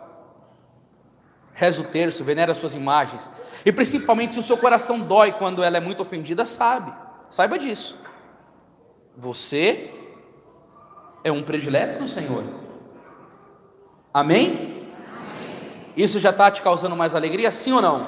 reza 1.55 1.81
o 1.81 1.85
terço, 1.87 2.23
venera 2.23 2.53
as 2.53 2.59
suas 2.59 2.75
imagens, 2.75 3.31
e 3.65 3.73
principalmente 3.73 4.35
se 4.35 4.41
o 4.41 4.43
seu 4.43 4.59
coração 4.59 5.01
dói 5.01 5.33
quando 5.33 5.63
ela 5.63 5.79
é 5.79 5.81
muito 5.81 6.03
ofendida, 6.03 6.45
sabe, 6.45 6.93
saiba 7.31 7.59
disso. 7.59 7.97
Você 9.17 9.95
é 11.25 11.33
um 11.33 11.43
predileto 11.43 11.99
do 11.99 12.07
Senhor. 12.07 12.45
Amém? 14.13 14.80
Isso 15.97 16.19
já 16.19 16.31
está 16.31 16.51
te 16.51 16.63
causando 16.63 16.97
mais 16.97 17.15
alegria, 17.15 17.51
sim 17.51 17.73
ou 17.73 17.83
não? 17.83 18.07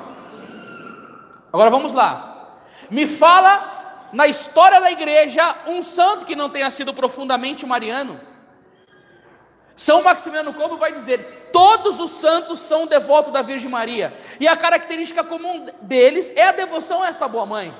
Agora 1.52 1.70
vamos 1.70 1.92
lá. 1.92 2.60
Me 2.90 3.06
fala 3.06 4.08
na 4.12 4.26
história 4.26 4.80
da 4.80 4.90
igreja 4.90 5.56
um 5.66 5.82
santo 5.82 6.26
que 6.26 6.36
não 6.36 6.50
tenha 6.50 6.70
sido 6.70 6.92
profundamente 6.92 7.66
mariano. 7.66 8.20
São 9.74 10.02
Maximiano 10.02 10.52
Como 10.52 10.76
vai 10.76 10.92
dizer: 10.92 11.50
todos 11.52 11.98
os 11.98 12.10
santos 12.10 12.60
são 12.60 12.86
devotos 12.86 13.32
da 13.32 13.42
Virgem 13.42 13.70
Maria, 13.70 14.16
e 14.38 14.46
a 14.46 14.56
característica 14.56 15.24
comum 15.24 15.66
deles 15.80 16.32
é 16.36 16.48
a 16.48 16.52
devoção 16.52 17.02
a 17.02 17.08
essa 17.08 17.26
boa 17.26 17.46
mãe. 17.46 17.74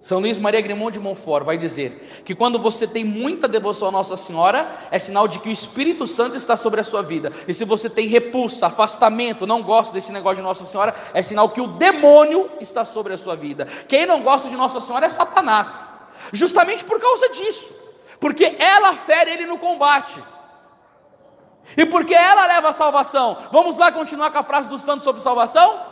São 0.00 0.18
Luís 0.18 0.38
Maria 0.38 0.62
Grimond 0.62 0.94
de 0.94 0.98
Montfort 0.98 1.44
vai 1.44 1.58
dizer 1.58 2.22
que 2.24 2.34
quando 2.34 2.58
você 2.58 2.86
tem 2.86 3.04
muita 3.04 3.46
devoção 3.46 3.88
a 3.88 3.92
Nossa 3.92 4.16
Senhora, 4.16 4.74
é 4.90 4.98
sinal 4.98 5.28
de 5.28 5.38
que 5.38 5.50
o 5.50 5.52
Espírito 5.52 6.06
Santo 6.06 6.36
está 6.36 6.56
sobre 6.56 6.80
a 6.80 6.84
sua 6.84 7.02
vida. 7.02 7.30
E 7.46 7.52
se 7.52 7.66
você 7.66 7.90
tem 7.90 8.08
repulsa, 8.08 8.68
afastamento, 8.68 9.46
não 9.46 9.62
gosta 9.62 9.92
desse 9.92 10.10
negócio 10.10 10.36
de 10.36 10.42
Nossa 10.42 10.64
Senhora, 10.64 10.94
é 11.12 11.22
sinal 11.22 11.50
que 11.50 11.60
o 11.60 11.66
demônio 11.66 12.50
está 12.60 12.82
sobre 12.82 13.12
a 13.12 13.18
sua 13.18 13.36
vida. 13.36 13.66
Quem 13.88 14.06
não 14.06 14.22
gosta 14.22 14.48
de 14.48 14.56
Nossa 14.56 14.80
Senhora 14.80 15.04
é 15.04 15.10
Satanás. 15.10 15.86
Justamente 16.32 16.82
por 16.82 16.98
causa 16.98 17.28
disso. 17.28 17.70
Porque 18.18 18.56
ela 18.58 18.94
fere 18.94 19.32
ele 19.32 19.44
no 19.44 19.58
combate. 19.58 20.22
E 21.76 21.84
porque 21.84 22.14
ela 22.14 22.46
leva 22.46 22.70
a 22.70 22.72
salvação. 22.72 23.36
Vamos 23.52 23.76
lá 23.76 23.92
continuar 23.92 24.30
com 24.30 24.38
a 24.38 24.44
frase 24.44 24.70
dos 24.70 24.80
santos 24.80 25.04
sobre 25.04 25.20
salvação? 25.20 25.90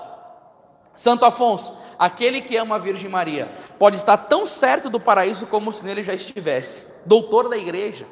Santo 0.98 1.24
Afonso, 1.24 1.72
aquele 1.98 2.40
que 2.40 2.56
ama 2.56 2.76
a 2.76 2.78
Virgem 2.78 3.08
Maria 3.08 3.50
pode 3.78 3.96
estar 3.96 4.16
tão 4.16 4.46
certo 4.46 4.88
do 4.88 5.00
paraíso 5.00 5.46
como 5.46 5.72
se 5.72 5.84
nele 5.84 6.02
já 6.02 6.14
estivesse. 6.14 6.86
Doutor 7.04 7.48
da 7.48 7.56
igreja. 7.56 8.06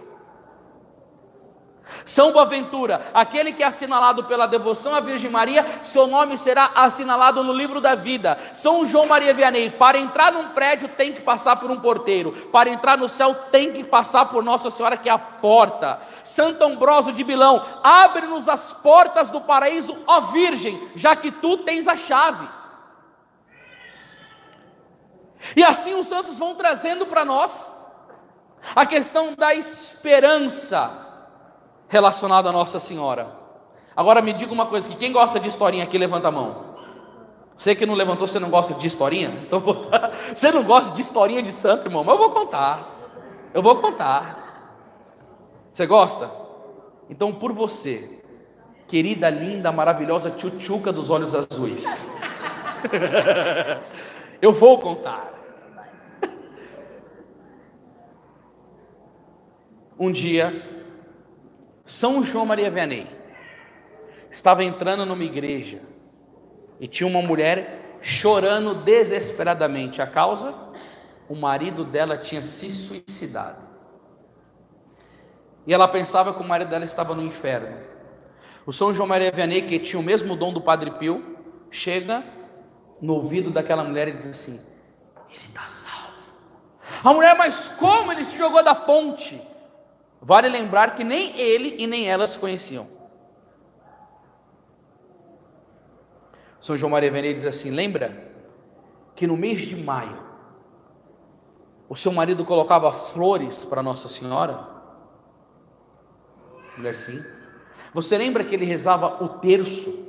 São 2.05 2.32
Boaventura, 2.32 3.01
aquele 3.14 3.53
que 3.53 3.62
é 3.62 3.66
assinalado 3.66 4.24
pela 4.24 4.47
devoção 4.47 4.95
à 4.95 5.01
Virgem 5.01 5.30
Maria, 5.30 5.64
seu 5.82 6.07
nome 6.07 6.37
será 6.37 6.70
assinalado 6.74 7.43
no 7.43 7.53
livro 7.53 7.80
da 7.80 7.95
vida. 7.95 8.37
São 8.55 8.84
João 8.84 9.07
Maria 9.07 9.32
Vianney, 9.32 9.70
para 9.70 9.99
entrar 9.99 10.32
num 10.32 10.51
prédio 10.51 10.89
tem 10.89 11.12
que 11.12 11.20
passar 11.20 11.57
por 11.57 11.70
um 11.70 11.78
porteiro, 11.78 12.32
para 12.53 12.70
entrar 12.70 12.99
no 12.99 13.09
céu 13.09 13.34
tem 13.51 13.72
que 13.72 13.84
passar 13.84 14.26
por 14.26 14.43
Nossa 14.43 14.70
Senhora, 14.70 14.97
que 14.97 15.09
é 15.09 15.12
a 15.12 15.18
porta. 15.18 16.01
Santo 16.24 16.64
Ambrósio 16.64 17.12
de 17.12 17.24
Bilão, 17.24 17.64
abre-nos 17.82 18.49
as 18.49 18.72
portas 18.72 19.30
do 19.30 19.41
paraíso, 19.41 19.97
ó 20.07 20.20
Virgem, 20.20 20.80
já 20.95 21.14
que 21.14 21.30
tu 21.30 21.59
tens 21.59 21.87
a 21.89 21.97
chave. 21.97 22.47
E 25.55 25.62
assim 25.62 25.94
os 25.94 26.07
santos 26.07 26.38
vão 26.38 26.55
trazendo 26.55 27.07
para 27.07 27.24
nós 27.24 27.76
a 28.74 28.84
questão 28.84 29.34
da 29.34 29.55
esperança 29.55 31.07
relacionada 31.88 32.49
a 32.49 32.53
Nossa 32.53 32.80
Senhora. 32.80 33.28
Agora 33.94 34.20
me 34.20 34.32
diga 34.32 34.53
uma 34.53 34.66
coisa: 34.66 34.88
que 34.88 34.97
quem 34.97 35.12
gosta 35.12 35.38
de 35.38 35.49
historinha 35.49 35.84
aqui, 35.84 35.97
levanta 35.97 36.28
a 36.28 36.32
mão. 36.32 36.76
Você 37.55 37.74
que 37.74 37.86
não 37.86 37.94
levantou, 37.94 38.26
você 38.26 38.38
não 38.38 38.51
gosta 38.51 38.74
de 38.74 38.86
historinha? 38.86 39.30
Então, 39.47 39.62
você 40.34 40.53
não 40.53 40.62
gosta 40.62 40.94
de 40.94 41.01
historinha 41.01 41.42
de 41.42 41.53
santo, 41.53 41.86
irmão? 41.86 42.05
Mas 42.05 42.14
eu 42.14 42.20
vou 42.20 42.30
contar. 42.30 42.80
Eu 43.55 43.62
vou 43.62 43.76
contar. 43.76 44.47
Você 45.72 45.86
gosta? 45.86 46.30
Então, 47.09 47.32
por 47.32 47.53
você, 47.53 48.22
querida, 48.88 49.30
linda, 49.30 49.72
maravilhosa 49.72 50.30
tchutchuca 50.30 50.92
dos 50.92 51.09
olhos 51.09 51.34
azuis, 51.34 52.12
eu 54.42 54.53
vou 54.53 54.78
contar. 54.78 55.36
Um 59.99 60.12
dia, 60.12 60.53
São 61.86 62.22
João 62.22 62.44
Maria 62.44 62.70
Vianney 62.70 63.07
estava 64.30 64.62
entrando 64.62 65.07
numa 65.07 65.24
igreja 65.24 65.80
e 66.78 66.86
tinha 66.86 67.07
uma 67.07 67.22
mulher 67.22 67.99
chorando 68.03 68.74
desesperadamente. 68.74 70.03
A 70.03 70.07
causa? 70.07 70.55
O 71.28 71.34
marido 71.34 71.82
dela 71.82 72.18
tinha 72.18 72.42
se 72.42 72.68
suicidado. 72.68 73.66
E 75.66 75.72
ela 75.72 75.88
pensava 75.88 76.34
que 76.34 76.42
o 76.42 76.47
marido 76.47 76.68
dela 76.68 76.84
estava 76.84 77.14
no 77.14 77.22
inferno. 77.22 77.78
O 78.66 78.72
São 78.72 78.92
João 78.92 79.09
Maria 79.09 79.32
Vianney, 79.32 79.62
que 79.62 79.78
tinha 79.78 79.99
o 79.99 80.03
mesmo 80.03 80.36
dom 80.36 80.53
do 80.53 80.61
Padre 80.61 80.90
Pio, 80.92 81.36
chega 81.70 82.22
no 83.01 83.14
ouvido 83.14 83.51
daquela 83.51 83.82
mulher 83.82 84.09
e 84.09 84.12
diz 84.12 84.26
assim: 84.26 84.61
Ele 85.30 85.47
está 85.49 85.62
salvo. 85.62 86.34
A 87.03 87.14
mulher, 87.14 87.34
mas 87.34 87.68
como 87.68 88.12
ele 88.12 88.24
se 88.24 88.36
jogou 88.36 88.62
da 88.62 88.74
ponte? 88.74 89.40
Vale 90.20 90.48
lembrar 90.48 90.94
que 90.94 91.04
nem 91.04 91.38
ele 91.38 91.76
e 91.78 91.86
nem 91.86 92.08
ela 92.08 92.26
se 92.26 92.38
conheciam. 92.38 92.88
São 96.60 96.76
João 96.76 96.90
Maria 96.90 97.10
Vianney 97.10 97.34
diz 97.34 97.46
assim: 97.46 97.70
lembra 97.70 98.32
que 99.14 99.26
no 99.26 99.36
mês 99.36 99.60
de 99.60 99.76
maio 99.76 100.24
o 101.88 101.94
seu 101.94 102.12
marido 102.12 102.44
colocava 102.44 102.92
flores 102.92 103.64
para 103.64 103.82
Nossa 103.82 104.08
Senhora? 104.08 104.66
Mulher, 106.76 106.96
sim. 106.96 107.24
Você 107.94 108.18
lembra 108.18 108.44
que 108.44 108.54
ele 108.54 108.64
rezava 108.64 109.22
o 109.22 109.28
terço 109.38 110.06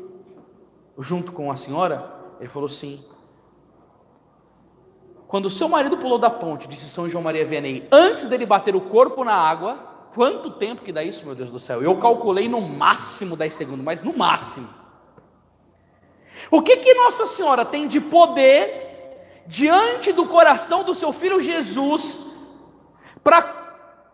junto 0.98 1.32
com 1.32 1.52
a 1.52 1.56
senhora? 1.56 2.12
Ele 2.40 2.50
falou 2.50 2.68
sim. 2.68 3.04
Quando 5.28 5.46
o 5.46 5.50
seu 5.50 5.68
marido 5.68 5.98
pulou 5.98 6.18
da 6.18 6.30
ponte, 6.30 6.68
disse 6.68 6.90
São 6.90 7.10
João 7.10 7.24
Maria 7.24 7.46
Vianney, 7.46 7.88
antes 7.92 8.28
dele 8.28 8.46
bater 8.46 8.76
o 8.76 8.82
corpo 8.82 9.24
na 9.24 9.34
água, 9.34 9.97
Quanto 10.18 10.50
tempo 10.50 10.82
que 10.82 10.92
dá 10.92 11.04
isso, 11.04 11.24
meu 11.24 11.36
Deus 11.36 11.52
do 11.52 11.60
céu? 11.60 11.84
Eu 11.84 11.96
calculei 11.98 12.50
no 12.50 12.60
máximo 12.60 13.38
10 13.38 13.54
segundos, 13.54 13.86
mas 13.86 14.02
no 14.02 14.18
máximo. 14.18 14.68
O 16.50 16.60
que 16.60 16.78
que 16.78 16.92
Nossa 16.96 17.28
Senhora 17.28 17.64
tem 17.64 17.88
de 17.88 18.02
poder 18.02 19.44
diante 19.46 20.12
do 20.12 20.26
coração 20.26 20.84
do 20.84 20.96
seu 20.96 21.14
filho 21.14 21.40
Jesus 21.40 22.34
para 23.24 23.44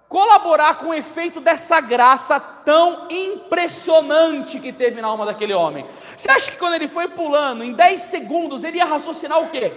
colaborar 0.10 0.76
com 0.76 0.88
o 0.88 0.94
efeito 0.94 1.40
dessa 1.40 1.80
graça 1.80 2.38
tão 2.38 3.08
impressionante 3.10 4.60
que 4.60 4.74
teve 4.74 5.00
na 5.00 5.08
alma 5.08 5.26
daquele 5.26 5.54
homem? 5.54 5.88
Você 6.18 6.30
acha 6.30 6.52
que 6.52 6.58
quando 6.58 6.74
ele 6.74 6.90
foi 6.90 7.08
pulando, 7.08 7.64
em 7.64 7.72
10 7.72 8.02
segundos, 8.02 8.66
ele 8.66 8.76
ia 8.76 8.86
raciocinar 8.86 9.40
o 9.40 9.50
quê? 9.50 9.72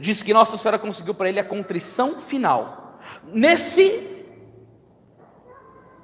Diz 0.00 0.24
que 0.24 0.34
Nossa 0.34 0.58
Senhora 0.58 0.76
conseguiu 0.76 1.14
para 1.14 1.28
ele 1.28 1.38
a 1.38 1.44
contrição 1.44 2.18
final 2.18 2.82
Nesse 3.24 4.10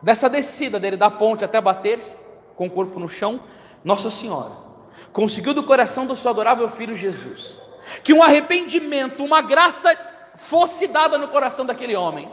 dessa 0.03 0.29
descida 0.29 0.79
dele 0.79 0.97
da 0.97 1.11
ponte 1.11 1.45
até 1.45 1.61
bater-se 1.61 2.17
com 2.57 2.67
o 2.67 2.71
corpo 2.71 3.01
no 3.01 3.09
chão, 3.09 3.41
Nossa 3.85 4.11
Senhora 4.11 4.69
conseguiu 5.13 5.55
do 5.55 5.63
coração 5.63 6.07
do 6.07 6.17
seu 6.17 6.31
adorável 6.31 6.69
filho 6.69 6.97
Jesus 6.97 7.59
que 8.03 8.13
um 8.13 8.23
arrependimento, 8.23 9.25
uma 9.25 9.41
graça 9.41 9.97
fosse 10.37 10.87
dada 10.87 11.19
no 11.19 11.29
coração 11.29 11.65
daquele 11.65 11.97
homem. 11.97 12.31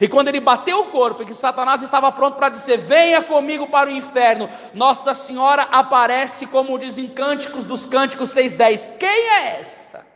E 0.00 0.06
quando 0.06 0.28
ele 0.28 0.40
bateu 0.40 0.80
o 0.80 0.86
corpo 0.86 1.22
e 1.22 1.26
que 1.26 1.34
Satanás 1.34 1.82
estava 1.82 2.12
pronto 2.12 2.36
para 2.36 2.48
dizer: 2.48 2.78
Venha 2.78 3.20
comigo 3.20 3.66
para 3.66 3.90
o 3.90 3.92
inferno, 3.92 4.48
Nossa 4.72 5.12
Senhora 5.12 5.62
aparece, 5.72 6.46
como 6.46 6.78
dizem 6.78 7.08
Cânticos 7.08 7.66
dos 7.66 7.84
Cânticos 7.84 8.30
6,10: 8.30 8.96
Quem 8.98 9.08
é 9.08 9.60
esta? 9.60 10.06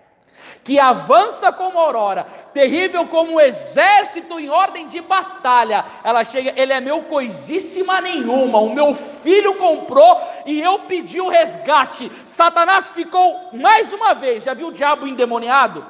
Que 0.67 0.81
avança 0.81 1.53
como 1.53 1.79
aurora, 1.79 2.27
terrível 2.53 3.07
como 3.07 3.35
um 3.35 3.41
exército 3.41 4.41
em 4.41 4.51
ordem 4.51 4.89
de 4.89 5.01
batalha. 5.01 5.85
Ela 6.03 6.25
chega, 6.25 6.53
ele 6.61 6.73
é 6.73 6.81
meu 6.81 7.05
coisíssima 7.05 8.01
nenhuma, 8.01 8.59
o 8.59 8.75
meu 8.75 8.93
filho 8.93 9.55
comprou 9.55 10.21
e 10.45 10.61
eu 10.61 10.81
pedi 10.81 11.21
o 11.21 11.29
resgate. 11.29 12.11
Satanás 12.27 12.91
ficou 12.91 13.51
mais 13.53 13.93
uma 13.93 14.12
vez, 14.12 14.43
já 14.43 14.55
viu 14.55 14.67
o 14.67 14.73
diabo 14.73 15.07
endemoniado? 15.07 15.87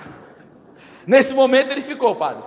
Nesse 1.06 1.32
momento 1.32 1.70
ele 1.70 1.80
ficou, 1.80 2.14
padre. 2.16 2.44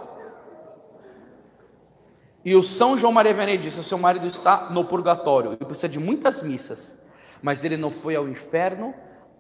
E 2.46 2.56
o 2.56 2.62
São 2.62 2.96
João 2.96 3.12
Maria 3.12 3.34
Vianney 3.34 3.58
disse: 3.58 3.80
o 3.80 3.84
seu 3.84 3.98
marido 3.98 4.28
está 4.28 4.70
no 4.70 4.86
purgatório 4.86 5.54
e 5.54 5.66
precisa 5.66 5.90
de 5.90 6.00
muitas 6.00 6.44
missas, 6.44 6.96
mas 7.42 7.64
ele 7.64 7.76
não 7.76 7.90
foi 7.90 8.16
ao 8.16 8.30
inferno 8.30 8.94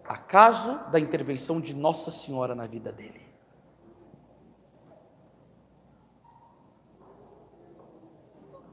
acaso 0.09 0.79
da 0.91 0.99
intervenção 0.99 1.61
de 1.61 1.71
Nossa 1.71 2.09
Senhora 2.09 2.55
na 2.55 2.65
vida 2.65 2.91
dele. 2.91 3.21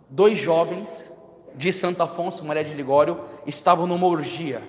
Dois 0.09 0.39
jovens 0.39 1.15
de 1.55 1.71
Santo 1.75 2.03
Afonso 2.03 2.43
Maria 2.43 2.65
de 2.65 2.73
Ligório 2.73 3.23
estavam 3.47 3.87
numa 3.87 4.07
orgia. 4.07 4.67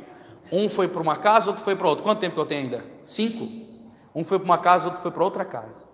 Um 0.52 0.70
foi 0.70 0.90
para 0.90 1.02
uma 1.02 1.16
casa, 1.16 1.48
outro 1.48 1.64
foi 1.64 1.74
para 1.74 1.88
outra. 1.88 2.04
Quanto 2.04 2.20
tempo 2.20 2.36
que 2.36 2.42
eu 2.42 2.46
tenho 2.46 2.64
ainda? 2.64 2.84
Cinco? 3.06 3.48
Um 4.14 4.26
foi 4.26 4.38
para 4.38 4.46
uma 4.46 4.58
casa, 4.58 4.88
outro 4.88 5.02
foi 5.02 5.12
para 5.12 5.24
outra 5.24 5.46
casa. 5.46 5.88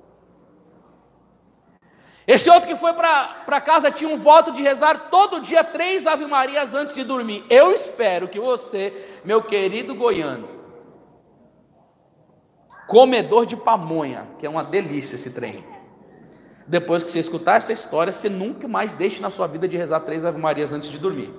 Esse 2.26 2.50
outro 2.50 2.68
que 2.68 2.76
foi 2.76 2.94
para 2.94 3.62
casa 3.62 3.92
tinha 3.92 4.10
um 4.10 4.18
voto 4.18 4.52
de 4.52 4.64
rezar 4.64 5.10
todo 5.12 5.42
dia 5.42 5.64
três 5.64 6.08
Ave 6.08 6.26
Marias 6.26 6.74
antes 6.74 6.96
de 6.96 7.04
dormir. 7.04 7.46
Eu 7.48 7.72
espero 7.72 8.28
que 8.28 8.40
você, 8.40 9.20
meu 9.24 9.44
querido 9.44 9.94
goiano, 9.94 10.63
comedor 12.88 13.46
de 13.46 13.56
pamonha, 13.56 14.28
que 14.40 14.46
é 14.46 14.50
uma 14.50 14.64
delícia 14.64 15.16
esse 15.16 15.32
trem. 15.32 15.64
Depois 16.66 17.04
que 17.04 17.12
você 17.12 17.20
escutar 17.20 17.58
essa 17.58 17.74
história, 17.74 18.14
você 18.14 18.30
nunca 18.30 18.68
mais 18.68 18.94
deixe 18.94 19.22
na 19.22 19.30
sua 19.30 19.48
vida 19.48 19.68
de 19.68 19.76
rezar 19.76 20.00
três 20.02 20.26
Ave 20.26 20.40
Marias 20.40 20.72
antes 20.72 20.90
de 20.90 20.98
dormir. 20.98 21.34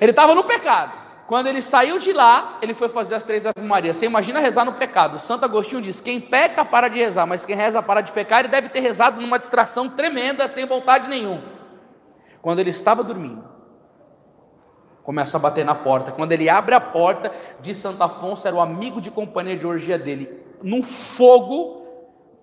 Ele 0.00 0.10
estava 0.10 0.34
no 0.34 0.44
pecado. 0.44 1.02
Quando 1.26 1.46
ele 1.46 1.62
saiu 1.62 1.98
de 1.98 2.12
lá, 2.12 2.58
ele 2.60 2.74
foi 2.74 2.88
fazer 2.88 3.14
as 3.14 3.24
três 3.24 3.46
Ave 3.46 3.66
Marias. 3.66 3.96
Você 3.96 4.06
imagina 4.06 4.38
rezar 4.38 4.64
no 4.64 4.74
pecado. 4.74 5.18
Santo 5.18 5.44
Agostinho 5.44 5.80
diz: 5.80 6.00
quem 6.00 6.20
peca 6.20 6.64
para 6.64 6.88
de 6.88 6.98
rezar, 6.98 7.26
mas 7.26 7.44
quem 7.44 7.56
reza 7.56 7.82
para 7.82 8.00
de 8.00 8.12
pecar, 8.12 8.40
ele 8.40 8.48
deve 8.48 8.68
ter 8.68 8.80
rezado 8.80 9.20
numa 9.20 9.38
distração 9.38 9.88
tremenda, 9.88 10.46
sem 10.46 10.66
vontade 10.66 11.08
nenhuma. 11.08 11.42
Quando 12.40 12.58
ele 12.58 12.70
estava 12.70 13.02
dormindo, 13.02 13.44
começa 15.02 15.36
a 15.36 15.40
bater 15.40 15.64
na 15.64 15.74
porta. 15.74 16.12
Quando 16.12 16.32
ele 16.32 16.48
abre 16.48 16.74
a 16.74 16.80
porta 16.80 17.30
de 17.60 17.74
Santo 17.74 18.02
Afonso, 18.02 18.46
era 18.46 18.56
o 18.56 18.60
amigo 18.60 19.00
de 19.00 19.10
companhia 19.10 19.56
de 19.56 19.66
orgia 19.66 19.98
dele, 19.98 20.28
num 20.62 20.82
fogo 20.82 21.82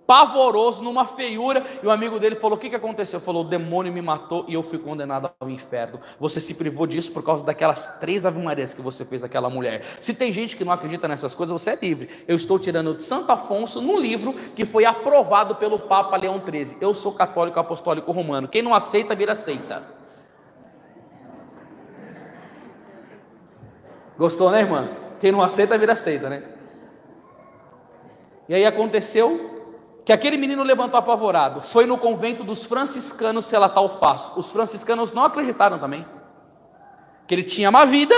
pavoroso, 0.09 0.81
numa 0.81 1.05
feiura, 1.05 1.63
e 1.83 1.85
o 1.85 1.91
amigo 1.91 2.19
dele 2.19 2.35
falou: 2.37 2.57
O 2.57 2.59
que, 2.59 2.67
que 2.67 2.75
aconteceu? 2.75 3.19
Falou: 3.19 3.45
O 3.45 3.47
demônio 3.47 3.93
me 3.93 4.01
matou 4.01 4.43
e 4.47 4.55
eu 4.55 4.63
fui 4.63 4.79
condenado 4.79 5.29
ao 5.39 5.47
inferno. 5.47 5.99
Você 6.19 6.41
se 6.41 6.55
privou 6.55 6.87
disso 6.87 7.11
por 7.11 7.23
causa 7.23 7.45
daquelas 7.45 7.99
três 7.99 8.25
ave-marias 8.25 8.73
que 8.73 8.81
você 8.81 9.05
fez 9.05 9.23
àquela 9.23 9.51
mulher. 9.51 9.83
Se 9.99 10.15
tem 10.15 10.33
gente 10.33 10.57
que 10.57 10.65
não 10.65 10.71
acredita 10.71 11.07
nessas 11.07 11.35
coisas, 11.35 11.61
você 11.61 11.69
é 11.69 11.77
livre. 11.79 12.09
Eu 12.27 12.35
estou 12.35 12.57
tirando 12.57 12.95
de 12.95 13.03
Santo 13.03 13.31
Afonso 13.31 13.79
num 13.81 13.99
livro 13.99 14.33
que 14.55 14.65
foi 14.65 14.83
aprovado 14.83 15.53
pelo 15.53 15.77
Papa 15.77 16.17
Leão 16.17 16.41
XIII. 16.43 16.77
Eu 16.81 16.95
sou 16.95 17.13
católico 17.13 17.59
apostólico 17.59 18.11
romano. 18.11 18.47
Quem 18.47 18.63
não 18.63 18.73
aceita, 18.73 19.13
vira 19.13 19.33
aceita. 19.33 19.98
Gostou, 24.19 24.51
né, 24.51 24.59
irmã? 24.59 24.89
Quem 25.21 25.31
não 25.31 25.41
aceita, 25.41 25.77
vira 25.77 25.93
aceita, 25.93 26.29
né? 26.29 26.43
E 28.49 28.53
aí 28.53 28.65
aconteceu 28.65 29.61
que 30.03 30.11
aquele 30.11 30.35
menino 30.35 30.61
levantou 30.61 30.99
apavorado, 30.99 31.61
foi 31.61 31.85
no 31.85 31.97
convento 31.97 32.43
dos 32.43 32.65
franciscanos 32.65 33.49
relatar 33.49 33.81
o 33.81 33.87
faço. 33.87 34.37
Os 34.37 34.51
franciscanos 34.51 35.13
não 35.13 35.23
acreditaram 35.23 35.79
também, 35.79 36.05
que 37.25 37.33
ele 37.33 37.43
tinha 37.43 37.69
uma 37.69 37.85
vida 37.85 38.13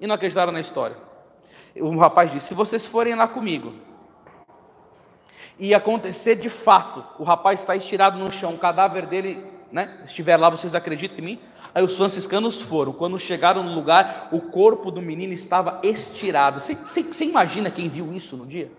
e 0.00 0.06
não 0.06 0.16
acreditaram 0.16 0.50
na 0.50 0.60
história. 0.60 0.96
O 1.76 1.96
rapaz 1.96 2.32
disse: 2.32 2.48
Se 2.48 2.54
vocês 2.54 2.84
forem 2.84 3.14
lá 3.14 3.28
comigo, 3.28 3.72
e 5.60 5.72
acontecer 5.72 6.34
de 6.34 6.50
fato, 6.50 7.04
o 7.20 7.22
rapaz 7.22 7.60
está 7.60 7.76
estirado 7.76 8.18
no 8.18 8.32
chão, 8.32 8.54
o 8.54 8.58
cadáver 8.58 9.06
dele 9.06 9.53
né, 9.74 9.90
estiver 10.06 10.36
lá, 10.36 10.48
vocês 10.48 10.72
acreditam 10.72 11.18
em 11.18 11.22
mim? 11.22 11.40
Aí 11.74 11.82
os 11.82 11.96
franciscanos 11.96 12.62
foram. 12.62 12.92
Quando 12.92 13.18
chegaram 13.18 13.60
no 13.60 13.74
lugar, 13.74 14.28
o 14.30 14.40
corpo 14.40 14.88
do 14.88 15.02
menino 15.02 15.32
estava 15.32 15.80
estirado. 15.82 16.60
Você, 16.60 17.24
imagina 17.24 17.68
quem 17.72 17.88
viu 17.88 18.12
isso 18.12 18.36
no 18.36 18.46
dia? 18.46 18.70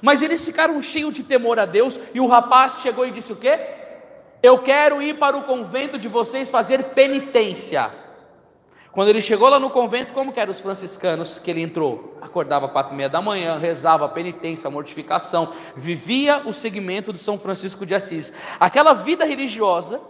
Mas 0.00 0.22
eles 0.22 0.44
ficaram 0.44 0.80
cheios 0.80 1.12
de 1.12 1.24
temor 1.24 1.58
a 1.58 1.66
Deus 1.66 1.98
e 2.14 2.20
o 2.20 2.28
rapaz 2.28 2.78
chegou 2.82 3.04
e 3.04 3.10
disse 3.10 3.32
o 3.32 3.36
quê? 3.36 3.58
Eu 4.40 4.58
quero 4.58 5.02
ir 5.02 5.18
para 5.18 5.36
o 5.36 5.42
convento 5.42 5.98
de 5.98 6.06
vocês 6.06 6.48
fazer 6.52 6.84
penitência. 6.90 7.90
Quando 8.92 9.08
ele 9.08 9.20
chegou 9.20 9.48
lá 9.48 9.58
no 9.58 9.70
convento, 9.70 10.14
como 10.14 10.32
que 10.32 10.38
eram 10.38 10.52
os 10.52 10.60
franciscanos 10.60 11.40
que 11.40 11.50
ele 11.50 11.62
entrou? 11.62 12.16
Acordava 12.22 12.68
quatro 12.68 12.94
e 12.94 12.96
meia 12.96 13.08
da 13.08 13.20
manhã, 13.20 13.58
rezava 13.58 14.04
a 14.04 14.08
penitência, 14.08 14.68
a 14.68 14.70
mortificação, 14.70 15.52
vivia 15.74 16.42
o 16.46 16.54
segmento 16.54 17.12
de 17.12 17.18
São 17.18 17.40
Francisco 17.40 17.84
de 17.84 17.96
Assis. 17.96 18.32
Aquela 18.60 18.92
vida 18.92 19.24
religiosa 19.24 20.00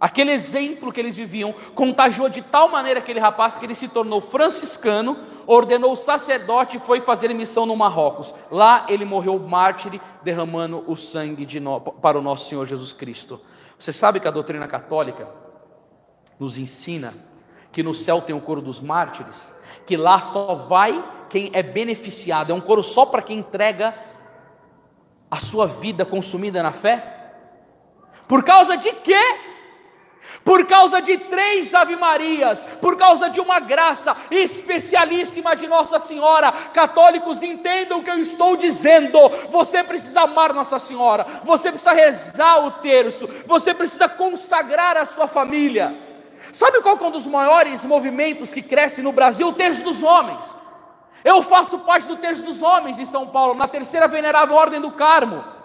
Aquele 0.00 0.30
exemplo 0.30 0.92
que 0.92 1.00
eles 1.00 1.16
viviam 1.16 1.52
contagiou 1.74 2.28
de 2.28 2.40
tal 2.40 2.68
maneira 2.68 3.00
aquele 3.00 3.18
rapaz 3.18 3.56
que 3.56 3.66
ele 3.66 3.74
se 3.74 3.88
tornou 3.88 4.20
franciscano, 4.20 5.16
ordenou 5.44 5.96
sacerdote 5.96 6.76
e 6.76 6.80
foi 6.80 7.00
fazer 7.00 7.34
missão 7.34 7.66
no 7.66 7.74
Marrocos. 7.74 8.32
Lá 8.50 8.86
ele 8.88 9.04
morreu 9.04 9.38
mártir, 9.40 10.00
derramando 10.22 10.84
o 10.86 10.96
sangue 10.96 11.44
de 11.44 11.58
no... 11.58 11.80
para 11.80 12.16
o 12.16 12.22
nosso 12.22 12.48
Senhor 12.48 12.64
Jesus 12.64 12.92
Cristo. 12.92 13.40
Você 13.76 13.92
sabe 13.92 14.20
que 14.20 14.28
a 14.28 14.30
doutrina 14.30 14.68
católica 14.68 15.28
nos 16.38 16.58
ensina 16.58 17.14
que 17.72 17.82
no 17.82 17.94
céu 17.94 18.20
tem 18.20 18.34
o 18.34 18.40
coro 18.40 18.62
dos 18.62 18.80
mártires, 18.80 19.52
que 19.84 19.96
lá 19.96 20.20
só 20.20 20.54
vai 20.54 21.04
quem 21.28 21.50
é 21.52 21.62
beneficiado, 21.62 22.50
é 22.50 22.54
um 22.54 22.60
coro 22.60 22.82
só 22.82 23.04
para 23.04 23.20
quem 23.20 23.38
entrega 23.38 23.94
a 25.30 25.40
sua 25.40 25.66
vida 25.66 26.06
consumida 26.06 26.62
na 26.62 26.72
fé? 26.72 27.34
Por 28.26 28.44
causa 28.44 28.76
de 28.76 28.92
quê? 28.92 29.47
Por 30.44 30.66
causa 30.66 31.00
de 31.00 31.16
três 31.16 31.74
Ave-Marias, 31.74 32.64
por 32.80 32.96
causa 32.96 33.28
de 33.28 33.40
uma 33.40 33.60
graça 33.60 34.16
especialíssima 34.30 35.54
de 35.54 35.66
Nossa 35.66 35.98
Senhora. 35.98 36.52
Católicos, 36.52 37.42
entendam 37.42 37.98
o 37.98 38.02
que 38.02 38.10
eu 38.10 38.18
estou 38.18 38.56
dizendo. 38.56 39.18
Você 39.50 39.82
precisa 39.82 40.22
amar 40.22 40.52
Nossa 40.52 40.78
Senhora, 40.78 41.26
você 41.44 41.70
precisa 41.70 41.92
rezar 41.92 42.64
o 42.66 42.70
terço, 42.70 43.28
você 43.46 43.74
precisa 43.74 44.08
consagrar 44.08 44.96
a 44.96 45.04
sua 45.04 45.26
família. 45.26 45.96
Sabe 46.52 46.80
qual 46.80 46.96
é 46.96 47.02
um 47.02 47.10
dos 47.10 47.26
maiores 47.26 47.84
movimentos 47.84 48.54
que 48.54 48.62
cresce 48.62 49.02
no 49.02 49.12
Brasil? 49.12 49.48
O 49.48 49.52
terço 49.52 49.82
dos 49.84 50.02
homens. 50.02 50.56
Eu 51.24 51.42
faço 51.42 51.80
parte 51.80 52.06
do 52.06 52.16
terço 52.16 52.42
dos 52.42 52.62
homens 52.62 52.98
em 52.98 53.04
São 53.04 53.26
Paulo, 53.26 53.54
na 53.54 53.68
terceira 53.68 54.06
venerável 54.06 54.54
ordem 54.54 54.80
do 54.80 54.90
Carmo. 54.92 55.57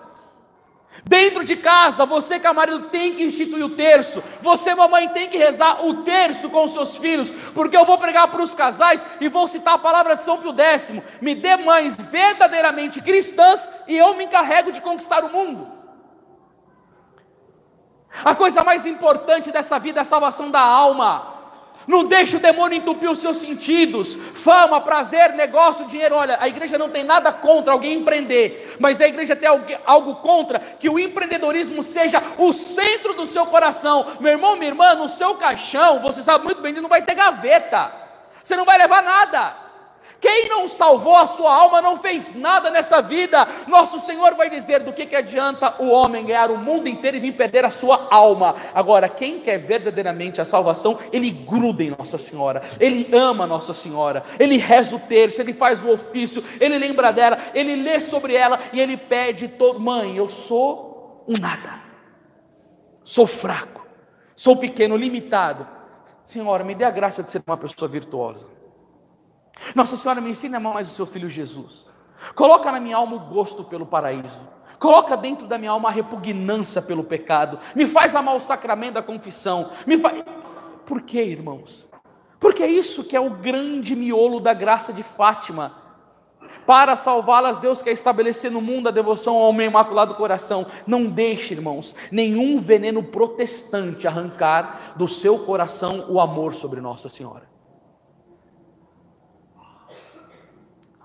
Dentro 1.05 1.43
de 1.43 1.55
casa, 1.55 2.05
você 2.05 2.39
que 2.39 2.47
é 2.47 2.53
marido 2.53 2.89
tem 2.89 3.15
que 3.15 3.23
instituir 3.23 3.65
o 3.65 3.75
terço. 3.75 4.23
Você, 4.41 4.73
mamãe, 4.73 5.09
tem 5.09 5.29
que 5.29 5.37
rezar 5.37 5.85
o 5.85 6.03
terço 6.03 6.49
com 6.49 6.63
os 6.63 6.71
seus 6.71 6.97
filhos, 6.97 7.31
porque 7.53 7.75
eu 7.75 7.83
vou 7.83 7.97
pregar 7.97 8.29
para 8.29 8.41
os 8.41 8.53
casais 8.53 9.05
e 9.19 9.27
vou 9.27 9.47
citar 9.47 9.73
a 9.73 9.77
palavra 9.77 10.15
de 10.15 10.23
São 10.23 10.37
Pio 10.37 10.55
X. 10.57 10.93
Me 11.19 11.35
dê 11.35 11.57
mães 11.57 11.97
verdadeiramente 11.99 13.01
cristãs 13.01 13.67
e 13.87 13.97
eu 13.97 14.15
me 14.15 14.25
encarrego 14.25 14.71
de 14.71 14.79
conquistar 14.79 15.23
o 15.25 15.29
mundo. 15.29 15.67
A 18.23 18.35
coisa 18.35 18.63
mais 18.63 18.85
importante 18.85 19.51
dessa 19.51 19.79
vida 19.79 19.99
é 19.99 20.01
a 20.01 20.05
salvação 20.05 20.51
da 20.51 20.61
alma. 20.61 21.32
Não 21.87 22.03
deixe 22.03 22.37
o 22.37 22.39
demônio 22.39 22.77
entupir 22.77 23.09
os 23.09 23.19
seus 23.19 23.37
sentidos. 23.37 24.15
Fama, 24.15 24.79
prazer, 24.81 25.33
negócio, 25.33 25.87
dinheiro. 25.87 26.15
Olha, 26.15 26.37
a 26.39 26.47
igreja 26.47 26.77
não 26.77 26.89
tem 26.89 27.03
nada 27.03 27.31
contra 27.31 27.73
alguém 27.73 27.93
empreender, 27.93 28.75
mas 28.79 29.01
a 29.01 29.07
igreja 29.07 29.35
tem 29.35 29.49
algo 29.85 30.15
contra 30.15 30.59
que 30.59 30.89
o 30.89 30.99
empreendedorismo 30.99 31.83
seja 31.83 32.21
o 32.37 32.53
centro 32.53 33.13
do 33.13 33.25
seu 33.25 33.45
coração. 33.45 34.17
Meu 34.19 34.31
irmão, 34.31 34.55
minha 34.55 34.69
irmã, 34.69 34.95
no 34.95 35.09
seu 35.09 35.35
caixão, 35.35 35.99
você 35.99 36.23
sabe 36.23 36.45
muito 36.45 36.61
bem, 36.61 36.73
não 36.73 36.89
vai 36.89 37.01
ter 37.01 37.15
gaveta. 37.15 37.91
Você 38.43 38.55
não 38.55 38.65
vai 38.65 38.77
levar 38.77 39.01
nada. 39.01 39.62
Quem 40.23 40.47
não 40.47 40.69
salvou 40.69 41.17
a 41.17 41.27
sua 41.27 41.53
alma 41.53 41.81
não 41.81 41.97
fez 41.97 42.33
nada 42.33 42.71
nessa 42.71 43.01
vida. 43.01 43.45
Nosso 43.67 43.99
Senhor 43.99 44.35
vai 44.35 44.49
dizer: 44.49 44.79
do 44.79 44.93
que, 44.93 45.05
que 45.05 45.17
adianta 45.17 45.75
o 45.83 45.89
homem 45.89 46.25
ganhar 46.25 46.49
o 46.49 46.57
mundo 46.57 46.87
inteiro 46.87 47.17
e 47.17 47.19
vir 47.19 47.33
perder 47.33 47.65
a 47.65 47.69
sua 47.69 48.07
alma? 48.09 48.55
Agora, 48.73 49.09
quem 49.09 49.41
quer 49.41 49.57
verdadeiramente 49.57 50.39
a 50.39 50.45
salvação, 50.45 50.97
ele 51.11 51.29
gruda 51.29 51.83
em 51.83 51.89
Nossa 51.89 52.17
Senhora, 52.17 52.63
ele 52.79 53.09
ama 53.13 53.45
Nossa 53.45 53.73
Senhora, 53.73 54.23
ele 54.39 54.55
reza 54.55 54.95
o 54.95 54.99
terço, 54.99 55.41
ele 55.41 55.51
faz 55.51 55.83
o 55.83 55.91
ofício, 55.91 56.41
ele 56.57 56.77
lembra 56.77 57.11
dela, 57.11 57.37
ele 57.53 57.75
lê 57.75 57.99
sobre 57.99 58.33
ela 58.33 58.57
e 58.71 58.79
ele 58.79 58.95
pede 58.95 59.49
todo: 59.49 59.77
mãe, 59.77 60.15
eu 60.15 60.29
sou 60.29 61.25
um 61.27 61.37
nada, 61.37 61.81
sou 63.03 63.27
fraco, 63.27 63.85
sou 64.33 64.55
pequeno, 64.55 64.95
limitado. 64.95 65.67
Senhora, 66.25 66.63
me 66.63 66.73
dê 66.73 66.85
a 66.85 66.91
graça 66.91 67.21
de 67.21 67.29
ser 67.29 67.43
uma 67.45 67.57
pessoa 67.57 67.91
virtuosa. 67.91 68.62
Nossa 69.75 69.95
Senhora 69.95 70.21
me 70.21 70.31
ensina 70.31 70.57
a 70.57 70.59
amar 70.59 70.73
mais 70.73 70.87
o 70.91 70.93
seu 70.93 71.05
filho 71.05 71.29
Jesus. 71.29 71.85
Coloca 72.35 72.71
na 72.71 72.79
minha 72.79 72.97
alma 72.97 73.15
o 73.15 73.19
gosto 73.19 73.63
pelo 73.63 73.85
paraíso. 73.85 74.41
Coloca 74.79 75.15
dentro 75.15 75.47
da 75.47 75.57
minha 75.57 75.71
alma 75.71 75.89
a 75.89 75.91
repugnância 75.91 76.81
pelo 76.81 77.03
pecado. 77.03 77.59
Me 77.75 77.87
faz 77.87 78.15
amar 78.15 78.35
o 78.35 78.39
sacramento 78.39 78.95
da 78.95 79.03
confissão. 79.03 79.69
Me 79.85 79.97
faz... 79.97 80.23
Por 80.85 81.01
quê, 81.01 81.23
irmãos? 81.23 81.89
Porque 82.39 82.63
é 82.63 82.67
isso 82.67 83.03
que 83.03 83.15
é 83.15 83.19
o 83.19 83.29
grande 83.29 83.95
miolo 83.95 84.39
da 84.39 84.53
graça 84.53 84.91
de 84.91 85.01
Fátima. 85.01 85.81
Para 86.65 86.95
salvá-las, 86.95 87.57
Deus 87.57 87.81
quer 87.81 87.91
estabelecer 87.91 88.51
no 88.51 88.61
mundo 88.61 88.87
a 88.89 88.91
devoção 88.91 89.35
ao 89.35 89.49
homem 89.49 89.67
imaculado 89.67 90.15
coração. 90.15 90.65
Não 90.85 91.05
deixe, 91.05 91.53
irmãos, 91.53 91.95
nenhum 92.11 92.57
veneno 92.57 93.03
protestante 93.03 94.07
arrancar 94.07 94.93
do 94.97 95.07
seu 95.07 95.39
coração 95.45 96.07
o 96.09 96.19
amor 96.19 96.55
sobre 96.55 96.81
Nossa 96.81 97.07
Senhora. 97.07 97.52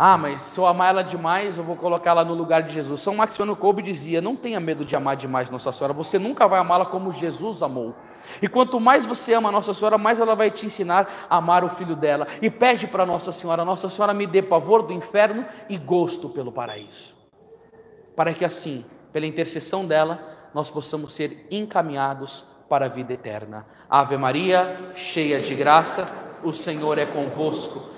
Ah, 0.00 0.16
mas 0.16 0.42
se 0.42 0.60
eu 0.60 0.64
amar 0.64 0.90
ela 0.90 1.02
demais, 1.02 1.58
eu 1.58 1.64
vou 1.64 1.74
colocar 1.74 2.10
ela 2.10 2.24
no 2.24 2.32
lugar 2.32 2.62
de 2.62 2.72
Jesus. 2.72 3.00
São 3.00 3.16
Maximiano 3.16 3.56
Kolbe 3.56 3.82
dizia: 3.82 4.20
Não 4.20 4.36
tenha 4.36 4.60
medo 4.60 4.84
de 4.84 4.94
amar 4.94 5.16
demais 5.16 5.50
Nossa 5.50 5.72
Senhora, 5.72 5.92
você 5.92 6.20
nunca 6.20 6.46
vai 6.46 6.60
amá-la 6.60 6.86
como 6.86 7.10
Jesus 7.10 7.64
amou. 7.64 7.96
E 8.40 8.46
quanto 8.46 8.78
mais 8.78 9.04
você 9.04 9.34
ama 9.34 9.50
Nossa 9.50 9.74
Senhora, 9.74 9.98
mais 9.98 10.20
ela 10.20 10.36
vai 10.36 10.52
te 10.52 10.66
ensinar 10.66 11.26
a 11.28 11.38
amar 11.38 11.64
o 11.64 11.70
filho 11.70 11.96
dela. 11.96 12.28
E 12.40 12.48
pede 12.48 12.86
para 12.86 13.04
Nossa 13.04 13.32
Senhora: 13.32 13.64
Nossa 13.64 13.90
Senhora 13.90 14.14
me 14.14 14.24
dê 14.24 14.40
pavor 14.40 14.84
do 14.84 14.92
inferno 14.92 15.44
e 15.68 15.76
gosto 15.76 16.28
pelo 16.28 16.52
paraíso. 16.52 17.16
Para 18.14 18.32
que 18.32 18.44
assim, 18.44 18.86
pela 19.12 19.26
intercessão 19.26 19.84
dela, 19.84 20.20
nós 20.54 20.70
possamos 20.70 21.12
ser 21.12 21.48
encaminhados 21.50 22.44
para 22.68 22.86
a 22.86 22.88
vida 22.88 23.14
eterna. 23.14 23.66
Ave 23.90 24.16
Maria, 24.16 24.92
cheia 24.94 25.40
de 25.40 25.56
graça, 25.56 26.08
o 26.44 26.52
Senhor 26.52 26.98
é 26.98 27.06
convosco. 27.06 27.97